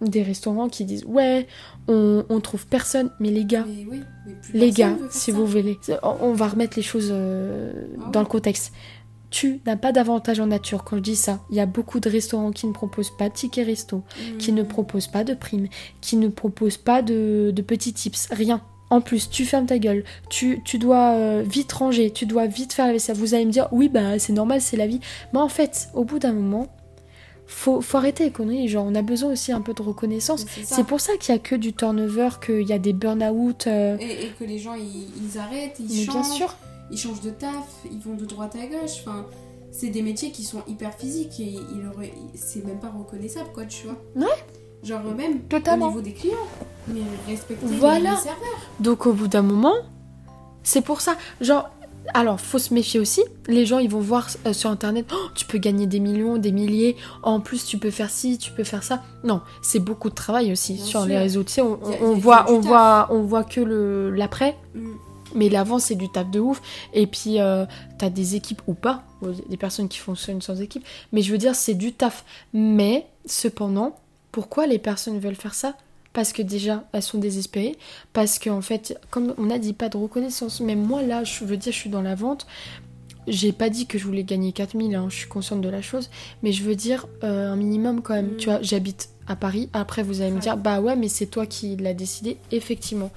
[0.00, 1.46] des restaurants qui disent, ouais,
[1.88, 3.10] on, on trouve personne.
[3.18, 4.00] Mais les gars, Mais oui.
[4.26, 5.36] Mais plus les gars, si ça.
[5.36, 8.72] vous voulez, on va remettre les choses euh, Ah dans le contexte.
[9.30, 10.84] Tu n'as pas d'avantage en nature.
[10.84, 13.34] Quand je dis ça, il y a beaucoup de restaurants qui ne proposent pas de
[13.34, 14.02] tickets resto,
[14.38, 14.66] qui ne Mm.
[14.68, 15.68] proposent pas de primes,
[16.00, 18.62] qui ne proposent pas de, de petits tips, rien.
[18.90, 22.72] En plus, tu fermes ta gueule, tu, tu dois euh, vite ranger, tu dois vite
[22.72, 23.16] faire la vaisselle.
[23.16, 25.00] Vous allez me dire, oui, bah c'est normal, c'est la vie.
[25.34, 26.68] Mais en fait, au bout d'un moment,
[27.46, 28.66] faut, faut arrêter les conneries.
[28.68, 30.46] Genre, on a besoin aussi un peu de reconnaissance.
[30.64, 33.66] C'est pour ça qu'il y a que du turnover, qu'il y a des burn-out.
[33.66, 36.56] euh, Et, et que les gens ils, ils arrêtent, ils mais changent, bien sûr.
[36.90, 37.52] Ils changent de taf,
[37.90, 38.98] ils vont de droite à gauche.
[39.00, 39.26] Enfin,
[39.70, 43.64] c'est des métiers qui sont hyper physiques et il aurait- c'est même pas reconnaissable quoi,
[43.66, 43.96] tu vois.
[44.16, 44.32] Ouais.
[44.82, 45.86] Genre même Totalement.
[45.86, 46.36] au niveau des clients,
[46.86, 48.10] mais respecter Voilà.
[48.12, 48.60] les serveurs.
[48.80, 49.74] Donc au bout d'un moment,
[50.62, 51.16] c'est pour ça.
[51.40, 51.68] Genre,
[52.14, 53.22] alors faut se méfier aussi.
[53.48, 56.52] Les gens ils vont voir euh, sur internet, Oh, tu peux gagner des millions, des
[56.52, 56.96] milliers.
[57.22, 59.02] En plus tu peux faire ci, tu peux faire ça.
[59.24, 61.08] Non, c'est beaucoup de travail aussi Bien sur sûr.
[61.08, 61.42] les réseaux.
[61.42, 61.76] Tu sais, on,
[62.14, 62.66] voit, on taf.
[62.66, 64.56] voit, on voit que le l'après.
[64.74, 64.92] Mm.
[65.34, 66.60] Mais l'avant, c'est du taf de ouf.
[66.92, 67.66] Et puis, euh,
[67.98, 69.04] t'as des équipes ou pas,
[69.48, 70.84] des personnes qui fonctionnent sans équipe.
[71.12, 72.24] Mais je veux dire, c'est du taf.
[72.52, 73.96] Mais, cependant,
[74.32, 75.74] pourquoi les personnes veulent faire ça?
[76.12, 77.76] Parce que déjà, elles sont désespérées.
[78.12, 80.60] Parce qu'en fait, comme on a dit, pas de reconnaissance.
[80.60, 82.46] Même moi, là, je veux dire, je suis dans la vente.
[83.26, 86.08] J'ai pas dit que je voulais gagner 4000, hein, je suis consciente de la chose.
[86.42, 88.32] Mais je veux dire, euh, un minimum quand même.
[88.32, 88.36] Mm.
[88.38, 89.68] Tu vois, j'habite à Paris.
[89.72, 92.38] Après, vous allez me dire, bah ouais, mais c'est toi qui l'as décidé.
[92.50, 93.10] Effectivement.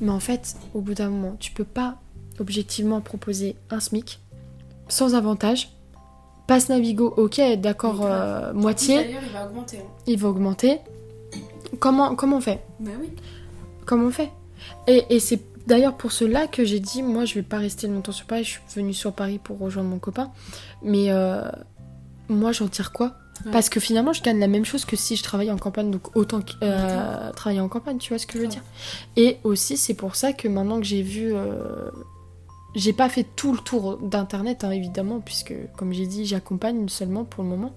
[0.00, 1.96] Mais en fait, au bout d'un moment, tu peux pas
[2.40, 4.20] objectivement proposer un SMIC
[4.88, 5.70] sans avantage.
[6.46, 9.78] Passe Navigo, ok, d'accord, euh, moitié, D'ailleurs, il va augmenter.
[9.78, 9.90] hein.
[10.06, 10.78] il va augmenter.
[11.78, 12.60] Comment, comment on fait?
[12.80, 13.10] Bah oui.
[13.84, 14.30] Comment on fait?
[14.86, 18.12] Et, et c'est d'ailleurs pour cela que j'ai dit, moi je vais pas rester longtemps
[18.12, 20.30] sur Paris, je suis venue sur Paris pour rejoindre mon copain.
[20.82, 21.42] Mais euh,
[22.30, 23.12] moi j'en tire quoi?
[23.44, 23.52] Ouais.
[23.52, 26.16] Parce que finalement je gagne la même chose que si je travaillais en campagne, donc
[26.16, 28.50] autant que, euh, travailler en campagne, tu vois ce que je veux Ouais.
[28.50, 28.62] dire
[29.16, 31.32] Et aussi c'est pour ça que maintenant que j'ai vu...
[31.34, 31.90] euh,
[32.74, 37.24] j'ai pas fait tout le tour d'internet hein, évidemment, puisque comme j'ai dit j'accompagne seulement
[37.24, 37.72] pour le moment.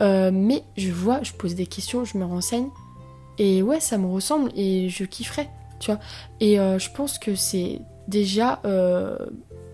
[0.00, 2.68] Euh, mais je vois, je pose des questions, je me renseigne.
[3.38, 5.48] Et ouais, ça me ressemble et je kifferais,
[5.78, 6.00] tu vois.
[6.40, 9.16] Et euh, je pense que c'est déjà euh,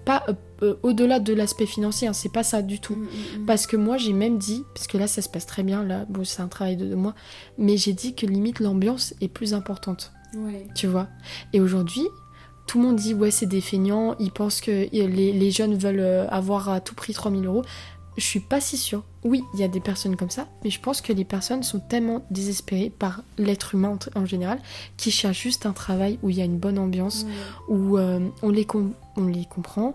[0.05, 0.25] pas
[0.63, 2.95] euh, euh, au-delà de l'aspect financier, hein, c'est pas ça du tout.
[2.97, 3.47] Mm, mm, mm.
[3.47, 6.05] Parce que moi j'ai même dit, parce que là ça se passe très bien, là
[6.09, 7.15] bon c'est un travail de deux mois,
[7.59, 10.67] mais j'ai dit que limite l'ambiance est plus importante, Ouais.
[10.75, 11.09] tu vois?
[11.53, 12.07] Et aujourd'hui,
[12.67, 16.01] tout le monde dit ouais c'est des feignants, ils pensent que les, les jeunes veulent
[16.01, 17.63] euh, avoir à tout prix 3000 euros.
[18.17, 19.05] Je suis pas si sûre.
[19.25, 21.79] Oui, il y a des personnes comme ça, mais je pense que les personnes sont
[21.79, 24.59] tellement désespérées par l'être humain en, en général,
[24.97, 27.75] qui cherchent juste un travail où il y a une bonne ambiance, Ouais.
[27.77, 28.67] où euh, on, les
[29.17, 29.95] on les comprend,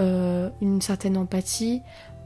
[0.00, 1.80] euh, une certaine empathie,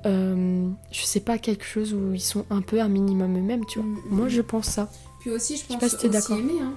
[0.07, 3.79] euh, je sais pas, quelque chose où ils sont un peu un minimum eux-mêmes, tu
[3.81, 3.89] vois.
[3.89, 4.31] Mm, mm, Moi, mm.
[4.31, 4.89] je pense ça.
[5.21, 6.39] Puis aussi, je sais pense pas si aussi d'accord.
[6.39, 6.61] aimer.
[6.63, 6.73] Hein.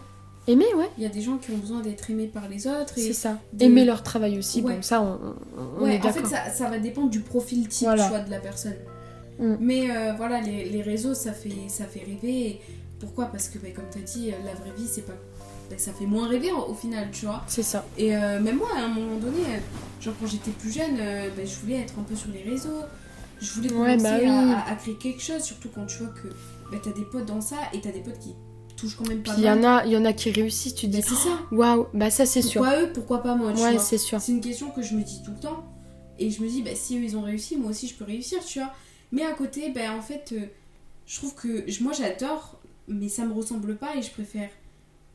[0.45, 2.93] Aimer, ouais, Il y a des gens qui ont besoin d'être aimés par les autres.
[2.97, 3.39] C'est ça.
[3.61, 4.75] Aimer leur travail aussi, Ouais.
[4.75, 5.17] bon, ça, on,
[5.79, 6.29] on- Ouais, est en fait, d'accord.
[6.29, 8.09] ça, ça va dépendre du profil type Voilà.
[8.09, 8.75] choix de la personne.
[9.39, 12.59] Mais euh, voilà, les, les réseaux, ça fait, ça fait rêver.
[12.99, 13.25] Pourquoi?
[13.25, 15.13] Parce que, bah, comme tu as dit, la vraie vie, c'est pas.
[15.77, 17.43] Ça fait moins rêver au, au final, tu vois.
[17.47, 17.85] C'est ça.
[17.97, 19.39] Et euh, même moi, à un moment donné,
[20.01, 22.81] genre quand j'étais plus jeune, euh, bah, je voulais être un peu sur les réseaux.
[23.41, 24.53] Je voulais Ouais, commencer bah oui.
[24.71, 26.29] à, créer quelque chose, surtout quand tu vois que
[26.71, 28.33] bah, t'as des potes dans ça et t'as des potes qui
[28.77, 29.59] touchent quand même pas Puis il y, mal.
[29.59, 31.39] en a- il y en a qui réussissent, tu te Bah, dis, c'est ça.
[31.51, 32.61] waouh, bah ça c'est sûr.
[32.61, 33.79] Pourquoi eux, pourquoi pas moi, tu Ouais, vois.
[33.81, 34.21] c'est sûr.
[34.21, 35.65] C'est une question que je me dis tout le temps.
[36.19, 38.39] Et je me dis, bah, si eux ils ont réussi, moi aussi je peux réussir,
[38.45, 38.71] tu vois.
[39.11, 40.45] Mais à côté, bah, en fait, euh,
[41.05, 44.49] je trouve que moi j'adore, mais ça me ressemble pas et je préfère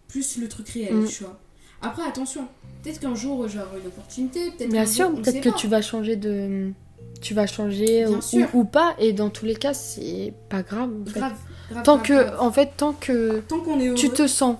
[0.08, 1.06] plus le truc réel, Mm.
[1.06, 1.38] tu vois.
[1.82, 2.48] Après, attention,
[2.82, 5.56] peut-être qu'un jour je vais avoir une opportunité, peut-être Bien sûr, peut-être que pas.
[5.56, 6.72] tu vas changer de,
[7.20, 8.18] tu vas changer ou,
[8.54, 8.94] ou pas.
[8.98, 10.90] Et dans tous les cas, c'est pas grave.
[11.02, 11.18] en fait.
[11.20, 11.32] Grave.
[11.70, 12.06] grave, Tant grave,
[12.36, 14.56] que, en fait, tant que Tant qu'on est tu te sens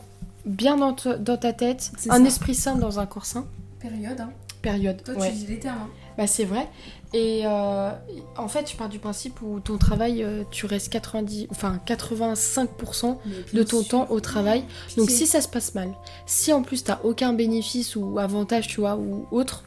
[0.47, 2.25] bien dans, ta- dans ta tête, un ça.
[2.25, 3.47] esprit sain dans un corps sain,
[3.81, 4.31] Période, hein.
[4.62, 5.03] période.
[5.03, 5.31] Toi, ouais.
[5.31, 5.79] tu dis les termes.
[5.83, 5.89] hein.
[6.16, 6.69] Bah c'est vrai.
[7.15, 7.91] Et euh,
[8.37, 13.17] en fait, je pars du principe où ton travail, euh, tu restes 90, enfin 85%
[13.25, 13.89] Mais de ton sûr.
[13.89, 14.65] temps au travail.
[14.99, 15.95] Donc si ça se passe mal,
[16.27, 19.65] si en plus t'as aucun bénéfice ou avantage, tu vois, ou autre,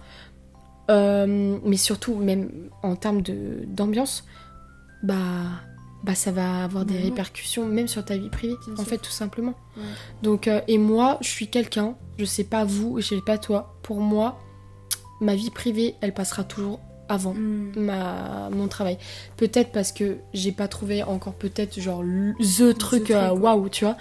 [0.91, 4.23] euh, mais surtout même en termes d'ambiance,
[5.03, 5.15] bah
[6.03, 8.85] bah ça va avoir des Bah répercussions même sur ta vie privée, Bien en sûr.
[8.87, 9.53] fait tout simplement.
[10.23, 13.75] Donc euh, et moi, je suis quelqu'un, je sais pas vous, je sais pas toi,
[13.83, 14.39] pour moi,
[15.21, 16.79] ma vie privée, elle passera toujours
[17.11, 17.71] avant Hmm.
[17.75, 18.97] ma mon travail.
[19.37, 22.03] Peut-être parce que j'ai pas trouvé encore peut-être genre
[22.59, 23.97] the truc euh, waouh, tu vois.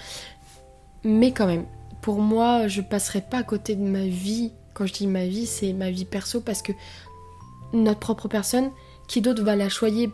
[1.05, 1.65] Mais quand même,
[2.03, 4.53] pour moi, je passerai pas à côté de ma vie.
[4.75, 6.73] Quand je dis ma vie, c'est ma vie perso parce que
[7.73, 8.71] notre propre personne,
[9.09, 10.11] qui d'autre va la choyer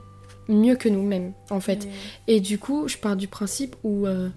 [0.49, 1.87] mieux que nous-mêmes en fait.
[2.27, 4.29] Mais- Et du coup, je pars du principe où euh,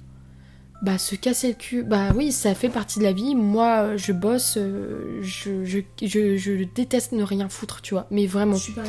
[0.81, 3.35] bah se casser le cul, bah oui, ça fait partie de la vie.
[3.35, 8.07] Moi, je bosse, euh, je, je, je, je déteste ne rien foutre, tu vois.
[8.11, 8.84] Mais vraiment, Je suis toi.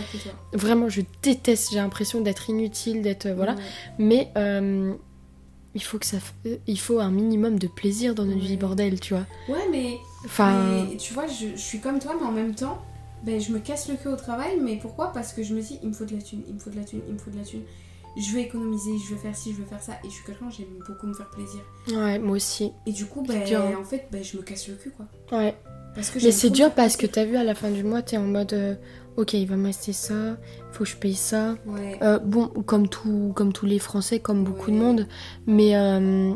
[0.52, 1.70] vraiment, je déteste.
[1.72, 3.54] J'ai l'impression d'être inutile, d'être euh, voilà.
[3.54, 3.60] Ouais.
[3.98, 4.92] Mais euh,
[5.74, 6.18] il faut que ça,
[6.66, 8.46] il faut un minimum de plaisir dans notre Ouais.
[8.46, 9.26] vie, bordel, tu vois.
[9.48, 12.78] Ouais, mais, Enfin, mais tu vois, je, je suis comme toi, mais en même temps,
[13.24, 14.58] ben, je me casse le cul au travail.
[14.62, 15.12] Mais pourquoi?
[15.12, 16.76] Parce que je me dis, il me faut de la thune, il me faut de
[16.76, 17.62] la thune, il me faut de la thune.
[18.16, 19.92] Je vais économiser, je vais faire ci, je vais faire ça.
[20.04, 21.60] Et je suis quelqu'un, j'aime beaucoup me faire plaisir.
[21.88, 22.72] ouais, moi aussi.
[22.86, 23.72] Et du coup, dur, hein.
[23.80, 25.06] en fait, ben, je me casse le cul, quoi.
[25.38, 25.54] Ouais.
[25.94, 28.16] Parce que Mais c'est dur parce que t'as vu à la fin du mois, t'es
[28.16, 28.74] en mode, euh,
[29.16, 30.36] ok, il va me rester ça,
[30.72, 31.56] faut que je paye ça.
[31.66, 31.98] Ouais.
[32.02, 35.08] Euh, bon, comme, tout, comme tous les Français, comme beaucoup de monde.
[35.46, 36.32] Mais, euh,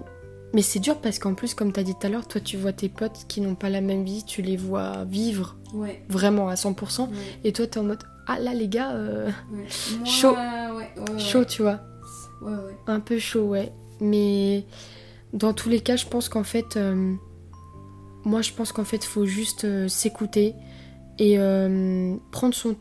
[0.53, 2.57] mais c'est dur parce qu'en plus, comme tu as dit tout à l'heure, toi, tu
[2.57, 6.03] vois tes potes qui n'ont pas la même vie, tu les vois vivre Ouais.
[6.09, 7.03] vraiment à 100%.
[7.03, 7.09] Ouais.
[7.45, 9.33] Et toi, tu es en mode, ah là, les gars, euh, ouais.
[9.99, 10.35] Moi, Chaud.
[10.35, 11.81] Ouais, chaud, tu vois.
[12.87, 13.73] Un peu chaud, ouais.
[14.01, 14.65] Mais
[15.33, 17.15] dans tous les cas, je pense qu'en fait, euh,
[18.25, 20.55] moi, je pense qu'en fait, il faut juste euh, s'écouter
[21.19, 21.37] et
[22.33, 22.75] prendre, son,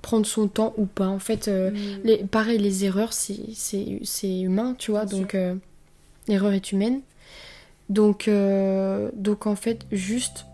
[0.00, 1.08] prendre son temps ou pas.
[1.08, 1.72] En fait, Mm.
[2.04, 3.36] Les, pareil, les erreurs, c'est,
[4.24, 5.36] humain, tu vois, Bien donc
[6.28, 7.00] l'erreur est humaine.
[7.88, 10.44] Donc, euh, donc en fait, juste,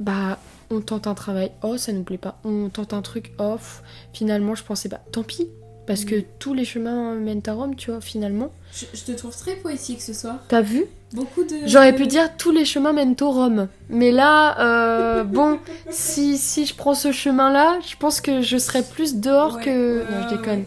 [0.00, 0.38] bah,
[0.72, 2.38] on tente un travail, oh, ça nous plaît pas.
[2.44, 3.82] On tente un truc, oh, pff,
[4.12, 5.00] finalement, je pensais pas.
[5.12, 5.48] Tant pis,
[5.86, 8.50] parce que tous les chemins mènent à Rome, tu vois, finalement.
[8.72, 10.36] Je, je te trouve très poétique ce soir.
[10.48, 10.86] T'as vu?
[11.12, 11.66] Beaucoup de.
[11.66, 13.68] J'aurais pu dire tous les chemins mènent au Rome.
[13.90, 15.58] Mais là, euh, bon,
[15.90, 19.98] si, si je prends ce chemin-là, je pense que je serais plus dehors Ouais, que.
[19.98, 20.64] ouais, non, je ouais, déconne.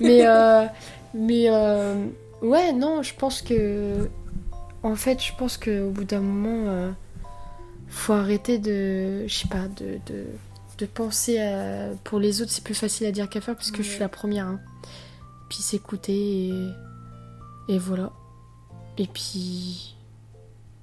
[0.00, 0.64] Mais, euh,
[1.14, 2.06] mais euh,
[2.42, 4.08] ouais, non, je pense que.
[4.82, 6.92] En fait, je pense qu'au bout d'un moment,
[7.94, 9.26] faut arrêter de.
[9.26, 10.26] Je sais pas, de, de,
[10.78, 11.88] de penser à.
[12.04, 14.08] Pour les autres, c'est plus facile à dire qu'à faire parce que je suis la
[14.08, 14.46] première.
[14.46, 14.60] hein.
[15.48, 16.68] Puis s'écouter et.
[17.68, 18.12] Et voilà.
[18.98, 19.90] Et puis.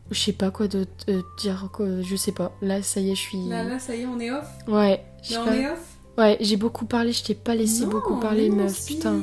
[0.09, 1.69] Je sais pas quoi d'autre euh, dire.
[1.71, 2.51] Quoi, je sais pas.
[2.61, 3.47] Là, ça y est, je suis.
[3.47, 4.45] Là, là, ça y est, on est off?
[4.67, 5.03] Ouais.
[5.29, 5.55] Là, on pas.
[5.55, 5.87] est off?
[6.17, 8.95] Ouais, j'ai beaucoup parlé, je t'ai pas laissé Non, beaucoup parler, meuf, si.
[8.95, 9.21] putain.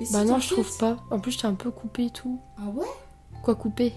[0.00, 0.96] Mais si, Bah non, je trouve pas.
[1.10, 2.40] En plus, t'ai un peu coupé et tout.
[2.58, 2.86] Ah ouais?
[3.42, 3.92] Quoi couper?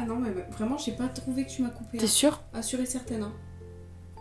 [0.00, 1.98] Ah non, mais vraiment, j'ai pas trouvé que tu m'as coupé.
[1.98, 2.40] T'es sûr?
[2.54, 3.32] Ah, sûr et certain, hein.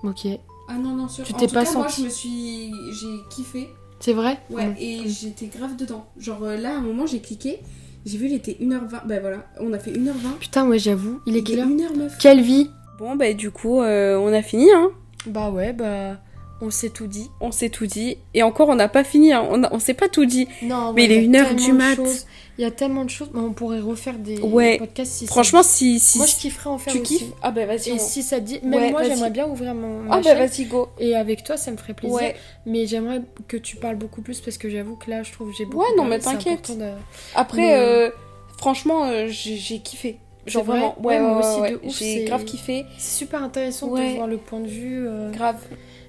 [0.04, 0.26] Ok.
[0.70, 1.24] Ah non, non, sûr.
[1.26, 2.72] Tu t'es pas cas, moi, senti je me suis.
[2.94, 3.70] J'ai kiffé.
[4.00, 4.38] C'est vrai?
[4.50, 4.76] Ouais, Mm.
[4.80, 6.06] et j'étais grave dedans.
[6.18, 7.60] Genre euh, là, à un moment, j'ai cliqué.
[8.06, 9.06] J'ai vu, il était 1h20.
[9.08, 10.38] Bah voilà, on a fait 1h20.
[10.40, 11.20] Putain, ouais, j'avoue.
[11.26, 11.68] Il est quelle heure?
[11.68, 12.18] 1h09.
[12.20, 12.70] Quelle vie?
[13.00, 14.90] Bon, bah du coup, euh, on a fini, hein.
[15.26, 16.18] Bah ouais, bah.
[16.60, 17.30] On s'est tout dit.
[17.40, 18.18] On s'est tout dit.
[18.34, 19.46] Et encore, on n'a pas fini, hein.
[19.50, 20.48] On, a- on s'est pas tout dit.
[20.64, 22.28] Non, Mais ouais, il est y a une heure tellement du de mat.
[22.58, 23.30] Il y a tellement de choses.
[23.34, 24.78] mais on pourrait refaire des Ouais.
[24.80, 26.00] podcasts si ça- Franchement, si.
[26.00, 27.18] si Moi, je kifferais en faire tu aussi.
[27.20, 27.32] kiffes?
[27.44, 27.90] Ah bah vas-y.
[27.90, 28.60] Et on- si ça dit.
[28.64, 30.00] Même Ouais, moi, j'aimerais bien ouvrir mon.
[30.04, 30.90] ma Ah bah vas-y, go.
[31.00, 32.16] Et avec toi, ça me ferait plaisir.
[32.18, 32.36] Ouais.
[32.66, 35.58] Mais j'aimerais que tu parles beaucoup plus parce que j'avoue que là, je trouve que
[35.58, 35.84] j'ai beaucoup.
[35.84, 36.78] Ouais, non, parlé, mais t'inquiète.
[36.78, 36.92] de-
[37.36, 38.10] Après, Mais- euh,
[38.58, 40.18] franchement, euh, j'ai kiffé.
[40.48, 40.96] Genre vraiment.
[41.04, 42.86] Ouais, moi aussi, ouais, de ouf, J'ai grave kiffé.
[42.98, 45.06] C'est super intéressant de voir le point de vue.
[45.08, 45.58] euh, Grave.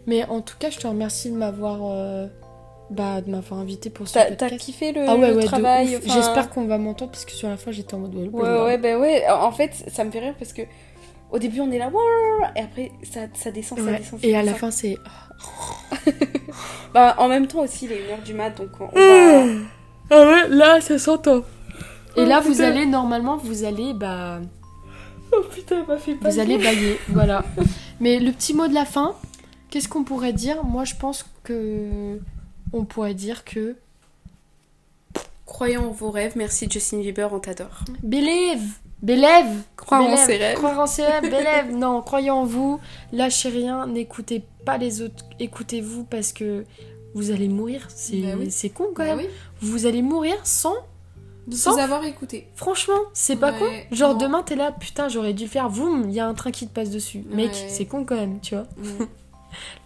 [0.06, 2.26] Mais en tout cas, je te remercie de m'avoir euh,
[2.90, 5.97] bah, de m'avoir invité pour ce T'as kiffé le, ah ouais, le ouais, de travail
[5.97, 8.62] enfin- J'espère qu'on va m'entendre parce que sur la fin, j'étais en mode ouais, Ouais,
[8.65, 9.28] ouais, bah ouais.
[9.31, 10.62] En fait, ça me fait rire parce que
[11.31, 11.90] au début, on est là,
[12.56, 14.19] et après, ça, ça descend, ça descend.
[14.20, 14.97] ça Et à la fin, c'est
[16.94, 19.52] Bah, en même temps aussi, il est 1h du mat, donc on on va.
[20.10, 21.39] ah ouais, là, ça s'entend.
[22.16, 22.65] Et Oh, là, vous putain.
[22.65, 24.40] allez normalement, vous allez bah,
[25.32, 27.44] Oh putain, m'a fait pas vous allez bailler, voilà.
[28.01, 29.15] Mais le petit mot de la fin,
[29.70, 30.65] qu'est-ce qu'on pourrait dire?
[30.65, 32.19] Moi, je pense que
[32.73, 33.77] on pourrait dire que
[35.47, 37.81] Croyons en vos rêves, merci Justin Bieber, on t'adore.
[38.03, 38.62] believe,
[39.03, 39.62] believe.
[39.77, 40.57] Croire en Bélève, ses rêves.
[40.57, 41.74] Croire en ses rêves, bélève.
[41.74, 42.78] Non, croyez en vous,
[43.12, 46.65] lâchez rien, n'écoutez pas les autres, écoutez-vous parce que
[47.15, 47.89] vous allez mourir.
[47.95, 48.51] C'est Bah oui.
[48.74, 49.19] con quand Bah même.
[49.20, 49.27] oui,
[49.62, 50.74] Vous allez mourir sans.
[51.47, 52.47] de Sans- vous avoir écouté.
[52.55, 53.97] Franchement, c'est pas Ouais, con.
[53.97, 54.19] Genre non.
[54.19, 55.70] demain, t'es là, putain, j'aurais dû le faire.
[55.70, 57.24] Voum, il y a un train qui te passe dessus.
[57.31, 57.69] Mec, Ouais.
[57.70, 58.66] c'est con quand même, tu vois.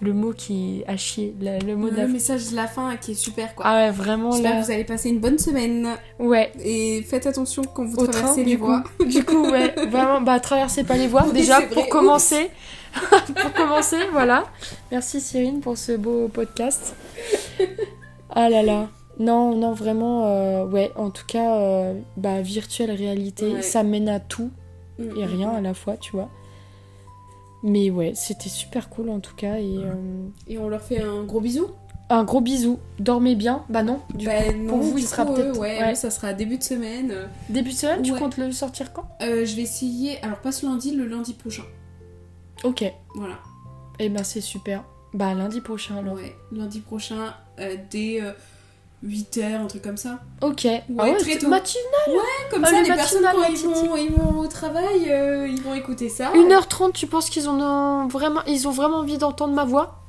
[0.01, 2.97] Le mot qui a chier, la- le mot de la Le message de la fin
[2.97, 3.65] qui est super quoi.
[3.69, 4.61] Ah ouais, vraiment J'espère là.
[4.61, 6.51] que vous allez passer une bonne semaine Ouais.
[6.63, 8.83] et faites attention quand vous Au traversez train, les du voies.
[8.99, 9.05] coup.
[9.05, 11.25] Du coup, ouais, vraiment, bah traversez pas les voies.
[11.27, 12.51] Oui, Déjà, pour commencer.
[13.37, 14.45] pour commencer, voilà.
[14.91, 16.95] Merci Cyrine pour ce beau podcast.
[18.31, 18.89] Ah là là.
[19.19, 23.63] Non, non, vraiment, euh, ouais, en tout cas, euh, bah, virtuelle réalité, Ouais.
[23.63, 24.51] ça mène à tout
[24.99, 26.29] Mm, et rien à la fois, tu vois.
[27.63, 29.57] Mais ouais, c'était super cool en tout cas.
[29.59, 29.93] Et euh,
[30.49, 31.69] Et on leur fait un gros bisou.
[32.11, 32.79] un gros bisou.
[32.99, 33.65] Dormez bien.
[33.69, 35.59] Bah non, du Bah, coup, non, pour vous, il sera peut-être.
[35.59, 35.91] ouais, ouais.
[35.91, 37.15] nous, ça sera début de semaine.
[37.49, 39.05] Début de semaine, tu comptes le sortir quand?
[39.23, 41.63] Euh, je vais essayer, alors pas ce lundi, le lundi prochain.
[42.65, 42.85] Ok.
[43.15, 43.39] Voilà.
[43.99, 44.85] Et ben c'est super.
[45.15, 46.15] Bah lundi prochain alors.
[46.15, 48.21] Ouais, lundi prochain, euh, dès
[49.05, 50.21] 8h, un truc comme ça.
[50.43, 50.65] Ok.
[50.67, 51.49] ah ouais, très tôt.
[51.49, 51.83] matinée.
[52.51, 55.61] Comme Ah, ça, les les personnes, quand ils vont, ils vont au travail, euh, ils
[55.61, 56.31] vont écouter ça.
[56.35, 60.02] 1h30, tu penses qu'ils ont vraiment ils ont vraiment envie d'entendre ma voix?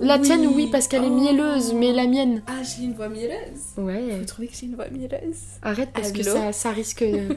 [0.00, 0.22] La Oui.
[0.22, 1.20] tienne oui parce qu'elle est Oh.
[1.20, 2.42] mielleuse, mais la mienne.
[2.46, 3.60] Ah, j'ai une voix mielleuse.
[3.76, 4.16] Ouais.
[4.18, 7.36] Vous trouvez que j'ai une voix mielleuse Arrête parce que ça, ça risque de...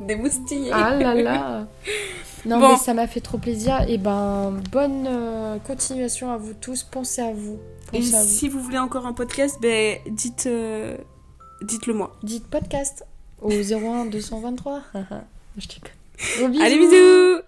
[0.00, 0.70] Des moustillés.
[0.72, 1.66] Ah là là
[2.46, 2.68] Non Bon.
[2.70, 3.84] mais ça m'a fait trop plaisir.
[3.88, 6.82] Et ben bonne euh, continuation à vous tous.
[6.84, 7.58] Pensez à vous.
[7.92, 8.28] Et Pensez à vous.
[8.28, 10.96] si vous voulez encore un podcast, ben dites, euh,
[11.62, 12.16] dites-le moi.
[12.22, 13.04] Dites podcast
[13.42, 14.82] au 01 223.
[15.58, 15.66] Je
[16.46, 17.42] Gros Allez, bisous